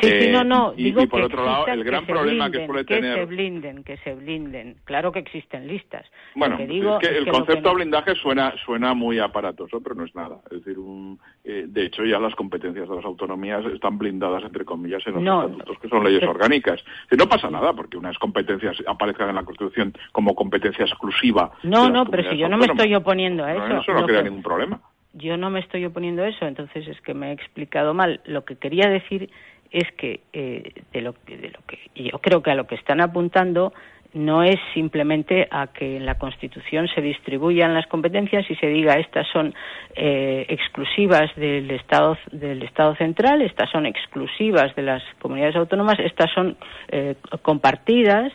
Sí, 0.00 0.08
sí, 0.08 0.28
no, 0.30 0.44
no. 0.44 0.70
Eh, 0.70 0.74
y, 0.78 0.84
digo 0.84 1.06
por 1.08 1.22
otro 1.22 1.44
lado, 1.44 1.66
el 1.66 1.82
gran 1.82 2.06
problema 2.06 2.50
que 2.50 2.66
suele 2.66 2.84
tener. 2.84 3.14
Que 3.14 3.20
se 3.20 3.26
blinden, 3.26 3.84
que 3.84 3.96
se 3.98 4.14
blinden. 4.14 4.76
Claro 4.84 5.10
que 5.10 5.18
existen 5.18 5.66
listas. 5.66 6.06
Bueno, 6.34 6.56
digo 6.56 6.98
es 7.00 7.08
que 7.08 7.18
el 7.18 7.26
concepto 7.26 7.70
de 7.70 7.74
blindaje 7.74 8.14
suena, 8.14 8.54
suena 8.64 8.94
muy 8.94 9.18
aparatoso, 9.18 9.80
pero 9.80 9.96
no 9.96 10.04
es 10.04 10.14
nada. 10.14 10.40
Es 10.50 10.64
decir, 10.64 10.78
un, 10.78 11.18
de 11.44 11.84
hecho, 11.84 12.04
ya 12.04 12.18
las 12.18 12.34
competencias 12.34 12.88
de 12.88 12.96
las 12.96 13.04
autonomías 13.04 13.64
están 13.66 13.98
blindadas, 13.98 14.42
entre 14.44 14.64
comillas, 14.64 15.06
en 15.06 15.22
los 15.22 15.44
estatutos, 15.44 15.78
que 15.78 15.88
son 15.88 16.02
leyes 16.02 16.22
orgánicas. 16.22 16.82
No 17.10 17.28
pasa 17.28 17.50
nada, 17.50 17.74
porque 17.74 17.98
unas 17.98 18.16
competencias 18.18 18.76
aparezcan 18.86 19.28
en 19.28 19.34
la 19.34 19.44
Constitución 19.44 19.92
como 20.12 20.34
competencia 20.34 20.86
exclusiva. 20.86 21.52
No, 21.62 21.90
no, 21.90 22.06
pero 22.06 22.30
si 22.30 22.38
yo 22.38 22.48
no 22.48 22.56
me 22.56 22.66
estoy 22.66 22.94
oponiendo 22.94 23.44
a 23.44 23.52
eso. 23.52 23.80
eso 23.80 23.92
no 23.92 24.06
crea 24.06 24.22
ningún 24.22 24.42
problema. 24.42 24.80
Yo 25.12 25.36
no 25.36 25.50
me 25.50 25.60
estoy 25.60 25.84
oponiendo 25.84 26.22
a 26.22 26.28
eso, 26.28 26.46
entonces 26.46 26.88
es 26.88 27.00
que 27.02 27.14
me 27.14 27.30
he 27.30 27.32
explicado 27.32 27.94
mal. 27.94 28.20
Lo 28.24 28.44
que 28.44 28.56
quería 28.56 28.88
decir 28.88 29.30
es 29.70 29.90
que 29.92 30.20
eh, 30.32 30.72
de, 30.92 31.00
lo, 31.02 31.14
de 31.26 31.50
lo 31.50 31.60
que 31.66 31.78
yo 31.94 32.18
creo 32.20 32.42
que 32.42 32.50
a 32.50 32.54
lo 32.54 32.66
que 32.66 32.74
están 32.76 33.00
apuntando 33.00 33.72
no 34.14 34.44
es 34.44 34.58
simplemente 34.72 35.48
a 35.50 35.66
que 35.66 35.96
en 35.96 36.06
la 36.06 36.14
Constitución 36.16 36.88
se 36.94 37.00
distribuyan 37.00 37.74
las 37.74 37.86
competencias 37.88 38.48
y 38.48 38.54
se 38.54 38.68
diga 38.68 38.94
estas 38.94 39.26
son 39.32 39.52
eh, 39.96 40.46
exclusivas 40.48 41.34
del 41.34 41.70
Estado 41.72 42.16
del 42.30 42.62
Estado 42.62 42.94
central, 42.94 43.42
estas 43.42 43.70
son 43.70 43.86
exclusivas 43.86 44.74
de 44.76 44.82
las 44.82 45.02
comunidades 45.20 45.56
autónomas, 45.56 45.98
estas 45.98 46.30
son 46.32 46.56
eh, 46.88 47.16
compartidas, 47.42 48.32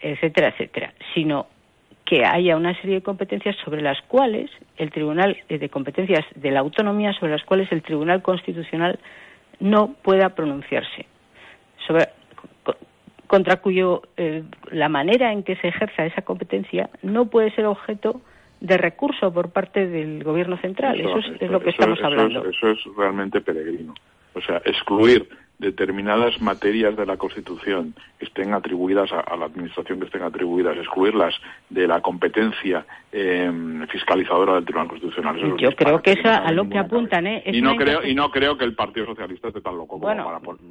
etcétera, 0.00 0.48
etcétera, 0.48 0.94
sino 1.14 1.46
que 2.06 2.24
haya 2.24 2.56
una 2.56 2.74
serie 2.80 2.96
de 2.96 3.02
competencias 3.02 3.54
sobre 3.62 3.82
las 3.82 4.00
cuales 4.08 4.50
el 4.78 4.90
Tribunal 4.90 5.36
eh, 5.50 5.58
de 5.58 5.68
competencias 5.68 6.24
de 6.34 6.50
la 6.50 6.60
autonomía 6.60 7.12
sobre 7.12 7.32
las 7.32 7.44
cuales 7.44 7.70
el 7.70 7.82
Tribunal 7.82 8.22
Constitucional 8.22 8.98
no 9.60 9.94
pueda 10.02 10.30
pronunciarse. 10.30 11.04
Sobre 11.86 12.08
contra 13.28 13.58
cuyo 13.58 14.02
eh, 14.16 14.42
la 14.72 14.88
manera 14.88 15.32
en 15.32 15.44
que 15.44 15.54
se 15.56 15.68
ejerza 15.68 16.04
esa 16.04 16.22
competencia 16.22 16.90
no 17.02 17.26
puede 17.26 17.54
ser 17.54 17.66
objeto 17.66 18.20
de 18.60 18.76
recurso 18.76 19.32
por 19.32 19.50
parte 19.50 19.86
del 19.86 20.24
gobierno 20.24 20.56
central. 20.58 20.98
Eso, 21.00 21.18
es, 21.18 21.50
lo 21.50 21.60
que 21.60 21.70
estamos 21.70 22.02
hablando. 22.02 22.44
eso 22.48 22.70
es 22.70 22.78
realmente 22.96 23.40
peregrino. 23.40 23.94
O 24.34 24.40
sea, 24.40 24.60
excluir 24.64 25.28
determinadas 25.58 26.40
materias 26.40 26.96
de 26.96 27.04
la 27.04 27.16
Constitución 27.16 27.94
que 28.18 28.26
estén 28.26 28.54
atribuidas 28.54 29.10
a, 29.12 29.36
la 29.36 29.46
Administración, 29.46 29.98
que 29.98 30.06
estén 30.06 30.22
atribuidas, 30.22 30.76
excluirlas 30.76 31.34
de 31.68 31.88
la 31.88 32.00
competencia 32.00 32.86
em, 33.10 33.86
fiscalizadora 33.88 34.54
del 34.54 34.64
Tribunal 34.64 34.88
Constitucional. 34.88 35.56
Yo 35.58 35.74
creo 35.74 36.00
que 36.00 36.12
eso 36.12 36.28
a 36.28 36.52
lo 36.52 36.68
que 36.68 36.78
apuntan, 36.78 37.26
¿eh? 37.26 37.42
y 37.46 37.60
no 37.60 37.76
creo 37.76 38.04
y 38.04 38.14
no 38.14 38.30
creo 38.30 38.56
que 38.56 38.64
el 38.64 38.74
Partido 38.74 39.06
Socialista 39.06 39.48
esté 39.48 39.60
tan 39.60 39.76
loco 39.76 39.98
como 39.98 40.06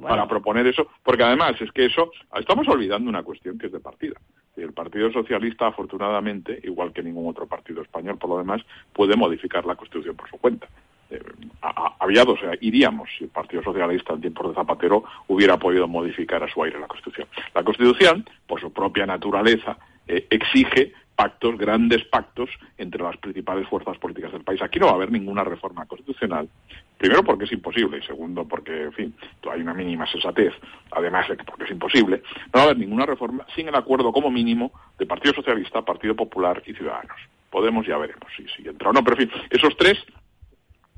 para, 0.02 0.28
proponer 0.28 0.68
eso, 0.68 0.88
porque 1.04 1.24
además 1.24 1.60
es 1.60 1.72
que 1.72 1.86
eso 1.86 2.12
estamos 2.40 2.68
olvidando 2.70 3.10
una 3.10 3.24
cuestión 3.24 3.58
que 3.58 3.68
es 3.68 3.72
de 3.72 3.80
partida. 3.80 4.16
El 4.56 4.74
Partido 4.74 5.12
Socialista, 5.12 5.68
afortunadamente, 5.68 6.60
igual 6.64 6.92
que 6.92 7.04
ningún 7.04 7.30
otro 7.30 7.46
partido 7.46 7.82
español, 7.82 8.18
por 8.18 8.32
lo 8.32 8.38
demás, 8.40 8.62
puede 8.94 9.16
modificar 9.16 9.66
la 9.66 9.76
Constitución 9.76 10.16
por 10.16 10.30
su 10.30 10.38
cuenta 10.38 10.68
eh, 11.10 11.22
o 11.62 12.38
sea, 12.38 12.52
iríamos 12.62 13.10
si 13.18 13.26
el 13.26 13.30
Partido 13.30 13.64
Socialista 13.64 14.14
en 14.14 14.22
tiempos 14.22 14.50
de 14.50 14.56
Zapatero 14.56 15.04
hubiera 15.28 15.58
podido 15.58 15.88
modificar 15.88 16.44
a 16.44 16.52
su 16.52 16.64
aire 16.64 16.80
la 16.80 16.88
Constitución. 16.88 17.28
La 17.54 17.64
Constitución, 17.64 18.26
por 18.46 18.60
su 18.60 18.72
propia 18.72 19.06
naturaleza, 19.06 19.78
eh, 20.08 20.28
exige 20.30 20.94
pactos, 21.18 21.58
grandes 21.58 22.06
pactos 22.06 22.50
entre 22.78 23.02
las 23.02 23.18
principales 23.18 23.68
fuerzas 23.68 23.98
políticas 23.98 24.32
del 24.32 24.44
país. 24.44 24.62
Aquí 24.62 24.80
no 24.80 24.86
va 24.86 24.92
a 24.92 24.96
haber 24.96 25.12
ninguna 25.12 25.44
reforma 25.44 25.86
constitucional. 25.88 26.48
Primero 26.98 27.24
porque 27.24 27.46
es 27.46 27.52
imposible 27.52 27.98
y 27.98 28.04
segundo 28.04 28.48
porque, 28.48 28.84
en 28.84 28.94
fin, 28.94 29.16
hay 29.52 29.62
una 29.62 29.74
mínima 29.74 30.06
sensatez, 30.06 30.54
además 30.92 31.28
de 31.28 31.38
que 31.38 31.44
porque 31.44 31.64
es 31.64 31.72
imposible, 31.72 32.22
no 32.54 32.60
va 32.60 32.62
a 32.62 32.64
haber 32.66 32.78
ninguna 32.78 33.08
reforma 33.08 33.46
sin 33.56 33.68
el 33.68 33.76
acuerdo 33.76 34.12
como 34.12 34.30
mínimo 34.30 34.72
de 35.00 35.08
Partido 35.08 35.34
Socialista, 35.34 35.82
Partido 35.82 36.16
Popular 36.16 36.62
y 36.68 36.74
Ciudadanos. 36.74 37.18
Podemos 37.50 37.88
ya 37.88 37.98
veremos 37.98 38.30
si, 38.36 38.46
si 38.50 38.68
entra 38.68 38.92
o 38.92 38.94
no, 38.94 39.04
pero 39.04 39.20
en 39.20 39.28
fin, 39.28 39.42
esos 39.50 39.76
tres 39.76 39.98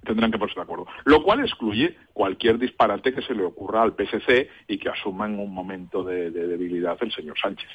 tendrán 0.04 0.32
que 0.32 0.38
ponerse 0.38 0.60
de 0.60 0.64
acuerdo. 0.64 0.88
Lo 1.06 1.24
cual 1.24 1.42
excluye 1.42 1.96
cualquier 2.14 2.58
disparate 2.58 3.14
que 3.14 3.22
se 3.22 3.36
le 3.36 3.44
ocurra 3.44 3.82
al 3.82 3.94
PSC 3.94 4.50
y 4.68 4.78
que 4.78 4.90
asuma 4.90 5.26
en 5.26 5.40
un 5.40 5.54
momento 5.54 6.04
de, 6.04 6.32
debilidad 6.32 6.98
el 7.02 7.12
señor 7.12 7.38
Sánchez. 7.40 7.70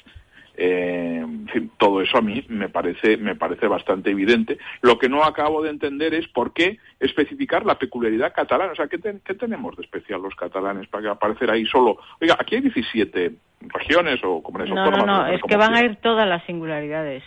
Eh, 0.57 1.19
en 1.21 1.47
fin, 1.49 1.71
todo 1.77 2.01
eso 2.01 2.17
a 2.17 2.21
mí 2.21 2.45
me 2.47 2.69
parece, 2.69 3.17
me 3.17 3.35
parece 3.35 3.67
bastante 3.67 4.11
evidente. 4.11 4.57
Lo 4.81 4.97
que 4.97 5.09
no 5.09 5.23
acabo 5.23 5.61
de 5.61 5.69
entender 5.69 6.13
es 6.13 6.27
por 6.29 6.53
qué 6.53 6.79
especificar 6.99 7.65
la 7.65 7.77
peculiaridad 7.77 8.33
catalana. 8.33 8.71
O 8.71 8.75
sea, 8.75 8.87
¿qué, 8.87 8.97
tenemos 8.97 9.75
de 9.75 9.83
especial 9.83 10.21
los 10.21 10.33
catalanes 10.35 10.87
para 10.87 11.03
que 11.03 11.09
aparecer 11.09 11.51
ahí 11.51 11.65
solo? 11.65 11.97
Oiga, 12.21 12.37
aquí 12.39 12.55
hay 12.55 12.61
17 12.61 13.33
regiones 13.61 14.21
o 14.23 14.41
comunidades 14.41 14.73
no, 14.73 15.05
No, 15.05 15.05
no, 15.05 15.27
es 15.27 15.41
que 15.41 15.57
van 15.57 15.75
a 15.75 15.81
ir 15.81 15.97
todas 15.97 16.27
las 16.27 16.43
singularidades. 16.45 17.23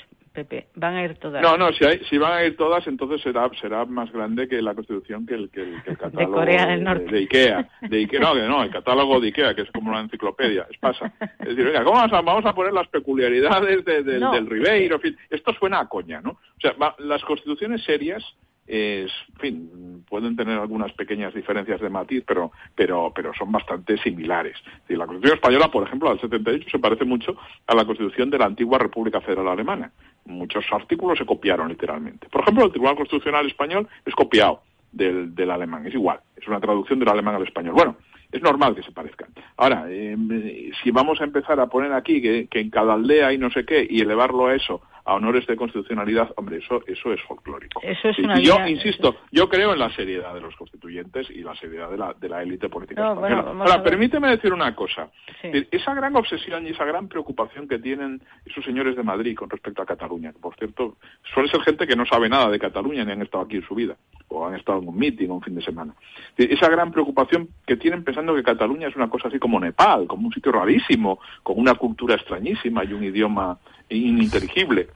Van 0.74 0.94
a 0.94 1.04
ir 1.04 1.14
todas. 1.16 1.42
No, 1.42 1.56
no, 1.56 1.72
si, 1.72 1.84
hay, 1.84 2.00
si 2.08 2.18
van 2.18 2.32
a 2.32 2.44
ir 2.44 2.56
todas, 2.56 2.86
entonces 2.86 3.20
será 3.22 3.48
será 3.60 3.84
más 3.84 4.12
grande 4.12 4.48
que 4.48 4.60
la 4.62 4.74
Constitución 4.74 5.26
que 5.26 5.34
el, 5.34 5.50
que 5.50 5.62
el, 5.62 5.82
catálogo 5.98 6.18
de, 6.18 6.26
Corea 6.26 6.66
del 6.66 6.84
Norte. 6.84 7.04
De, 7.04 7.18
Ikea. 7.18 7.68
De 7.82 7.98
Ikea 7.98 8.20
no, 8.20 8.34
no, 8.34 8.62
el 8.62 8.70
catálogo 8.70 9.20
de 9.20 9.28
Ikea, 9.28 9.54
que 9.54 9.62
es 9.62 9.70
como 9.70 9.90
una 9.90 10.00
enciclopedia. 10.00 10.66
Es 10.70 10.78
pasa. 10.78 11.12
Es 11.40 11.56
decir, 11.56 11.72
¿cómo 11.84 11.96
vamos 11.96 12.12
a, 12.12 12.20
vamos 12.20 12.46
a 12.46 12.54
poner 12.54 12.72
las 12.72 12.88
peculiaridades 12.88 13.84
del 13.84 14.46
Ribeiro? 14.46 15.00
esto 15.30 15.52
suena 15.54 15.80
a 15.80 15.88
coña, 15.88 16.20
¿no? 16.20 16.30
O 16.30 16.60
sea, 16.60 16.74
las 16.98 17.22
constituciones 17.24 17.82
serias 17.84 18.24
es, 18.68 19.10
en 19.34 19.40
fin, 19.40 20.04
pueden 20.08 20.36
tener 20.36 20.58
algunas 20.58 20.92
pequeñas 20.92 21.32
diferencias 21.32 21.80
de 21.80 21.88
matiz, 21.88 22.22
pero, 22.26 22.52
pero, 22.74 23.10
pero 23.14 23.32
son 23.32 23.50
bastante 23.50 23.96
similares. 23.98 24.56
la 24.88 25.06
Constitución 25.06 25.38
española, 25.38 25.70
por 25.70 25.86
ejemplo, 25.86 26.10
al 26.10 26.20
78 26.20 26.68
se 26.70 26.78
parece 26.78 27.06
mucho 27.06 27.34
a 27.66 27.74
la 27.74 27.86
Constitución 27.86 28.28
de 28.28 28.38
la 28.38 28.44
antigua 28.44 28.78
República 28.78 29.22
Federal 29.22 29.48
Alemana. 29.48 29.90
Muchos 30.26 30.66
artículos 30.70 31.18
se 31.18 31.24
copiaron 31.24 31.68
literalmente. 31.68 32.28
Por 32.28 32.42
ejemplo, 32.42 32.66
el 32.66 32.70
Tribunal 32.70 32.96
Constitucional 32.96 33.46
español 33.46 33.88
es 34.04 34.14
copiado 34.14 34.60
del, 34.92 35.34
del 35.34 35.50
alemán, 35.50 35.86
es 35.86 35.94
igual, 35.94 36.20
es 36.36 36.46
una 36.46 36.60
traducción 36.60 36.98
del 36.98 37.08
alemán 37.08 37.36
al 37.36 37.44
español. 37.44 37.74
Bueno, 37.74 37.96
es 38.30 38.42
normal 38.42 38.74
que 38.74 38.82
se 38.82 38.92
parezcan. 38.92 39.30
Ahora, 39.56 39.86
eh, 39.88 40.70
si 40.82 40.90
vamos 40.90 41.20
a 41.20 41.24
empezar 41.24 41.58
a 41.60 41.66
poner 41.66 41.92
aquí 41.92 42.20
que, 42.20 42.46
que, 42.48 42.60
en 42.60 42.70
cada 42.70 42.94
aldea 42.94 43.28
hay 43.28 43.38
no 43.38 43.50
sé 43.50 43.64
qué 43.64 43.86
y 43.88 44.00
elevarlo 44.00 44.46
a 44.46 44.54
eso, 44.54 44.82
a 45.08 45.14
honores 45.14 45.46
de 45.46 45.56
constitucionalidad, 45.56 46.30
hombre, 46.36 46.58
eso, 46.58 46.82
eso 46.86 47.12
es 47.14 47.22
folclórico. 47.22 47.80
Eso 47.82 48.10
es 48.10 48.16
yo 48.42 48.58
insisto, 48.66 49.16
yo 49.32 49.48
creo 49.48 49.72
en 49.72 49.78
la 49.78 49.88
seriedad 49.94 50.34
de 50.34 50.42
los 50.42 50.54
constituyentes 50.54 51.30
y 51.30 51.40
la 51.40 51.54
seriedad 51.56 51.90
de 51.90 51.96
la, 51.96 52.12
de 52.12 52.28
la 52.28 52.42
élite 52.42 52.68
política 52.68 53.14
española. 53.14 53.54
Ahora, 53.58 53.82
permíteme 53.82 54.28
decir 54.28 54.52
una 54.52 54.74
cosa. 54.74 55.08
Esa 55.42 55.94
gran 55.94 56.14
obsesión 56.14 56.66
y 56.66 56.70
esa 56.70 56.84
gran 56.84 57.08
preocupación 57.08 57.66
que 57.66 57.78
tienen 57.78 58.20
esos 58.44 58.62
señores 58.62 58.96
de 58.96 59.02
Madrid 59.02 59.34
con 59.34 59.48
respecto 59.48 59.80
a 59.80 59.86
Cataluña, 59.86 60.32
que 60.32 60.40
por 60.40 60.54
cierto, 60.56 60.98
suele 61.32 61.48
ser 61.48 61.62
gente 61.62 61.86
que 61.86 61.96
no 61.96 62.04
sabe 62.04 62.28
nada 62.28 62.50
de 62.50 62.58
Cataluña 62.58 63.02
ni 63.06 63.12
han 63.12 63.22
estado 63.22 63.44
aquí 63.44 63.56
en 63.56 63.66
su 63.66 63.74
vida, 63.74 63.96
o 64.28 64.46
han 64.46 64.54
estado 64.54 64.80
en 64.80 64.88
un 64.88 64.96
meeting 64.96 65.28
o 65.28 65.34
un 65.34 65.42
fin 65.42 65.54
de 65.54 65.62
semana. 65.62 65.94
Esa 66.36 66.68
gran 66.68 66.92
preocupación 66.92 67.48
que 67.66 67.76
tienen 67.76 68.04
pensando 68.04 68.34
que 68.34 68.42
Cataluña 68.42 68.88
es 68.88 68.96
una 68.96 69.08
cosa 69.08 69.28
así 69.28 69.38
como 69.38 69.58
Nepal, 69.58 70.06
como 70.06 70.28
un 70.28 70.32
sitio 70.32 70.52
rarísimo, 70.52 71.18
con 71.42 71.58
una 71.58 71.74
cultura 71.74 72.14
extrañísima 72.14 72.84
y 72.84 72.92
un 72.92 73.04
idioma 73.04 73.58
ininteligible 73.88 74.88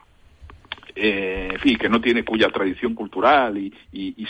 eh, 0.95 1.57
en 1.63 1.79
que 1.79 1.89
no 1.89 2.01
tiene, 2.01 2.25
cuya 2.25 2.51
tradición 2.51 2.95
cultural 2.95 3.57
y, 3.57 3.73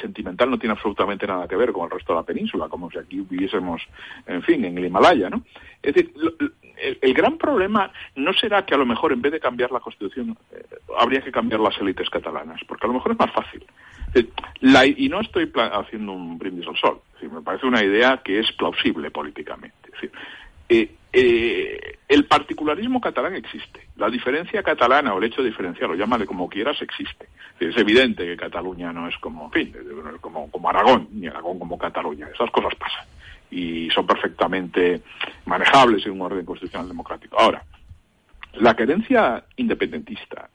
sentimental 0.01 0.51
no 0.51 0.59
tiene 0.59 0.73
absolutamente 0.73 1.27
nada 1.27 1.47
que 1.47 1.55
ver 1.55 1.73
con 1.73 1.85
el 1.85 1.91
resto 1.91 2.13
de 2.13 2.19
la 2.21 2.27
península, 2.27 2.69
como 2.69 2.91
si 2.91 2.99
aquí 2.99 3.21
viviésemos, 3.21 3.83
en 4.27 4.43
fin, 4.43 4.65
en 4.65 4.77
el 4.77 4.87
Himalaya, 4.87 5.31
¿no? 5.31 5.45
Es 5.81 5.95
decir, 5.95 6.13
el, 7.01 7.15
gran 7.15 7.39
problema 7.39 7.93
no 8.17 8.33
será 8.33 8.65
que 8.67 8.75
a 8.75 8.79
lo 8.79 8.87
mejor 8.87 9.13
en 9.13 9.23
vez 9.23 9.33
de 9.33 9.41
cambiar 9.41 9.71
la 9.71 9.79
Constitución 9.79 10.37
eh, 10.53 10.65
habría 10.99 11.21
que 11.21 11.31
cambiar 11.31 11.61
las 11.61 11.79
élites 11.79 12.11
catalanas, 12.11 12.61
porque 12.67 12.87
a 12.87 12.89
lo 12.89 12.95
mejor 12.95 13.13
es 13.13 13.19
más 13.19 13.33
fácil. 13.33 13.65
Y 14.15 15.09
no 15.09 15.21
estoy 15.21 15.51
haciendo 15.55 16.13
un 16.13 16.39
brindis 16.39 16.67
al 16.67 16.77
sol, 16.77 17.01
me 17.31 17.43
parece 17.43 17.67
una 17.67 17.83
idea 17.83 18.21
que 18.25 18.41
es 18.41 18.53
plausible 18.53 19.11
políticamente. 19.11 19.91
Eh, 20.69 20.91
eh, 21.13 21.99
el 22.09 22.25
particularismo 22.25 23.01
catalán 23.01 23.35
existe. 23.35 23.89
La 23.97 24.09
diferencia 24.09 24.63
catalana 24.63 25.15
o 25.15 25.19
el 25.19 25.25
hecho 25.25 25.43
diferencial, 25.43 25.91
o 25.91 25.95
llámale 25.95 26.27
como 26.27 26.49
quieras, 26.49 26.81
existe. 26.81 27.29
Es 27.61 27.77
evidente 27.77 28.25
que 28.25 28.37
Cataluña 28.37 28.93
no 28.93 29.09
es 29.09 29.17
como, 29.19 29.45
en 29.45 29.51
fin, 29.53 29.75
como, 30.21 30.51
como 30.51 30.69
Aragón, 30.69 31.09
ni 31.13 31.27
Aragón 31.27 31.59
como 31.59 31.79
Cataluña. 31.79 32.29
Esas 32.33 32.51
cosas 32.51 32.75
pasan 32.75 33.07
y 33.51 33.91
son 33.91 34.07
perfectamente 34.07 35.03
manejables 35.45 36.05
en 36.07 36.13
un 36.13 36.23
orden 36.23 36.45
constitucional 36.45 36.89
democrático. 36.89 37.39
Ahora, 37.39 37.63
la 38.55 38.75
querencia 38.75 39.45
independentista 39.57 40.49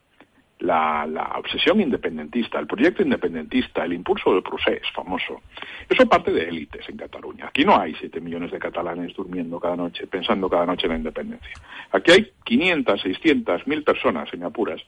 la, 0.59 1.05
la, 1.05 1.37
obsesión 1.37 1.79
independentista, 1.81 2.59
el 2.59 2.67
proyecto 2.67 3.03
independentista, 3.03 3.85
el 3.85 3.93
impulso 3.93 4.33
del 4.33 4.43
procés 4.43 4.81
famoso, 4.93 5.41
eso 5.87 6.07
parte 6.07 6.31
de 6.31 6.47
élites 6.49 6.87
en 6.89 6.97
Cataluña. 6.97 7.47
Aquí 7.47 7.63
no 7.63 7.79
hay 7.79 7.93
siete 7.95 8.19
millones 8.19 8.51
de 8.51 8.59
catalanes 8.59 9.15
durmiendo 9.15 9.59
cada 9.59 9.75
noche, 9.75 10.07
pensando 10.07 10.49
cada 10.49 10.65
noche 10.65 10.87
en 10.87 10.93
la 10.93 10.97
independencia. 10.97 11.53
Aquí 11.91 12.11
hay 12.11 12.31
500, 12.43 13.01
600, 13.01 13.67
1000 13.67 13.83
personas, 13.83 14.33
en 14.33 14.43
apuras, 14.43 14.81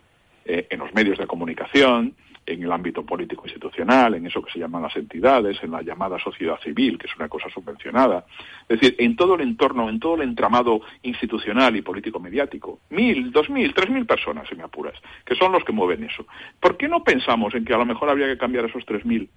eh, 0.46 0.68
en 0.70 0.80
los 0.80 0.94
medios 0.94 1.18
de 1.18 1.28
comunicación, 1.28 2.16
en 2.50 2.64
el 2.64 2.72
ámbito 2.72 3.06
político 3.06 3.44
institucional, 3.46 4.16
en 4.16 4.26
eso 4.26 4.42
que 4.42 4.52
se 4.52 4.60
llaman 4.60 4.82
las 4.82 4.96
entidades, 4.96 5.62
en 5.64 5.72
la 5.72 5.82
llamada 5.82 6.18
sociedad 6.20 6.60
civil, 6.60 6.98
que 6.98 7.08
es 7.08 7.16
una 7.16 7.30
cosa 7.30 7.50
subvencionada. 7.50 8.26
Es 8.68 8.80
decir, 8.80 8.96
en 9.00 9.16
todo 9.16 9.36
el 9.36 9.42
entorno, 9.42 9.90
en 9.90 10.00
todo 10.00 10.16
el 10.16 10.22
entramado 10.24 10.82
institucional 11.04 11.76
y 11.76 11.82
político 11.82 12.20
mediático. 12.20 12.80
Mil, 12.90 13.32
dos 13.32 13.50
mil, 13.50 13.74
tres 13.74 13.90
mil 13.90 14.06
personas, 14.06 14.48
si 14.50 14.56
me 14.56 14.64
apuras, 14.64 14.96
que 15.26 15.36
son 15.36 15.52
los 15.52 15.64
que 15.64 15.72
mueven 15.72 16.04
eso. 16.04 16.26
¿Por 16.60 16.78
qué 16.78 16.88
no 16.88 17.04
pensamos 17.04 17.54
en 17.54 17.66
que 17.66 17.74
a 17.74 17.78
lo 17.78 17.86
mejor 17.86 18.10
habría 18.10 18.28
que 18.28 18.38
cambiar 18.38 18.66
esos 18.66 18.86
tres 18.86 19.06
mil 19.06 19.30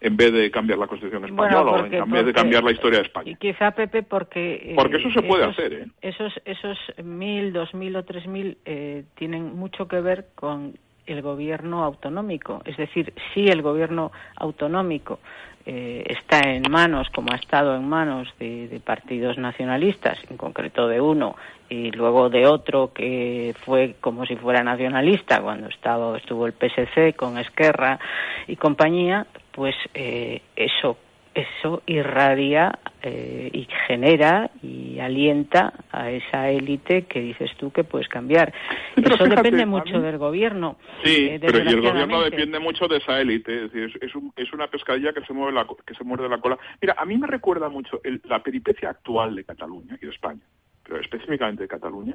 en 0.00 0.16
vez 0.16 0.32
de 0.32 0.50
cambiar 0.50 0.78
la 0.78 0.86
Constitución 0.86 1.26
española 1.26 1.72
o 1.72 1.84
en 1.84 2.10
vez 2.10 2.24
de 2.24 2.32
cambiar 2.32 2.64
la 2.64 2.72
historia 2.72 3.00
de 3.00 3.04
España. 3.04 3.32
Y 3.32 3.36
quizá, 3.36 3.72
Pepe, 3.72 4.02
porque... 4.02 4.54
Eh, 4.54 4.72
porque 4.74 4.96
eso 4.96 5.10
se 5.10 5.22
puede 5.22 5.44
hacer, 5.44 5.72
¿eh? 5.74 5.86
Esos, 6.00 6.32
esos 6.46 6.78
mil, 7.04 7.52
dos 7.52 7.74
mil 7.74 7.94
o 7.96 8.04
tres 8.04 8.26
mil 8.26 8.56
eh, 8.64 9.04
tienen 9.16 9.56
mucho 9.56 9.88
que 9.88 10.00
ver 10.00 10.28
con 10.34 10.78
el 11.10 11.22
gobierno 11.22 11.84
autonómico. 11.84 12.62
Es 12.64 12.76
decir, 12.76 13.12
si 13.34 13.46
el 13.48 13.62
gobierno 13.62 14.12
autonómico 14.36 15.18
eh, 15.66 16.04
está 16.06 16.40
en 16.48 16.62
manos, 16.70 17.08
como 17.10 17.32
ha 17.32 17.36
estado 17.36 17.76
en 17.76 17.86
manos 17.86 18.28
de, 18.38 18.80
partidos 18.84 19.36
nacionalistas, 19.36 20.18
en 20.30 20.36
concreto 20.36 20.88
de 20.88 21.00
uno 21.00 21.36
y 21.68 21.90
luego 21.90 22.30
de 22.30 22.46
otro 22.46 22.92
que 22.92 23.54
fue 23.64 23.96
como 24.00 24.24
si 24.24 24.36
fuera 24.36 24.62
nacionalista 24.62 25.40
cuando 25.42 25.68
estaba, 25.68 26.16
estuvo 26.16 26.46
el 26.46 26.54
PSC 26.54 27.14
con 27.14 27.38
Esquerra 27.38 27.98
y 28.46 28.56
compañía, 28.56 29.26
pues 29.52 29.74
eh, 29.94 30.40
eso 30.56 30.96
eso 31.34 31.82
irradia 31.86 32.78
eh, 33.02 33.50
y 33.52 33.66
genera 33.86 34.50
y 34.62 34.98
alienta 34.98 35.72
a 35.90 36.10
esa 36.10 36.50
élite 36.50 37.02
que 37.02 37.20
dices 37.20 37.50
tú 37.56 37.70
que 37.70 37.84
puedes 37.84 38.08
cambiar. 38.08 38.52
eso 38.96 39.24
depende 39.24 39.66
mucho 39.66 40.00
del 40.00 40.18
gobierno. 40.18 40.76
Sí, 41.04 41.28
eh, 41.30 41.38
pero 41.40 41.62
y 41.62 41.68
el 41.68 41.80
gobierno 41.80 42.22
depende 42.22 42.58
mucho 42.58 42.88
de 42.88 42.98
esa 42.98 43.20
élite. 43.20 43.66
Es, 43.66 43.72
decir, 43.72 43.98
es, 44.00 44.12
es, 44.36 44.52
una 44.52 44.66
pescadilla 44.68 45.12
que 45.12 45.24
se, 45.24 45.32
mueve 45.32 45.52
la, 45.52 45.66
que 45.86 45.94
se 45.94 46.04
muerde 46.04 46.28
la 46.28 46.38
cola. 46.38 46.58
Mira, 46.80 46.96
a 46.98 47.04
mí 47.04 47.16
me 47.16 47.26
recuerda 47.26 47.68
mucho 47.68 48.00
la 48.24 48.42
peripecia 48.42 48.90
actual 48.90 49.36
de 49.36 49.44
Cataluña 49.44 49.96
y 50.00 50.06
de 50.06 50.12
España, 50.12 50.42
pero 50.82 51.00
específicamente 51.00 51.62
de 51.62 51.68
Cataluña, 51.68 52.14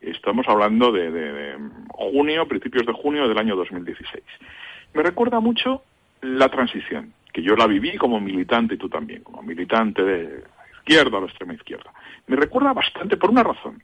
Estamos 0.00 0.46
hablando 0.48 0.92
de, 0.92 1.10
de 1.10 1.56
junio, 1.90 2.46
principios 2.46 2.86
de 2.86 2.92
junio 2.92 3.26
del 3.26 3.36
año 3.36 3.56
2016. 3.56 4.22
Me 4.94 5.02
recuerda 5.02 5.40
mucho 5.40 5.82
la 6.20 6.48
transición, 6.48 7.12
yo 7.42 7.56
la 7.56 7.66
viví 7.66 7.96
como 7.96 8.20
militante 8.20 8.74
y 8.74 8.78
tú 8.78 8.88
también, 8.88 9.22
como 9.22 9.42
militante 9.42 10.02
de 10.02 10.44
izquierda 10.78 11.18
o 11.18 11.20
la 11.20 11.26
extrema 11.26 11.54
izquierda. 11.54 11.92
Me 12.26 12.36
recuerda 12.36 12.72
bastante 12.72 13.16
por 13.16 13.30
una 13.30 13.42
razón. 13.42 13.82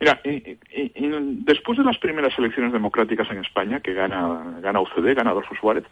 Mira, 0.00 0.20
después 0.22 1.76
de 1.78 1.84
las 1.84 1.98
primeras 1.98 2.38
elecciones 2.38 2.72
democráticas 2.72 3.28
en 3.30 3.38
España, 3.38 3.80
que 3.80 3.94
gana, 3.94 4.58
gana 4.60 4.80
UCD, 4.80 5.14
gana 5.14 5.30
Adolfo 5.30 5.54
Suárez, 5.56 5.84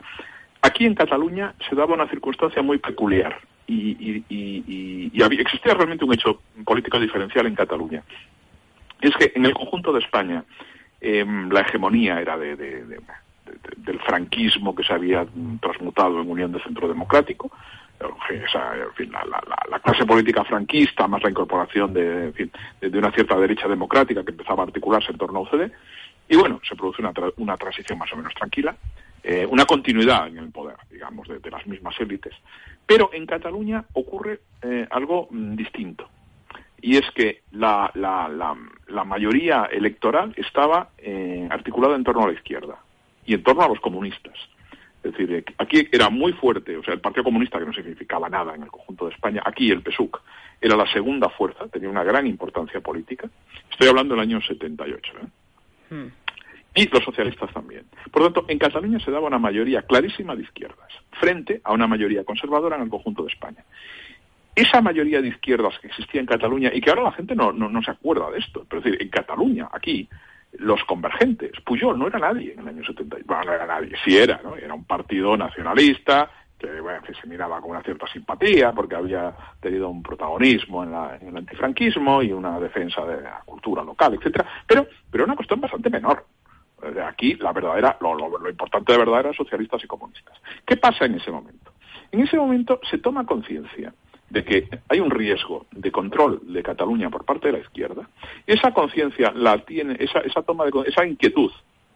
aquí 0.62 0.86
en 0.86 0.94
Cataluña 0.94 1.54
se 1.68 1.74
daba 1.74 1.94
una 1.94 2.08
circunstancia 2.08 2.62
muy 2.62 2.78
peculiar 2.78 3.36
y, 3.66 4.22
existía 5.38 5.74
realmente 5.74 6.04
un 6.04 6.14
hecho 6.14 6.40
político 6.64 7.00
diferencial 7.00 7.46
en 7.46 7.54
Cataluña. 7.54 8.02
Es 9.00 9.14
que 9.16 9.32
en 9.34 9.44
el 9.44 9.54
conjunto 9.54 9.92
de 9.92 10.00
España 10.00 10.44
em, 11.00 11.50
la 11.50 11.60
hegemonía 11.60 12.20
era 12.20 12.36
de, 12.36 12.56
del 13.76 14.00
franquismo 14.00 14.74
que 14.74 14.84
se 14.84 14.92
había 14.92 15.26
transmutado 15.60 16.20
en 16.20 16.30
Unión 16.30 16.52
de 16.52 16.62
Centro 16.62 16.88
Democrático, 16.88 17.50
la, 17.98 19.80
clase 19.80 20.04
política 20.04 20.44
franquista, 20.44 21.06
más 21.08 21.22
la 21.22 21.30
incorporación 21.30 21.92
de, 21.92 22.50
una 22.92 23.12
cierta 23.12 23.36
derecha 23.38 23.68
democrática 23.68 24.24
que 24.24 24.32
empezaba 24.32 24.62
a 24.62 24.66
articularse 24.66 25.12
en 25.12 25.18
torno 25.18 25.38
a 25.38 25.42
UCD, 25.42 25.70
y 26.28 26.36
bueno, 26.36 26.60
se 26.68 26.74
produce 26.74 27.02
una, 27.36 27.56
transición 27.56 27.98
más 27.98 28.12
o 28.12 28.16
menos 28.16 28.34
tranquila, 28.34 28.76
eh, 29.22 29.46
una 29.48 29.64
continuidad 29.64 30.28
en 30.28 30.38
el 30.38 30.50
poder, 30.50 30.76
digamos, 30.90 31.28
de, 31.28 31.50
las 31.50 31.66
mismas 31.66 31.98
élites. 32.00 32.34
Pero 32.84 33.10
en 33.12 33.26
Cataluña 33.26 33.84
ocurre 33.92 34.40
eh, 34.62 34.86
algo 34.90 35.28
mm, 35.30 35.56
distinto, 35.56 36.08
y 36.80 36.96
es 36.96 37.10
que 37.14 37.42
la, 37.52 37.90
mayoría 39.04 39.68
electoral 39.72 40.34
estaba 40.36 40.90
eh, 40.98 41.48
articulada 41.50 41.96
en 41.96 42.04
torno 42.04 42.24
a 42.24 42.28
la 42.28 42.34
izquierda 42.34 42.78
y 43.26 43.34
en 43.34 43.42
torno 43.42 43.62
a 43.62 43.68
los 43.68 43.80
comunistas. 43.80 44.34
Es 45.02 45.12
decir, 45.12 45.44
aquí 45.58 45.88
era 45.92 46.10
muy 46.10 46.32
fuerte, 46.32 46.76
o 46.76 46.82
sea, 46.82 46.94
el 46.94 47.00
Partido 47.00 47.24
Comunista, 47.24 47.58
que 47.58 47.66
no 47.66 47.72
significaba 47.72 48.28
nada 48.28 48.54
en 48.54 48.62
el 48.62 48.70
conjunto 48.70 49.06
de 49.06 49.14
España, 49.14 49.42
aquí 49.44 49.70
el 49.70 49.82
PSUC 49.82 50.20
era 50.60 50.76
la 50.76 50.90
segunda 50.90 51.28
fuerza, 51.28 51.68
tenía 51.68 51.88
una 51.88 52.02
gran 52.02 52.26
importancia 52.26 52.80
política. 52.80 53.28
Estoy 53.70 53.88
hablando 53.88 54.14
del 54.14 54.22
año 54.22 54.40
78. 54.40 55.12
¿eh? 55.22 55.94
Hmm. 55.94 56.08
Y 56.74 56.88
los 56.88 57.04
socialistas 57.04 57.52
también. 57.52 57.84
Por 58.10 58.22
lo 58.22 58.32
tanto, 58.32 58.50
en 58.50 58.58
Cataluña 58.58 58.98
se 58.98 59.10
daba 59.10 59.28
una 59.28 59.38
mayoría 59.38 59.82
clarísima 59.82 60.34
de 60.34 60.42
izquierdas, 60.42 60.92
frente 61.20 61.60
a 61.64 61.72
una 61.72 61.86
mayoría 61.86 62.24
conservadora 62.24 62.76
en 62.76 62.82
el 62.82 62.90
conjunto 62.90 63.22
de 63.22 63.28
España. 63.28 63.64
Esa 64.54 64.80
mayoría 64.80 65.20
de 65.20 65.28
izquierdas 65.28 65.78
que 65.78 65.88
existía 65.88 66.20
en 66.20 66.26
Cataluña, 66.26 66.70
y 66.72 66.80
que 66.80 66.90
ahora 66.90 67.02
la 67.02 67.12
gente 67.12 67.34
no, 67.34 67.52
no 67.52 67.82
se 67.82 67.90
acuerda 67.90 68.30
de 68.30 68.38
esto, 68.38 68.64
pero 68.68 68.80
es 68.80 68.84
decir, 68.84 69.02
en 69.02 69.08
Cataluña, 69.08 69.68
aquí, 69.72 70.08
los 70.58 70.82
convergentes. 70.84 71.52
Puyol 71.64 71.98
no 71.98 72.06
era 72.06 72.18
nadie 72.18 72.52
en 72.52 72.60
el 72.60 72.68
año 72.68 72.84
70. 72.84 73.16
Bueno, 73.24 73.44
no 73.44 73.52
era 73.52 73.66
nadie, 73.66 73.92
sí 74.04 74.16
era, 74.16 74.40
¿no? 74.42 74.56
Era 74.56 74.74
un 74.74 74.84
partido 74.84 75.36
nacionalista 75.36 76.30
que, 76.58 76.80
bueno, 76.80 77.02
que 77.02 77.14
se 77.14 77.26
miraba 77.26 77.60
con 77.60 77.70
una 77.70 77.82
cierta 77.82 78.06
simpatía 78.06 78.72
porque 78.72 78.96
había 78.96 79.34
tenido 79.60 79.88
un 79.88 80.02
protagonismo 80.02 80.84
en, 80.84 80.92
la, 80.92 81.18
en 81.20 81.28
el 81.28 81.36
antifranquismo 81.36 82.22
y 82.22 82.32
una 82.32 82.58
defensa 82.58 83.04
de 83.04 83.22
la 83.22 83.42
cultura 83.44 83.82
local, 83.84 84.14
etcétera. 84.14 84.46
Pero, 84.66 84.86
pero 85.10 85.24
una 85.24 85.36
cuestión 85.36 85.60
bastante 85.60 85.90
menor. 85.90 86.24
Aquí 87.06 87.34
la 87.34 87.52
verdadera, 87.52 87.96
lo, 88.00 88.14
lo, 88.14 88.38
lo 88.38 88.50
importante 88.50 88.92
de 88.92 88.98
verdad 88.98 89.20
eran 89.20 89.34
socialistas 89.34 89.82
y 89.82 89.86
comunistas. 89.86 90.38
¿Qué 90.64 90.76
pasa 90.76 91.06
en 91.06 91.14
ese 91.14 91.30
momento? 91.30 91.72
En 92.12 92.20
ese 92.20 92.36
momento 92.36 92.80
se 92.88 92.98
toma 92.98 93.26
conciencia 93.26 93.92
de 94.30 94.44
que 94.44 94.68
hay 94.88 95.00
un 95.00 95.10
riesgo 95.10 95.66
de 95.70 95.92
control 95.92 96.40
de 96.42 96.62
Cataluña 96.62 97.10
por 97.10 97.24
parte 97.24 97.48
de 97.48 97.52
la 97.52 97.58
izquierda, 97.60 98.08
esa 98.46 98.72
conciencia 98.72 99.32
la 99.32 99.58
tiene, 99.64 99.96
esa, 100.00 100.20
esa 100.20 100.42
toma 100.42 100.64
de 100.64 100.72
esa 100.86 101.06
inquietud 101.06 101.50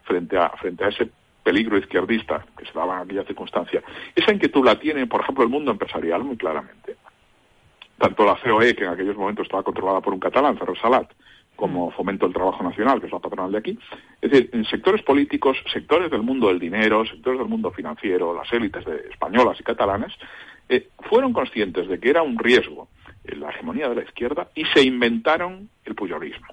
frente 0.04 0.38
a, 0.38 0.50
frente 0.50 0.84
a 0.84 0.88
ese 0.88 1.10
peligro 1.42 1.78
izquierdista 1.78 2.44
que 2.56 2.66
se 2.66 2.72
daba 2.72 2.96
en 2.96 3.02
aquella 3.02 3.24
circunstancia, 3.24 3.82
esa 4.14 4.32
inquietud 4.32 4.64
la 4.64 4.78
tiene, 4.78 5.06
por 5.06 5.22
ejemplo, 5.22 5.44
el 5.44 5.50
mundo 5.50 5.70
empresarial 5.70 6.22
muy 6.22 6.36
claramente. 6.36 6.96
Tanto 7.98 8.24
la 8.24 8.36
COE, 8.36 8.74
que 8.74 8.84
en 8.84 8.90
aquellos 8.90 9.16
momentos 9.16 9.44
estaba 9.44 9.62
controlada 9.62 10.00
por 10.00 10.14
un 10.14 10.20
catalán, 10.20 10.56
Ferro 10.56 10.74
Salat, 10.76 11.10
como 11.60 11.88
mm. 11.88 11.92
Fomento 11.92 12.26
del 12.26 12.34
Trabajo 12.34 12.64
Nacional, 12.64 12.98
que 12.98 13.06
es 13.06 13.12
la 13.12 13.18
patronal 13.18 13.52
de 13.52 13.58
aquí. 13.58 13.78
Es 14.20 14.30
decir, 14.30 14.50
en 14.52 14.64
sectores 14.64 15.02
políticos, 15.02 15.58
sectores 15.70 16.10
del 16.10 16.22
mundo 16.22 16.48
del 16.48 16.58
dinero, 16.58 17.04
sectores 17.04 17.38
del 17.38 17.48
mundo 17.48 17.70
financiero, 17.70 18.34
las 18.34 18.50
élites 18.52 18.84
de, 18.86 19.08
españolas 19.10 19.60
y 19.60 19.62
catalanas, 19.62 20.12
eh, 20.70 20.88
fueron 21.00 21.32
conscientes 21.32 21.88
de 21.88 22.00
que 22.00 22.08
era 22.08 22.22
un 22.22 22.38
riesgo 22.38 22.88
la 23.36 23.50
hegemonía 23.50 23.88
de 23.88 23.96
la 23.96 24.02
izquierda 24.02 24.48
y 24.54 24.64
se 24.66 24.82
inventaron 24.82 25.68
el 25.84 25.94
puyolismo. 25.94 26.46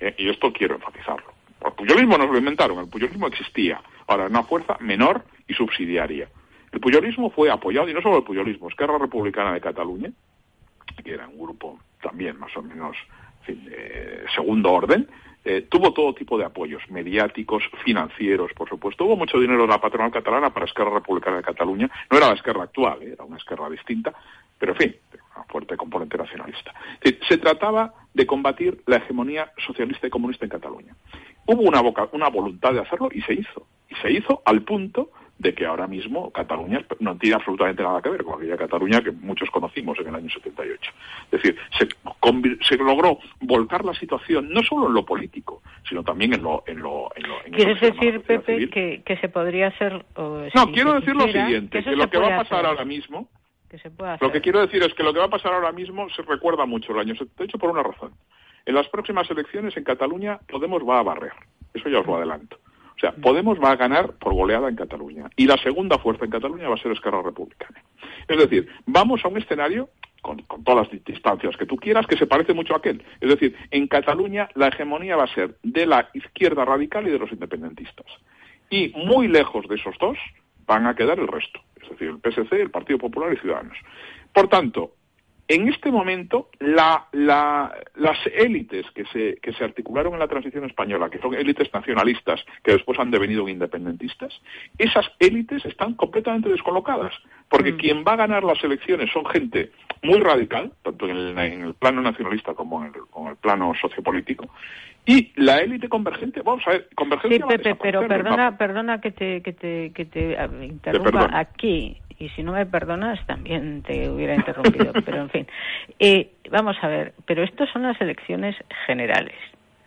Eh, 0.00 0.14
y 0.18 0.28
esto 0.28 0.52
quiero 0.52 0.74
enfatizarlo. 0.74 1.32
El 1.64 1.72
puyolismo 1.72 2.18
no 2.18 2.26
se 2.26 2.32
lo 2.32 2.38
inventaron, 2.38 2.78
el 2.78 2.88
puyolismo 2.88 3.26
existía. 3.26 3.80
Ahora, 4.06 4.26
una 4.26 4.42
fuerza 4.42 4.76
menor 4.80 5.24
y 5.46 5.54
subsidiaria. 5.54 6.28
El 6.72 6.80
puyolismo 6.80 7.30
fue 7.30 7.50
apoyado, 7.50 7.88
y 7.88 7.94
no 7.94 8.02
solo 8.02 8.18
el 8.18 8.24
puyolismo, 8.24 8.68
Esquerra 8.68 8.98
Republicana 8.98 9.52
de 9.52 9.60
Cataluña, 9.60 10.10
que 11.04 11.12
era 11.12 11.28
un 11.28 11.38
grupo 11.38 11.78
también 12.02 12.38
más 12.38 12.56
o 12.56 12.62
menos 12.62 12.96
de 13.46 14.24
segundo 14.34 14.72
orden, 14.72 15.08
eh, 15.44 15.66
tuvo 15.68 15.92
todo 15.92 16.14
tipo 16.14 16.38
de 16.38 16.44
apoyos, 16.44 16.82
mediáticos, 16.88 17.64
financieros, 17.84 18.52
por 18.54 18.68
supuesto. 18.68 19.04
Hubo 19.04 19.16
mucho 19.16 19.40
dinero 19.40 19.62
de 19.62 19.68
la 19.68 19.80
patronal 19.80 20.12
catalana 20.12 20.54
para 20.54 20.66
Esquerra 20.66 20.94
Republicana 20.94 21.38
de 21.38 21.42
Cataluña. 21.42 21.90
No 22.10 22.16
era 22.16 22.28
la 22.28 22.34
Esquerra 22.34 22.64
actual, 22.64 23.02
eh, 23.02 23.14
era 23.14 23.24
una 23.24 23.38
Esquerra 23.38 23.68
distinta, 23.68 24.12
pero 24.56 24.72
en 24.72 24.78
fin, 24.78 24.96
una 25.34 25.44
fuerte 25.44 25.76
componente 25.76 26.16
nacionalista. 26.16 26.72
Se 27.28 27.38
trataba 27.38 27.92
de 28.14 28.26
combatir 28.26 28.82
la 28.86 28.98
hegemonía 28.98 29.50
socialista 29.66 30.06
y 30.06 30.10
comunista 30.10 30.44
en 30.44 30.50
Cataluña. 30.50 30.94
Hubo 31.46 31.62
una, 31.62 31.82
una 32.12 32.28
voluntad 32.28 32.72
de 32.72 32.80
hacerlo 32.80 33.08
y 33.12 33.20
se 33.22 33.34
hizo. 33.34 33.66
Y 33.90 33.96
se 33.96 34.12
hizo 34.12 34.42
al 34.44 34.62
punto 34.62 35.10
de 35.42 35.54
que 35.54 35.66
ahora 35.66 35.88
mismo 35.88 36.30
Cataluña 36.30 36.84
no 37.00 37.16
tiene 37.18 37.34
absolutamente 37.34 37.82
nada 37.82 38.00
que 38.00 38.10
ver 38.10 38.22
con 38.22 38.38
aquella 38.38 38.56
Cataluña 38.56 39.02
que 39.02 39.10
muchos 39.10 39.50
conocimos 39.50 39.98
en 39.98 40.06
el 40.06 40.14
año 40.14 40.30
78. 40.30 40.92
Es 41.24 41.42
decir, 41.42 41.56
se, 41.76 42.76
logró 42.76 43.18
volcar 43.40 43.84
la 43.84 43.92
situación 43.94 44.48
no 44.50 44.62
solo 44.62 44.86
en 44.86 44.94
lo 44.94 45.04
político, 45.04 45.62
sino 45.88 46.04
también 46.04 46.32
en 46.34 46.42
lo... 46.42 46.62
En 46.66 46.80
lo, 46.80 47.10
¿Quieres 47.52 47.80
decir, 47.80 48.20
Pepe, 48.22 48.70
que, 48.70 49.16
se 49.20 49.28
podría 49.28 49.68
hacer... 49.68 50.04
no, 50.16 50.72
quiero 50.72 50.94
decir 50.94 51.16
lo 51.16 51.26
siguiente, 51.26 51.82
que, 51.82 51.96
lo 51.96 52.08
que 52.08 52.18
va 52.18 52.36
a 52.36 52.38
pasar 52.38 52.64
ahora 52.64 52.84
mismo... 52.84 53.28
Lo 54.20 54.30
que 54.30 54.42
quiero 54.42 54.60
decir 54.60 54.82
es 54.82 54.92
que 54.94 55.02
lo 55.02 55.14
que 55.14 55.18
va 55.18 55.24
a 55.24 55.30
pasar 55.30 55.54
ahora 55.54 55.72
mismo 55.72 56.08
se 56.10 56.20
recuerda 56.22 56.66
mucho 56.66 56.92
el 56.92 57.00
año 57.00 57.14
78 57.14 57.58
por 57.58 57.70
una 57.70 57.82
razón. 57.82 58.12
En 58.66 58.74
las 58.74 58.86
próximas 58.88 59.28
elecciones 59.30 59.76
en 59.76 59.82
Cataluña 59.82 60.38
Podemos 60.46 60.86
va 60.86 61.00
a 61.00 61.02
barrer. 61.02 61.32
Eso 61.72 61.88
ya 61.88 62.00
os 62.00 62.06
lo 62.06 62.16
adelanto. 62.16 62.58
O 62.96 62.98
sea, 62.98 63.12
Podemos 63.12 63.58
va 63.58 63.72
a 63.72 63.76
ganar 63.76 64.12
por 64.14 64.34
goleada 64.34 64.68
en 64.68 64.76
Cataluña 64.76 65.30
y 65.36 65.46
la 65.46 65.56
segunda 65.58 65.98
fuerza 65.98 66.24
en 66.24 66.30
Cataluña 66.30 66.68
va 66.68 66.74
a 66.74 66.78
ser 66.78 66.92
Esquerra 66.92 67.22
Republicana. 67.22 67.82
Es 68.28 68.38
decir, 68.38 68.68
vamos 68.86 69.24
a 69.24 69.28
un 69.28 69.38
escenario 69.38 69.90
con, 70.22 70.44
todas 70.64 70.88
las 70.88 71.04
distancias 71.04 71.56
que 71.56 71.66
tú 71.66 71.76
quieras, 71.76 72.06
que 72.06 72.16
se 72.16 72.26
parece 72.26 72.54
mucho 72.54 72.74
a 72.74 72.78
aquel. 72.78 73.02
Es 73.20 73.28
decir, 73.28 73.56
en 73.70 73.88
Cataluña 73.88 74.48
la 74.54 74.68
hegemonía 74.68 75.16
va 75.16 75.24
a 75.24 75.34
ser 75.34 75.56
de 75.62 75.84
la 75.84 76.08
izquierda 76.14 76.64
radical 76.64 77.06
y 77.06 77.10
de 77.10 77.18
los 77.18 77.32
independentistas. 77.32 78.06
Y 78.70 78.92
muy 78.94 79.28
lejos 79.28 79.68
de 79.68 79.74
esos 79.74 79.98
dos 79.98 80.16
van 80.66 80.86
a 80.86 80.94
quedar 80.94 81.18
el 81.18 81.28
resto, 81.28 81.60
es 81.82 81.90
decir, 81.90 82.08
el 82.08 82.18
PSC, 82.18 82.52
el 82.52 82.70
Partido 82.70 82.98
Popular 82.98 83.32
y 83.32 83.36
Ciudadanos. 83.36 83.76
Por 84.32 84.48
tanto, 84.48 84.94
en 85.52 85.68
este 85.68 85.90
momento, 85.90 86.48
las 86.60 87.06
élites 88.34 88.86
que 88.94 89.04
se, 89.06 89.36
que 89.42 89.52
se 89.52 89.64
articularon 89.64 90.14
en 90.14 90.18
la 90.18 90.26
transición 90.26 90.64
española, 90.64 91.10
que 91.10 91.18
son 91.18 91.34
élites 91.34 91.68
nacionalistas, 91.74 92.40
que 92.64 92.72
después 92.72 92.98
han 92.98 93.10
devenido 93.10 93.46
independentistas, 93.46 94.32
esas 94.78 95.04
élites 95.18 95.62
están 95.66 95.92
completamente 95.92 96.48
descolocadas, 96.48 97.12
porque 97.50 97.72
mm. 97.72 97.76
quien 97.76 98.02
va 98.02 98.14
a 98.14 98.16
ganar 98.16 98.44
las 98.44 98.64
elecciones 98.64 99.10
son 99.12 99.26
gente 99.26 99.72
muy 100.02 100.20
radical, 100.20 100.72
tanto 100.82 101.06
en 101.06 101.38
el, 101.38 101.74
plano 101.74 102.00
nacionalista 102.00 102.54
como 102.54 102.82
en 102.82 102.94
el, 102.94 103.36
plano 103.36 103.74
sociopolítico, 103.78 104.48
y 105.04 105.32
la 105.36 105.58
élite 105.58 105.88
convergente, 105.90 106.40
vamos 106.40 106.66
a 106.66 106.70
ver, 106.70 106.88
convergencia. 106.94 107.44
Sí, 107.46 107.56
Pepe, 107.58 107.74
pero 107.74 108.08
perdona, 108.08 108.56
perdona 108.56 109.00
que 109.02 109.10
te, 109.10 109.42
que 109.42 109.52
te, 109.52 109.92
que 109.92 110.06
te 110.06 110.38
interrumpa 110.62 111.28
aquí 111.32 112.00
y 112.22 112.28
si 112.30 112.42
no 112.44 112.52
me 112.52 112.64
perdonas 112.66 113.18
también 113.26 113.82
te 113.82 114.08
hubiera 114.08 114.36
interrumpido, 114.36 114.92
pero 115.04 115.22
en 115.22 115.30
fin. 115.30 115.46
Eh, 115.98 116.30
vamos 116.50 116.76
a 116.80 116.86
ver, 116.86 117.14
pero 117.26 117.42
estas 117.42 117.68
son 117.70 117.82
las 117.82 118.00
elecciones 118.00 118.54
generales. 118.86 119.34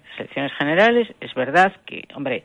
Las 0.10 0.20
elecciones 0.20 0.52
generales, 0.58 1.08
es 1.22 1.34
verdad 1.34 1.74
que, 1.86 2.04
hombre, 2.14 2.44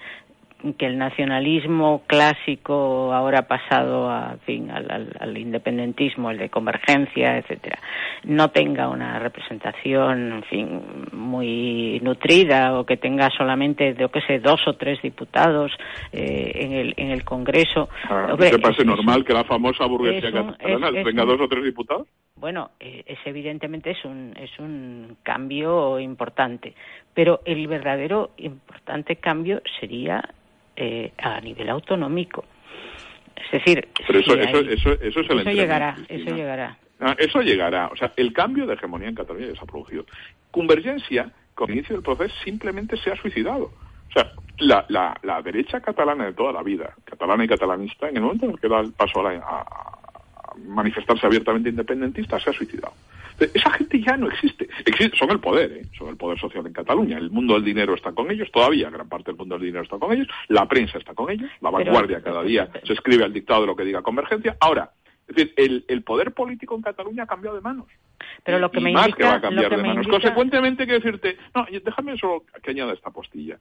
que 0.76 0.86
el 0.86 0.98
nacionalismo 0.98 2.02
clásico 2.06 3.12
ahora 3.12 3.48
pasado 3.48 4.10
a, 4.10 4.36
fin, 4.44 4.70
al, 4.70 5.36
independentismo, 5.36 6.30
el 6.30 6.38
de 6.38 6.50
convergencia, 6.50 7.38
etcétera, 7.38 7.78
no 8.24 8.50
tenga 8.50 8.88
una 8.88 9.18
representación, 9.18 10.32
en 10.32 10.42
fin, 10.44 10.82
muy 11.12 12.00
nutrida 12.02 12.78
o 12.78 12.84
que 12.84 12.96
tenga 12.96 13.30
solamente, 13.30 13.94
yo 13.98 14.10
que 14.10 14.20
sé, 14.22 14.38
dos 14.38 14.66
o 14.66 14.74
tres 14.74 15.00
diputados 15.02 15.72
eh, 16.12 16.52
en, 16.54 16.72
el, 16.72 16.94
en 16.96 17.10
el 17.10 17.24
Congreso. 17.24 17.88
¿Te 18.38 18.58
parece 18.58 18.84
normal 18.84 19.24
que 19.24 19.32
la 19.32 19.44
famosa 19.44 19.86
burguesía 19.86 20.32
catalana 20.32 20.90
tenga 21.02 21.24
dos 21.24 21.40
o 21.40 21.48
tres 21.48 21.64
diputados? 21.64 22.06
bueno, 22.40 22.70
eh, 22.80 23.04
es 23.06 23.18
evidentemente 23.26 23.90
es 23.90 24.04
un, 24.04 24.34
es 24.36 24.58
un 24.58 25.18
cambio 25.22 26.00
importante, 26.00 26.74
pero 27.12 27.42
el 27.44 27.66
verdadero 27.66 28.30
importante 28.38 29.16
cambio 29.16 29.60
sería 29.78 30.24
eh, 30.80 31.12
a 31.18 31.40
nivel 31.42 31.68
autonómico. 31.68 32.44
Es 33.36 33.52
decir, 33.52 33.86
pero 34.06 34.18
eso, 34.18 34.34
eso, 34.34 34.92
eso, 34.92 35.20
es 35.20 35.30
el 35.30 35.40
eso 35.40 35.50
llegará, 35.50 35.94
eso 36.08 36.34
llegará. 36.34 36.78
Ah, 37.00 37.14
eso 37.18 37.42
llegará. 37.42 37.88
O 37.88 37.96
sea, 37.96 38.12
el 38.16 38.32
cambio 38.32 38.66
de 38.66 38.74
hegemonía 38.74 39.08
en 39.08 39.14
Cataluña 39.14 39.48
ya 39.48 39.54
se 39.54 39.60
ha 39.60 39.66
producido. 39.66 40.06
Convergencia, 40.50 41.30
con 41.54 41.70
el 41.70 41.76
inicio 41.76 41.96
del 41.96 42.02
proceso, 42.02 42.34
simplemente 42.42 42.96
se 42.96 43.10
ha 43.10 43.16
suicidado. 43.16 43.64
O 43.64 44.12
sea, 44.12 44.32
la, 44.58 44.86
la, 44.88 45.14
la, 45.22 45.42
derecha 45.42 45.80
catalana 45.80 46.24
de 46.24 46.32
toda 46.32 46.52
la 46.52 46.62
vida, 46.62 46.94
catalana 47.04 47.44
y 47.44 47.48
catalanista, 47.48 48.08
en 48.08 48.16
el 48.16 48.22
momento 48.22 48.46
en 48.46 48.52
el 48.52 48.58
que 48.58 48.68
da 48.68 48.80
el 48.80 48.92
paso 48.92 49.26
a, 49.26 49.32
a, 49.34 49.66
manifestarse 50.66 51.26
abiertamente 51.26 51.68
independentista, 51.68 52.40
se 52.40 52.50
ha 52.50 52.52
suicidado. 52.54 52.94
Esa 53.40 53.70
gente 53.70 54.00
ya 54.00 54.16
no 54.16 54.28
existe. 54.28 54.68
existe 54.84 55.16
son 55.16 55.30
el 55.30 55.40
poder, 55.40 55.72
¿eh? 55.72 55.82
son 55.96 56.08
el 56.08 56.16
poder 56.16 56.38
social 56.38 56.66
en 56.66 56.72
Cataluña. 56.72 57.18
El 57.18 57.30
mundo 57.30 57.54
del 57.54 57.64
dinero 57.64 57.94
está 57.94 58.12
con 58.12 58.30
ellos, 58.30 58.50
todavía 58.52 58.90
gran 58.90 59.08
parte 59.08 59.30
del 59.30 59.38
mundo 59.38 59.56
del 59.56 59.66
dinero 59.66 59.84
está 59.84 59.98
con 59.98 60.12
ellos, 60.12 60.28
la 60.48 60.66
prensa 60.68 60.98
está 60.98 61.14
con 61.14 61.30
ellos, 61.30 61.50
la 61.60 61.70
vanguardia 61.70 62.22
cada 62.22 62.42
día 62.42 62.68
se 62.84 62.92
escribe 62.92 63.24
al 63.24 63.32
dictado 63.32 63.62
de 63.62 63.66
lo 63.68 63.76
que 63.76 63.84
diga 63.84 64.02
Convergencia. 64.02 64.56
Ahora, 64.60 64.90
es 65.30 65.36
decir, 65.36 65.54
el, 65.56 65.84
el 65.86 66.02
poder 66.02 66.32
político 66.32 66.74
en 66.74 66.82
Cataluña 66.82 67.22
ha 67.22 67.26
cambiado 67.26 67.56
de 67.56 67.62
manos. 67.62 67.86
Pero 68.44 68.58
lo 68.58 68.70
que 68.70 68.80
me 68.80 68.92
más 68.92 69.06
indica, 69.06 69.16
que 69.16 69.24
va 69.24 69.34
a 69.34 69.40
cambiar 69.40 69.70
de 69.70 69.76
manos. 69.76 70.08
Consecuentemente, 70.08 70.84
quiero 70.84 70.98
decirte, 70.98 71.36
no, 71.54 71.66
déjame 71.70 72.16
solo 72.18 72.42
que 72.62 72.72
añada 72.72 72.92
esta 72.92 73.10
postilla. 73.10 73.58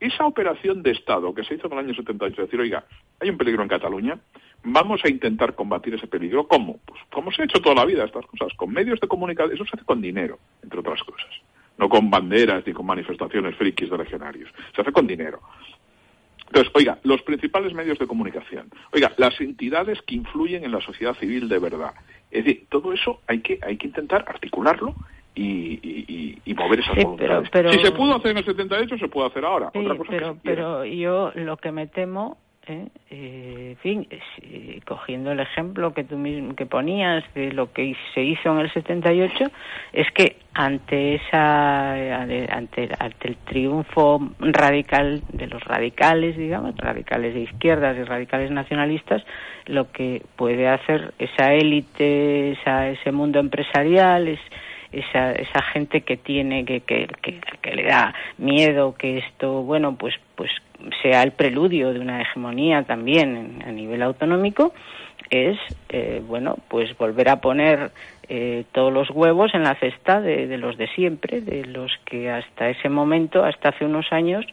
Esa 0.00 0.26
operación 0.26 0.82
de 0.82 0.90
Estado 0.90 1.32
que 1.32 1.44
se 1.44 1.54
hizo 1.54 1.68
en 1.68 1.74
el 1.74 1.78
año 1.78 1.94
78, 1.94 2.42
decir, 2.42 2.60
oiga, 2.60 2.84
hay 3.20 3.30
un 3.30 3.38
peligro 3.38 3.62
en 3.62 3.68
Cataluña, 3.68 4.18
vamos 4.64 5.02
a 5.04 5.08
intentar 5.08 5.54
combatir 5.54 5.94
ese 5.94 6.08
peligro. 6.08 6.48
¿Cómo? 6.48 6.80
Pues 6.84 7.00
como 7.12 7.30
se 7.30 7.42
ha 7.42 7.44
hecho 7.44 7.60
toda 7.60 7.76
la 7.76 7.84
vida 7.84 8.04
estas 8.04 8.26
cosas, 8.26 8.52
con 8.56 8.72
medios 8.72 8.98
de 8.98 9.06
comunicación, 9.06 9.54
eso 9.54 9.64
se 9.64 9.76
hace 9.76 9.84
con 9.84 10.02
dinero, 10.02 10.40
entre 10.64 10.80
otras 10.80 11.00
cosas. 11.04 11.30
No 11.78 11.88
con 11.88 12.10
banderas 12.10 12.66
ni 12.66 12.72
con 12.72 12.86
manifestaciones 12.86 13.56
frikis 13.56 13.88
de 13.88 13.98
legionarios. 13.98 14.50
Se 14.74 14.82
hace 14.82 14.92
con 14.92 15.06
dinero. 15.06 15.40
Entonces, 16.54 16.72
oiga, 16.76 16.98
los 17.02 17.20
principales 17.22 17.74
medios 17.74 17.98
de 17.98 18.06
comunicación, 18.06 18.70
oiga, 18.92 19.10
las 19.16 19.40
entidades 19.40 20.00
que 20.02 20.14
influyen 20.14 20.62
en 20.62 20.70
la 20.70 20.80
sociedad 20.80 21.12
civil 21.14 21.48
de 21.48 21.58
verdad. 21.58 21.94
Es 22.30 22.44
decir, 22.44 22.66
todo 22.68 22.92
eso 22.92 23.18
hay 23.26 23.40
que, 23.40 23.58
hay 23.60 23.76
que 23.76 23.88
intentar 23.88 24.24
articularlo 24.28 24.94
y, 25.34 26.38
y, 26.44 26.54
mover 26.54 26.78
esas 26.78 26.94
voluntades. 26.94 27.50
si 27.72 27.80
se 27.80 27.90
pudo 27.90 28.14
hacer 28.14 28.30
en 28.30 28.38
el 28.38 28.44
78, 28.44 28.98
se 28.98 29.08
puede 29.08 29.26
hacer 29.26 29.44
ahora. 29.44 29.72
Otra 29.74 29.96
cosa 29.96 30.10
pero, 30.10 30.38
pero 30.44 30.84
yo 30.84 31.32
lo 31.34 31.56
que 31.56 31.72
me 31.72 31.88
temo 31.88 32.38
¿eh? 32.66 32.88
Eh, 33.10 33.68
en 33.70 33.76
fin, 33.78 34.06
eh, 34.10 34.80
cogiendo 34.86 35.32
el 35.32 35.40
ejemplo 35.40 35.92
que 35.92 36.04
tú 36.04 36.16
mismo 36.16 36.54
que 36.54 36.66
ponías 36.66 37.24
de 37.34 37.52
lo 37.52 37.72
que 37.72 37.96
se 38.14 38.22
hizo 38.22 38.52
en 38.52 38.60
el 38.60 38.72
78, 38.72 39.44
es 39.92 40.10
que 40.12 40.36
ante 40.54 41.16
esa 41.16 41.92
ante, 41.92 42.90
ante 42.98 43.28
el 43.28 43.36
triunfo 43.44 44.20
radical 44.38 45.22
de 45.32 45.46
los 45.46 45.62
radicales, 45.64 46.36
digamos, 46.36 46.76
radicales 46.76 47.34
de 47.34 47.40
izquierdas 47.40 47.96
y 47.96 48.04
radicales 48.04 48.50
nacionalistas, 48.50 49.22
lo 49.66 49.90
que 49.90 50.22
puede 50.36 50.68
hacer 50.68 51.14
esa 51.18 51.52
élite, 51.52 52.52
esa, 52.52 52.88
ese 52.88 53.12
mundo 53.12 53.40
empresarial, 53.40 54.28
es 54.28 54.40
esa, 55.00 55.32
esa 55.32 55.62
gente 55.72 56.02
que 56.02 56.16
tiene 56.16 56.64
que, 56.64 56.80
que, 56.80 57.08
que, 57.62 57.74
le 57.74 57.84
da 57.84 58.14
miedo 58.38 58.94
que 58.94 59.18
esto 59.18 59.62
bueno 59.62 59.96
pues 59.96 60.14
pues 60.34 60.50
sea 61.02 61.22
el 61.22 61.32
preludio 61.32 61.92
de 61.92 62.00
una 62.00 62.22
hegemonía 62.22 62.82
también 62.84 63.62
a 63.66 63.70
nivel 63.70 64.02
autonómico 64.02 64.72
es 65.30 65.58
eh, 65.88 66.22
bueno 66.26 66.56
pues 66.68 66.96
volver 66.96 67.28
a 67.28 67.40
poner 67.40 67.90
eh, 68.28 68.64
todos 68.72 68.92
los 68.92 69.10
huevos 69.10 69.54
en 69.54 69.64
la 69.64 69.74
cesta 69.74 70.20
de, 70.20 70.56
los 70.56 70.78
de 70.78 70.88
siempre 70.88 71.40
de 71.40 71.64
los 71.66 71.92
que 72.06 72.30
hasta 72.30 72.70
ese 72.70 72.88
momento 72.88 73.44
hasta 73.44 73.70
hace 73.70 73.84
unos 73.84 74.12
años 74.12 74.46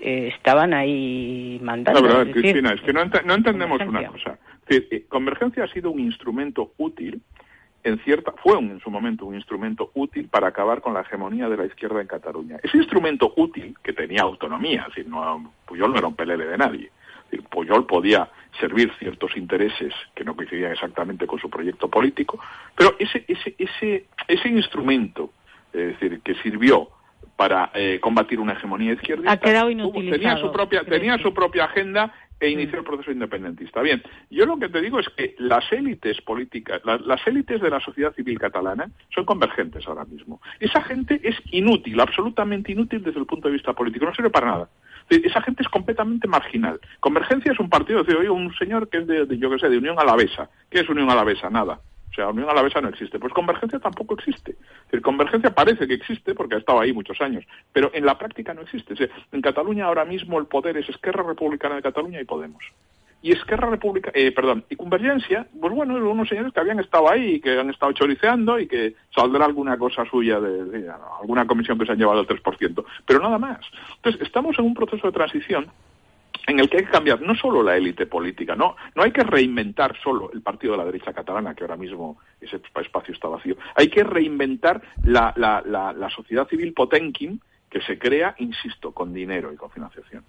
eh, 0.00 0.30
estaban 0.36 0.74
ahí 0.74 1.58
mandando. 1.62 2.00
La 2.02 2.06
verdad 2.06 2.32
Cristina 2.32 2.72
es 2.72 2.80
que 2.82 2.92
no, 2.92 3.04
no 3.04 3.34
entendemos 3.34 3.80
una 3.80 4.06
cosa. 4.08 4.38
Convergencia 5.08 5.64
ha 5.64 5.68
sido 5.68 5.90
un 5.90 6.00
instrumento 6.00 6.72
útil 6.76 7.22
en 7.86 8.00
cierta, 8.00 8.32
fue 8.42 8.58
en 8.58 8.80
su 8.80 8.90
momento 8.90 9.26
un 9.26 9.36
instrumento 9.36 9.92
útil 9.94 10.28
para 10.28 10.48
acabar 10.48 10.80
con 10.80 10.92
la 10.92 11.02
hegemonía 11.02 11.48
de 11.48 11.56
la 11.56 11.66
izquierda 11.66 12.00
en 12.00 12.08
Cataluña. 12.08 12.58
Ese 12.60 12.78
instrumento 12.78 13.32
útil, 13.36 13.76
que 13.80 13.92
tenía 13.92 14.22
autonomía, 14.22 14.82
es 14.82 14.88
decir, 14.88 15.08
no, 15.08 15.52
Puyol 15.64 15.92
no 15.92 15.98
era 15.98 16.08
un 16.08 16.16
pelele 16.16 16.46
de 16.46 16.58
nadie, 16.58 16.90
Puyol 17.48 17.86
podía 17.86 18.28
servir 18.58 18.92
ciertos 18.98 19.36
intereses 19.36 19.94
que 20.16 20.24
no 20.24 20.34
coincidían 20.34 20.72
exactamente 20.72 21.28
con 21.28 21.38
su 21.38 21.48
proyecto 21.48 21.88
político, 21.88 22.40
pero 22.74 22.96
ese, 22.98 23.24
ese, 23.28 23.54
ese, 23.56 24.06
ese 24.26 24.48
instrumento, 24.48 25.30
es 25.72 25.98
decir, 25.98 26.20
que 26.22 26.34
sirvió 26.36 26.88
para 27.36 27.70
eh, 27.74 28.00
combatir 28.00 28.40
una 28.40 28.54
hegemonía 28.54 28.94
izquierda 28.94 29.30
ha 29.30 29.36
quedado 29.36 29.70
inutilizado, 29.70 30.18
tenía 30.18 30.36
su 30.38 30.50
propia 30.50 30.84
tenía 30.84 31.18
su 31.18 31.34
propia 31.34 31.64
agenda 31.66 32.12
e 32.38 32.50
inició 32.50 32.78
el 32.78 32.84
proceso 32.84 33.10
independentista. 33.10 33.80
Bien, 33.82 34.02
yo 34.30 34.46
lo 34.46 34.58
que 34.58 34.68
te 34.68 34.80
digo 34.80 34.98
es 34.98 35.08
que 35.10 35.34
las 35.38 35.70
élites 35.72 36.20
políticas, 36.20 36.82
las 36.84 37.26
élites 37.26 37.60
de 37.60 37.70
la 37.70 37.80
sociedad 37.80 38.14
civil 38.14 38.38
catalana 38.38 38.90
son 39.14 39.24
convergentes 39.24 39.86
ahora 39.86 40.04
mismo. 40.04 40.40
Esa 40.60 40.82
gente 40.82 41.20
es 41.22 41.36
inútil, 41.50 41.98
absolutamente 42.00 42.72
inútil 42.72 43.02
desde 43.02 43.20
el 43.20 43.26
punto 43.26 43.48
de 43.48 43.54
vista 43.54 43.72
político, 43.72 44.04
no 44.04 44.14
sirve 44.14 44.30
para 44.30 44.50
nada. 44.50 44.68
Esa 45.08 45.40
gente 45.40 45.62
es 45.62 45.68
completamente 45.68 46.26
marginal. 46.26 46.80
Convergencia 47.00 47.52
es 47.52 47.60
un 47.60 47.70
partido, 47.70 48.02
de 48.02 48.28
un 48.28 48.52
señor 48.54 48.88
que 48.88 48.98
es 48.98 49.06
de, 49.06 49.38
yo 49.38 49.50
qué 49.50 49.58
sé, 49.58 49.68
de 49.68 49.78
Unión 49.78 49.98
Alavesa. 49.98 50.50
¿Qué 50.68 50.80
es 50.80 50.88
Unión 50.88 51.10
Alavesa? 51.10 51.48
Nada. 51.48 51.80
O 52.16 52.18
sea, 52.18 52.30
Unión 52.30 52.48
Alavesa 52.48 52.80
no 52.80 52.88
existe. 52.88 53.18
Pues 53.18 53.34
Convergencia 53.34 53.78
tampoco 53.78 54.14
existe. 54.14 54.56
Es 54.90 55.02
Convergencia 55.02 55.54
parece 55.54 55.86
que 55.86 55.92
existe 55.92 56.34
porque 56.34 56.54
ha 56.54 56.58
estado 56.58 56.80
ahí 56.80 56.90
muchos 56.90 57.20
años, 57.20 57.44
pero 57.74 57.90
en 57.92 58.06
la 58.06 58.16
práctica 58.16 58.54
no 58.54 58.62
existe. 58.62 58.94
en 59.32 59.42
Cataluña 59.42 59.84
ahora 59.84 60.06
mismo 60.06 60.38
el 60.38 60.46
poder 60.46 60.78
es 60.78 60.88
Esquerra 60.88 61.22
Republicana 61.22 61.74
de 61.74 61.82
Cataluña 61.82 62.18
y 62.18 62.24
Podemos. 62.24 62.64
Y 63.20 63.32
Esquerra 63.32 63.68
Republicana, 63.68 64.12
eh, 64.16 64.32
perdón, 64.32 64.64
y 64.70 64.76
Convergencia, 64.76 65.46
pues 65.60 65.74
bueno, 65.74 65.96
unos 66.10 66.26
señores 66.26 66.54
que 66.54 66.60
habían 66.60 66.80
estado 66.80 67.10
ahí 67.10 67.34
y 67.34 67.40
que 67.40 67.58
han 67.58 67.68
estado 67.68 67.92
choriceando 67.92 68.58
y 68.58 68.66
que 68.66 68.94
saldrá 69.14 69.44
alguna 69.44 69.76
cosa 69.76 70.06
suya 70.06 70.40
de, 70.40 70.88
alguna 71.20 71.46
comisión 71.46 71.78
que 71.78 71.84
se 71.84 71.92
han 71.92 71.98
llevado 71.98 72.20
el 72.20 72.26
3%, 72.26 72.84
pero 73.04 73.20
nada 73.20 73.38
más. 73.38 73.60
Entonces, 73.96 74.22
estamos 74.22 74.58
en 74.58 74.64
un 74.64 74.74
proceso 74.74 75.06
de 75.06 75.12
transición 75.12 75.66
en 76.46 76.60
el 76.60 76.70
que 76.70 76.78
hay 76.78 76.84
que 76.84 76.90
cambiar 76.90 77.20
no 77.20 77.34
solo 77.34 77.62
la 77.62 77.76
élite 77.76 78.06
política, 78.06 78.54
no, 78.54 78.76
no 78.94 79.02
hay 79.02 79.10
que 79.10 79.22
reinventar 79.22 79.96
solo 80.02 80.30
el 80.32 80.42
partido 80.42 80.72
de 80.72 80.78
la 80.78 80.84
derecha 80.84 81.12
catalana, 81.12 81.54
que 81.54 81.64
ahora 81.64 81.76
mismo 81.76 82.18
ese 82.40 82.60
espacio 82.80 83.14
está 83.14 83.28
vacío, 83.28 83.56
hay 83.74 83.88
que 83.88 84.04
reinventar 84.04 84.80
la, 85.04 85.32
la, 85.36 85.62
la, 85.64 86.10
sociedad 86.10 86.48
civil 86.48 86.72
Potenkin 86.72 87.40
que 87.68 87.80
se 87.80 87.98
crea, 87.98 88.34
insisto, 88.38 88.92
con 88.92 89.12
dinero 89.12 89.52
y 89.52 89.56
con 89.56 89.70
financiación. 89.70 90.24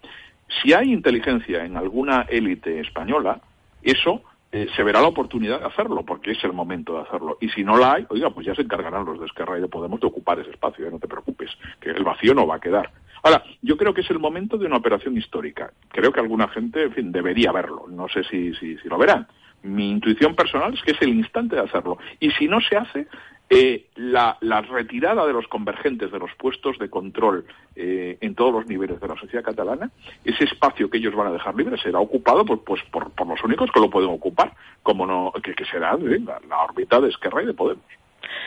Si 0.61 0.73
hay 0.73 0.91
inteligencia 0.91 1.63
en 1.63 1.77
alguna 1.77 2.25
élite 2.29 2.79
española, 2.79 3.39
eso 3.83 4.23
eh, 4.51 4.67
se 4.75 4.83
verá 4.83 5.01
la 5.01 5.09
oportunidad 5.09 5.59
de 5.59 5.65
hacerlo, 5.65 6.03
porque 6.03 6.31
es 6.31 6.43
el 6.43 6.53
momento 6.53 6.93
de 6.93 7.01
hacerlo. 7.01 7.37
Y 7.41 7.49
si 7.49 7.63
no 7.63 7.77
la 7.77 7.93
hay, 7.93 8.05
oiga, 8.09 8.29
pues 8.31 8.47
ya 8.47 8.55
se 8.55 8.61
encargarán 8.63 9.05
los 9.05 9.19
de 9.19 9.25
Esquerra 9.25 9.57
y 9.57 9.61
de 9.61 9.67
Podemos 9.67 9.99
de 9.99 10.07
ocupar 10.07 10.39
ese 10.39 10.49
espacio, 10.49 10.85
ya 10.85 10.91
no 10.91 10.99
te 10.99 11.07
preocupes, 11.07 11.51
que 11.79 11.91
el 11.91 12.03
vacío 12.03 12.33
no 12.33 12.47
va 12.47 12.55
a 12.55 12.59
quedar. 12.59 12.91
Ahora, 13.23 13.43
yo 13.61 13.77
creo 13.77 13.93
que 13.93 14.01
es 14.01 14.09
el 14.09 14.19
momento 14.19 14.57
de 14.57 14.65
una 14.65 14.77
operación 14.77 15.17
histórica. 15.17 15.71
Creo 15.89 16.11
que 16.11 16.19
alguna 16.19 16.47
gente, 16.47 16.83
en 16.83 16.93
fin, 16.93 17.11
debería 17.11 17.51
verlo. 17.51 17.85
No 17.89 18.07
sé 18.07 18.23
si, 18.23 18.53
si, 18.55 18.77
lo 18.85 18.97
verán. 18.97 19.27
Mi 19.63 19.89
intuición 19.89 20.35
personal 20.35 20.73
es 20.73 20.81
que 20.81 20.91
es 20.91 21.01
el 21.01 21.09
instante 21.09 21.55
de 21.55 21.63
hacerlo. 21.63 21.97
Y 22.19 22.31
si 22.31 22.47
no 22.47 22.61
se 22.61 22.77
hace, 22.77 23.07
eh, 23.49 23.87
la, 23.95 24.37
retirada 24.69 25.25
de 25.25 25.33
los 25.33 25.47
convergentes 25.47 26.11
de 26.11 26.19
los 26.19 26.33
puestos 26.35 26.77
de 26.79 26.89
control 26.89 27.45
eh, 27.75 28.17
en 28.19 28.35
todos 28.35 28.53
los 28.53 28.67
niveles 28.67 28.99
de 28.99 29.07
la 29.07 29.15
sociedad 29.15 29.43
catalana, 29.43 29.89
ese 30.23 30.43
espacio 30.43 30.89
que 30.89 30.97
ellos 30.97 31.15
van 31.15 31.27
a 31.27 31.31
dejar 31.31 31.55
libre 31.55 31.77
será 31.77 31.99
ocupado 31.99 32.45
pues, 32.45 32.59
pues 32.65 32.81
por, 32.91 33.09
por 33.11 33.27
los 33.27 33.41
únicos 33.43 33.71
que 33.71 33.79
lo 33.79 33.89
pueden 33.89 34.09
ocupar, 34.09 34.53
como 34.83 35.07
no, 35.07 35.31
que, 35.41 35.53
será 35.65 35.93
eh, 35.93 36.19
la, 36.19 36.39
la, 36.47 36.63
órbita 36.63 36.99
de 36.99 37.09
Esquerra 37.09 37.41
y 37.41 37.45
de 37.45 37.53
Podemos. 37.53 37.85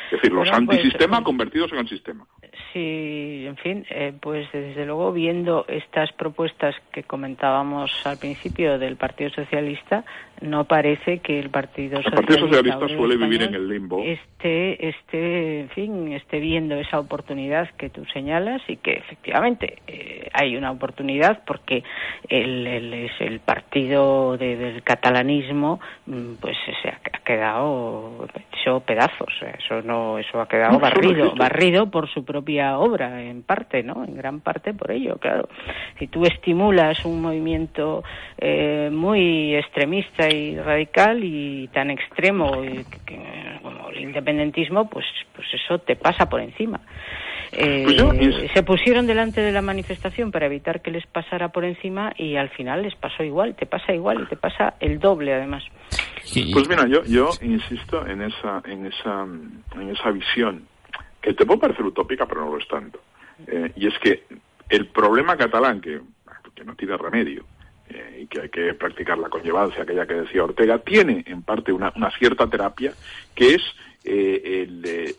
Es 0.06 0.12
decir, 0.12 0.32
los 0.32 0.48
pues, 0.48 0.58
antisistemas 0.58 1.22
convertidos 1.22 1.72
en 1.72 1.78
el 1.78 1.88
sistema. 1.88 2.26
Sí, 2.72 3.44
en 3.46 3.56
fin, 3.56 3.86
eh, 3.90 4.12
pues 4.20 4.50
desde 4.52 4.84
luego 4.86 5.12
viendo 5.12 5.64
estas 5.68 6.12
propuestas 6.12 6.74
que 6.92 7.02
comentábamos 7.02 7.90
al 8.04 8.18
principio 8.18 8.78
del 8.78 8.96
Partido 8.96 9.30
Socialista, 9.30 10.04
no 10.40 10.64
parece 10.64 11.18
que 11.18 11.38
el 11.38 11.50
Partido 11.50 11.98
el 11.98 12.04
Partido 12.04 12.38
Socialista, 12.40 12.88
suele 12.88 13.16
vivir 13.16 13.42
en 13.42 13.54
el 13.54 13.68
limbo. 13.68 14.02
Esté, 14.02 14.88
esté, 14.88 15.60
en 15.60 15.68
fin, 15.70 16.12
esté 16.12 16.40
viendo 16.40 16.76
esa 16.76 16.98
oportunidad 16.98 17.68
que 17.76 17.90
tú 17.90 18.04
señalas 18.06 18.62
y 18.68 18.76
que 18.76 18.92
efectivamente 18.92 19.78
eh, 19.86 20.28
hay 20.32 20.56
una 20.56 20.70
oportunidad 20.70 21.42
porque 21.46 21.84
el, 22.28 22.66
el, 22.66 22.94
es 22.94 23.12
el 23.20 23.40
partido 23.40 24.36
del 24.38 24.82
catalanismo 24.82 25.80
mm, 26.06 26.34
pues 26.40 26.56
se 26.82 26.88
ha, 26.88 27.00
quedado 27.24 28.26
hecho 28.52 28.80
pedazos, 28.80 29.32
eso 29.58 29.82
no, 29.82 30.18
eso 30.18 30.40
ha 30.40 30.48
quedado 30.48 30.78
barrido, 30.78 31.34
barrido 31.36 31.90
por 31.90 32.08
su 32.08 32.24
propia 32.24 32.78
obra 32.78 33.22
en 33.22 33.42
parte, 33.42 33.82
¿no? 33.82 34.04
En 34.04 34.16
gran 34.16 34.40
parte 34.40 34.74
por 34.74 34.90
ello, 34.90 35.16
claro. 35.18 35.48
Si 35.98 36.06
tú 36.06 36.24
estimulas 36.24 37.04
un 37.04 37.20
movimiento 37.20 38.02
eh, 38.38 38.88
muy 38.90 39.54
extremista 39.54 40.29
y 40.30 40.56
radical 40.58 41.22
y 41.22 41.68
tan 41.68 41.90
extremo 41.90 42.62
como 43.62 43.88
el 43.90 44.00
independentismo, 44.00 44.88
pues, 44.88 45.06
pues 45.34 45.46
eso 45.52 45.78
te 45.78 45.96
pasa 45.96 46.28
por 46.28 46.40
encima. 46.40 46.80
Eh, 47.52 47.84
Pues 47.84 48.52
se 48.54 48.62
pusieron 48.62 49.06
delante 49.06 49.40
de 49.40 49.50
la 49.50 49.60
manifestación 49.60 50.30
para 50.30 50.46
evitar 50.46 50.82
que 50.82 50.92
les 50.92 51.04
pasara 51.06 51.48
por 51.48 51.64
encima 51.64 52.12
y 52.16 52.36
al 52.36 52.48
final 52.50 52.82
les 52.82 52.94
pasó 52.94 53.24
igual, 53.24 53.56
te 53.56 53.66
pasa 53.66 53.92
igual 53.92 54.22
y 54.22 54.26
te 54.26 54.36
pasa 54.36 54.74
el 54.78 55.00
doble 55.00 55.34
además. 55.34 55.64
Pues 56.52 56.68
mira, 56.68 56.86
yo, 56.86 57.02
yo 57.04 57.30
insisto 57.42 58.06
en 58.06 58.22
esa, 58.22 58.62
en 58.66 58.86
esa, 58.86 59.26
en 59.74 59.90
esa 59.90 60.10
visión 60.12 60.66
que 61.20 61.34
te 61.34 61.44
puede 61.44 61.60
parecer 61.60 61.84
utópica, 61.84 62.26
pero 62.26 62.44
no 62.44 62.52
lo 62.52 62.58
es 62.58 62.68
tanto. 62.68 63.00
Eh, 63.46 63.72
y 63.76 63.88
es 63.88 63.98
que 63.98 64.24
el 64.68 64.86
problema 64.86 65.36
catalán, 65.36 65.80
que, 65.80 66.00
que 66.54 66.64
no 66.64 66.74
tiene 66.76 66.96
remedio, 66.96 67.44
eh, 67.90 68.20
y 68.22 68.26
que 68.26 68.42
hay 68.42 68.48
que 68.48 68.74
practicar 68.74 69.18
la 69.18 69.28
conllevancia, 69.28 69.82
aquella 69.82 70.06
que 70.06 70.14
decía 70.14 70.44
Ortega, 70.44 70.78
tiene 70.78 71.22
en 71.26 71.42
parte 71.42 71.72
una, 71.72 71.92
cierta 72.18 72.48
terapia, 72.48 72.92
que 73.34 73.54
es 73.54 73.62
eh, 74.04 74.62
el 74.64 74.82
de 74.82 75.14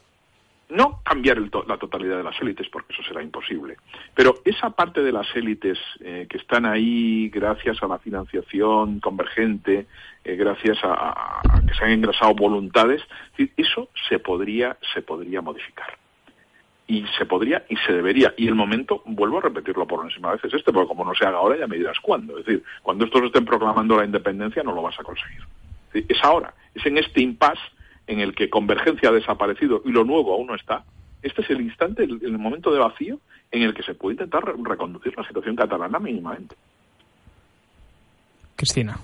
no 0.69 1.01
cambiar 1.03 1.38
el 1.38 1.51
to- 1.51 1.65
la 1.67 1.78
totalidad 1.78 2.15
de 2.17 2.24
las 2.24 2.41
élites, 2.41 2.69
porque 2.69 2.93
eso 2.93 3.03
será 3.03 3.22
imposible, 3.22 3.76
pero 4.15 4.36
esa 4.45 4.69
parte 4.69 5.03
de 5.03 5.11
las 5.11 5.28
élites 5.36 5.78
eh, 5.99 6.28
que 6.30 6.38
están 6.38 6.65
ahí 6.65 7.28
gracias 7.30 7.84
a 7.84 7.88
la 7.88 7.99
financiación 7.99 9.01
convergente, 9.01 9.88
gracias 10.24 10.78
a, 10.84 10.93
a- 10.93 11.61
que 11.67 11.74
se 11.74 11.84
han 11.84 11.91
ingresado 11.91 12.34
voluntades, 12.36 13.01
eso 13.57 13.89
se 14.07 14.19
podría, 14.19 14.78
se 14.93 15.01
podría 15.01 15.41
modificar. 15.41 15.97
Y 16.88 17.06
se 17.18 17.26
podría 17.26 17.64
y 17.70 17.78
se 17.78 17.94
debería. 17.94 18.34
Y 18.38 18.48
el 18.48 18.56
momento, 18.56 19.02
vuelvo 19.06 19.38
a 19.38 19.42
repetirlo 19.42 19.88
por 19.88 20.04
encima 20.06 20.34
veces 20.34 20.54
este, 20.54 20.74
porque 20.74 20.90
como 20.90 21.06
no 21.06 21.16
se 21.16 21.26
haga 21.26 21.38
ahora 21.38 21.58
ya 21.58 21.68
me 21.68 21.78
dirás 21.78 21.98
cuándo. 22.02 22.38
Es 22.38 22.46
decir, 22.46 22.64
cuando 22.82 23.06
estos 23.06 23.24
estén 23.24 23.46
proclamando 23.46 23.98
la 23.98 24.06
independencia 24.06 24.64
no 24.64 24.74
lo 24.74 24.82
vas 24.82 25.00
a 25.00 25.04
conseguir. 25.04 25.42
Es 25.94 26.06
Es 26.10 26.24
ahora, 26.24 26.54
es 26.76 26.86
en 26.86 26.98
este 26.98 27.22
impasse 27.22 27.62
en 28.08 28.20
el 28.20 28.34
que 28.36 28.50
convergencia 28.50 29.10
ha 29.10 29.14
desaparecido 29.14 29.82
y 29.86 29.92
lo 29.92 30.04
nuevo 30.04 30.34
aún 30.34 30.48
no 30.48 30.56
está. 30.56 30.84
Este 31.22 31.42
es 31.42 31.50
el 31.52 31.62
instante, 31.62 32.04
el, 32.04 32.38
momento 32.38 32.72
de 32.72 32.80
vacío 32.80 33.20
en 33.52 33.62
el 33.62 33.74
que 33.74 33.84
se 33.84 33.94
puede 33.94 34.16
intentar 34.16 34.44
re- 34.44 34.54
reconducir 34.62 35.14
la 35.16 35.26
situación 35.26 35.56
catalana 35.56 36.00
mínimamente. 36.00 36.56
Cristina, 38.56 38.98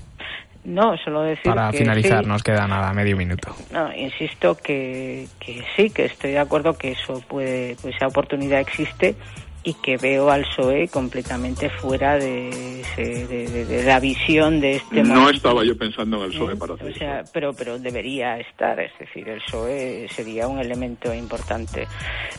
No, 0.67 0.97
solo 0.97 1.21
decir 1.21 1.43
para 1.45 1.71
que 1.71 1.77
finalizar, 1.77 2.23
sí, 2.25 2.29
nos 2.29 2.43
queda 2.43 2.67
nada, 2.67 2.91
medio 2.91 3.15
minuto. 3.15 3.55
No, 3.71 3.93
insisto 3.95 4.55
que, 4.57 5.25
que 5.39 5.63
sí, 5.77 5.89
que 5.89 6.05
estoy 6.05 6.31
de 6.31 6.39
acuerdo 6.39 6.77
que 6.77 6.91
eso 6.91 7.23
puede, 7.25 7.77
pues 7.81 7.95
esa 7.95 8.07
oportunidad 8.07 8.59
existe 8.59 9.15
y 9.63 9.73
que 9.75 9.95
veo 9.97 10.29
al 10.29 10.43
PSOE 10.43 10.89
completamente 10.89 11.69
fuera 11.69 12.17
de, 12.17 12.81
ese- 12.81 13.27
de, 13.27 13.47
de- 13.47 13.65
de 13.65 13.83
la 13.83 13.99
visión 14.01 14.59
de 14.59 14.75
este 14.75 15.03
No 15.03 15.15
momento. 15.15 15.29
estaba 15.37 15.63
yo 15.63 15.77
pensando 15.77 16.17
en 16.17 16.23
el 16.23 16.29
PSOE 16.31 16.55
para 16.57 16.73
hacer 16.73 16.91
O 16.91 16.93
sea, 16.95 17.23
pero, 17.33 17.53
pero 17.53 17.79
debería 17.79 18.37
estar, 18.37 18.77
es 18.81 18.91
decir, 18.99 19.27
el 19.29 19.39
PSOE 19.41 20.07
sería 20.13 20.47
un 20.49 20.59
elemento 20.59 21.13
importante 21.13 21.87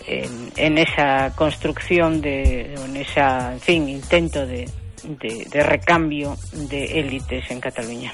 en, 0.07 0.51
en 0.57 0.77
esa 0.79 1.35
construcción 1.35 2.21
de, 2.21 2.75
o 2.79 2.85
en 2.85 2.97
esa, 2.99 3.55
en 3.55 3.61
fin, 3.61 3.89
intento 3.89 4.47
de, 4.47 4.67
de, 5.03 5.47
de 5.51 5.63
recambio 5.63 6.37
de 6.53 7.01
élites 7.01 7.51
en 7.51 7.61
Cataluña. 7.61 8.13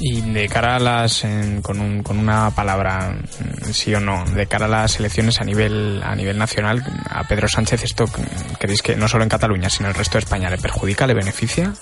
Y 0.00 0.20
de 0.22 0.48
cara 0.48 0.74
a 0.76 0.78
las, 0.80 1.22
en- 1.24 1.62
con, 1.62 1.80
un- 1.80 2.02
con 2.02 2.18
una 2.18 2.50
palabra, 2.50 3.12
mm, 3.12 3.70
sí 3.70 3.94
o 3.94 4.00
no, 4.00 4.24
de 4.24 4.46
cara 4.46 4.66
a 4.66 4.68
las 4.68 4.98
elecciones 4.98 5.40
a 5.40 5.44
nivel, 5.44 6.02
a 6.04 6.16
nivel 6.16 6.36
nacional, 6.36 6.82
a 7.08 7.22
Pedro 7.28 7.46
Sánchez 7.46 7.84
esto, 7.84 8.04
¿creéis 8.58 8.82
que 8.82 8.96
no 8.96 9.06
solo 9.06 9.22
en 9.22 9.30
Cataluña, 9.30 9.70
sino 9.70 9.86
en 9.88 9.90
el 9.94 9.98
resto 9.98 10.14
de 10.18 10.24
España 10.24 10.50
le 10.50 10.58
perjudica, 10.58 11.06
le 11.06 11.14
beneficia? 11.14 11.72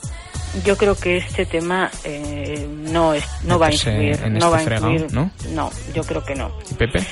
Yo 0.66 0.76
creo 0.76 0.94
que 0.94 1.16
este 1.16 1.46
tema 1.46 1.90
eh, 2.04 2.68
no 2.90 3.14
es, 3.14 3.24
no 3.44 3.58
va 3.58 3.68
a 3.68 3.72
influir, 3.72 4.20
en 4.22 4.34
no 4.34 4.38
este 4.40 4.50
va 4.50 4.56
a 4.58 4.60
fregado, 4.60 4.90
influir, 4.92 5.14
¿no? 5.14 5.30
no, 5.54 5.70
yo 5.94 6.04
creo 6.04 6.22
que 6.22 6.34
no. 6.34 6.50
¿Y 6.70 6.74
Pepe? 6.74 7.06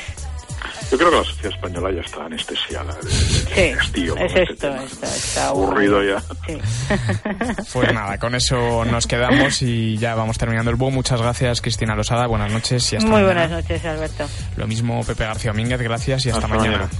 Yo 0.90 0.98
creo 0.98 1.10
que 1.10 1.16
la 1.18 1.24
sociedad 1.24 1.52
española 1.54 1.90
ya 1.94 2.00
está 2.00 2.24
anestesiada. 2.24 2.92
de- 2.94 3.08
de- 3.54 3.62
de 3.62 3.72
hastío 3.74 4.14
con 4.14 4.22
es 4.26 4.32
este 4.34 4.52
esto, 4.52 4.74
está, 4.76 5.06
está 5.06 5.48
aburrido 5.48 6.02
ya. 6.02 6.20
Sí. 6.46 6.58
Pues 7.72 7.92
nada, 7.94 8.18
con 8.18 8.34
eso 8.34 8.84
nos 8.84 9.06
quedamos 9.06 9.62
y 9.62 9.96
ya 9.98 10.14
vamos 10.14 10.36
terminando 10.38 10.70
el 10.70 10.76
búho. 10.76 10.90
Muchas 10.90 11.20
gracias, 11.22 11.60
Cristina 11.60 11.94
Losada. 11.94 12.26
Buenas 12.26 12.50
noches 12.52 12.92
y 12.92 12.96
hasta 12.96 13.08
Muy 13.08 13.22
mañana. 13.22 13.40
buenas 13.46 13.50
noches, 13.62 13.84
Alberto. 13.84 14.28
Lo 14.56 14.66
mismo 14.66 15.02
Pepe 15.04 15.24
García 15.24 15.52
Domínguez, 15.52 15.80
gracias 15.80 16.26
y 16.26 16.30
hasta, 16.30 16.44
Hasta 16.44 16.48
mañana. 16.56 16.78
mañana. 16.78 16.90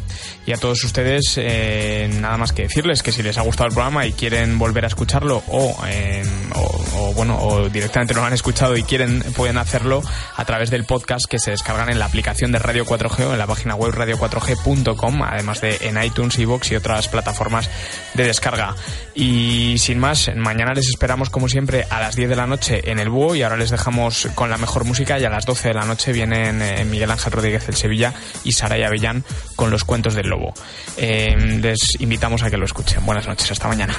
Y 0.47 0.53
a 0.53 0.57
todos 0.57 0.83
ustedes, 0.85 1.35
eh, 1.37 2.09
nada 2.21 2.37
más 2.37 2.53
que 2.53 2.63
decirles 2.63 3.03
que 3.03 3.11
si 3.13 3.23
les 3.23 3.37
ha 3.39 3.43
gustado 3.43 3.69
el 3.69 3.75
programa 3.75 4.07
y 4.07 4.13
quieren 4.13 4.59
volver 4.59 4.85
a 4.85 4.89
escucharlo 4.89 5.43
o, 5.49 5.77
eh, 5.89 6.23
o, 6.55 6.85
o, 6.99 7.13
bueno 7.15 7.37
o 7.41 7.69
directamente 7.69 8.15
no 8.15 8.21
lo 8.21 8.27
han 8.27 8.33
escuchado 8.33 8.77
y 8.77 8.83
quieren 8.85 9.23
pueden 9.37 9.59
hacerlo 9.59 10.03
a 10.37 10.45
través 10.45 10.71
del 10.71 10.85
podcast 10.85 11.27
que 11.29 11.39
se 11.39 11.51
descargan 11.51 11.91
en 11.91 11.99
la 11.99 12.07
aplicación 12.07 12.53
de 12.53 12.59
Radio 12.61 12.85
4G 12.87 13.27
o 13.27 13.33
en 13.33 13.39
la 13.39 13.47
página 13.47 13.75
web 13.75 13.80
radio4g.com, 13.89 15.23
además 15.23 15.61
de 15.61 15.79
en 15.83 16.03
iTunes, 16.03 16.39
iVoox 16.39 16.71
y 16.73 16.77
otras 16.77 17.09
plataformas 17.09 17.71
de 18.15 18.25
descarga. 18.25 18.75
Y 19.15 19.77
sin 19.79 19.99
más, 19.99 20.31
mañana 20.37 20.73
les 20.75 20.89
esperamos 20.89 21.31
como 21.31 21.49
siempre 21.49 21.87
a 21.91 22.01
las 22.01 22.17
10 22.17 22.29
de 22.29 22.37
la 22.37 22.47
noche 22.47 22.91
en 22.91 22.99
el 22.99 23.11
Búho 23.11 23.35
y 23.35 23.43
ahora 23.43 23.57
les 23.57 23.71
dejamos 23.71 24.29
con 24.35 24.51
la 24.51 24.59
mejor 24.59 24.85
música 24.85 25.19
y 25.19 25.25
a 25.25 25.31
las 25.31 25.47
12 25.47 25.69
de 25.69 25.75
la 25.75 25.85
noche 25.85 26.13
vienen 26.13 26.63
eh, 26.63 26.85
Miguel 26.85 27.11
Ángel 27.11 27.33
Rodríguez 27.33 27.67
del 27.67 27.77
Sevilla 27.77 28.15
y 28.45 28.53
Saraya 28.53 28.87
Avellán 28.87 29.25
con 29.57 29.71
los 29.71 29.85
cuentos 29.85 30.15
del 30.15 30.29
lobo. 30.29 30.53
Eh, 30.97 31.37
les 31.61 32.01
invitamos 32.01 32.43
a 32.43 32.51
que 32.51 32.57
lo 32.57 32.65
escuchen. 32.65 33.05
Buenas 33.05 33.27
noches, 33.27 33.51
hasta 33.51 33.69
mañana. 33.69 33.99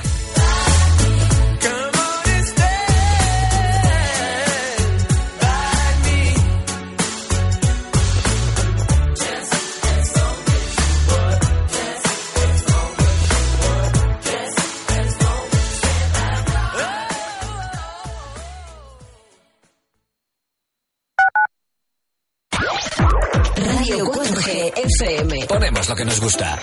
Ponemos 25.82 25.90
lo 25.90 25.96
que 25.96 26.06
nos 26.06 26.20
gusta. 26.22 26.60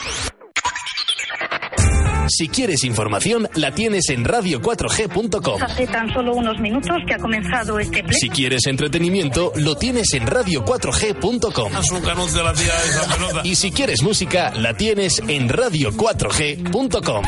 Si 2.28 2.48
quieres 2.48 2.84
información, 2.84 3.48
la 3.54 3.72
tienes 3.72 4.10
en 4.10 4.24
radio4g.com. 4.24 5.62
Hace 5.62 5.86
tan 5.86 6.12
solo 6.12 6.34
unos 6.34 6.60
minutos 6.60 6.96
que 7.06 7.14
ha 7.14 7.18
comenzado 7.18 7.80
este 7.80 8.04
pleno. 8.04 8.18
Si 8.18 8.28
quieres 8.28 8.66
entretenimiento, 8.66 9.52
lo 9.56 9.76
tienes 9.76 10.12
en 10.12 10.26
radio4g.com. 10.26 11.74
Azúcar 11.74 12.12
anuncia 12.12 12.42
la 12.42 12.52
tía 12.52 12.72
esa 12.84 13.12
pelota. 13.12 13.40
Y 13.44 13.56
si 13.56 13.72
quieres 13.72 14.02
música, 14.02 14.52
la 14.54 14.74
tienes 14.74 15.20
en 15.26 15.48
radio4g.com. 15.48 17.24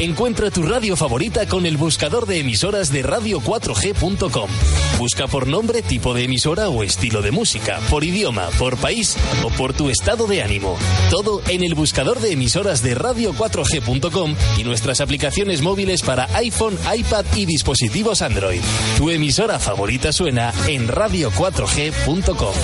Encuentra 0.00 0.50
tu 0.50 0.62
radio 0.62 0.96
favorita 0.96 1.46
con 1.46 1.66
el 1.66 1.76
buscador 1.76 2.26
de 2.26 2.40
emisoras 2.40 2.90
de 2.90 3.04
radio4g.com. 3.04 4.50
Busca 4.98 5.26
por 5.26 5.46
nombre, 5.46 5.82
tipo 5.82 6.14
de 6.14 6.24
emisora 6.24 6.70
o 6.70 6.82
estilo 6.82 7.20
de 7.20 7.32
música, 7.32 7.80
por 7.90 8.02
idioma, 8.02 8.48
por 8.58 8.78
país 8.78 9.18
o 9.44 9.50
por 9.50 9.74
tu 9.74 9.90
estado 9.90 10.26
de 10.26 10.42
ánimo. 10.42 10.78
Todo 11.10 11.42
en 11.48 11.62
el 11.62 11.74
buscador 11.74 12.18
de 12.20 12.32
emisoras 12.32 12.82
de 12.82 12.96
radio4g.com 12.96 14.34
y 14.56 14.64
nuestras 14.64 15.02
aplicaciones 15.02 15.60
móviles 15.60 16.00
para 16.00 16.34
iPhone, 16.38 16.78
iPad 16.96 17.26
y 17.36 17.44
dispositivos 17.44 18.22
Android. 18.22 18.62
Tu 18.96 19.10
emisora 19.10 19.58
favorita 19.58 20.14
suena 20.14 20.50
en 20.66 20.88
radio4g.com. 20.88 22.54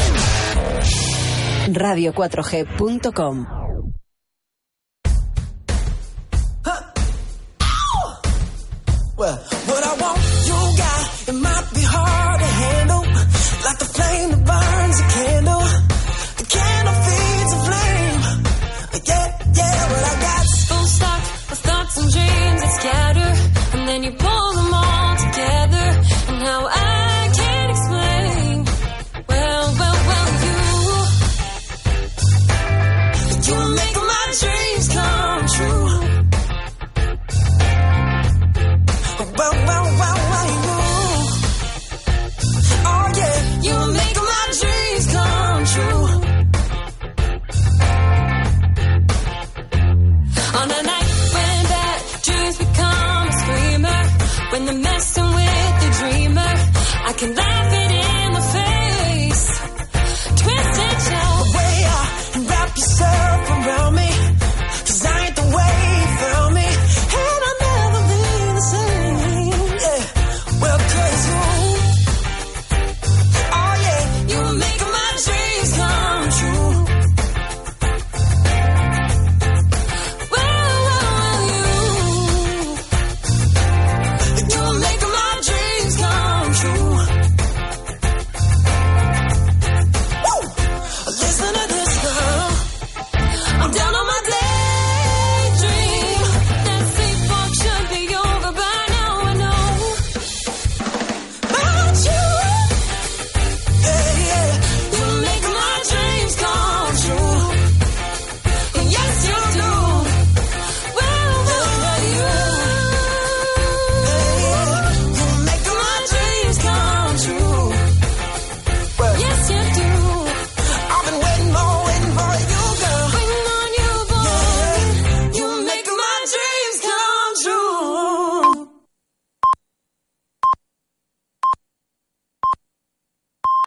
Radio4G.com 1.66 3.65
Well, 9.16 9.36
what 9.36 9.82
I 9.82 9.94
want, 9.96 10.20
you 10.46 10.76
got. 10.76 11.28
It 11.28 11.32
might 11.32 11.68
be 11.72 11.80
hard 11.80 12.38
to 12.38 12.46
handle, 12.46 13.04
like 13.64 13.78
the 13.78 13.90
flame 13.96 14.30
that 14.30 14.44
burns 14.44 15.00
a 15.00 15.08
candle. 15.14 15.35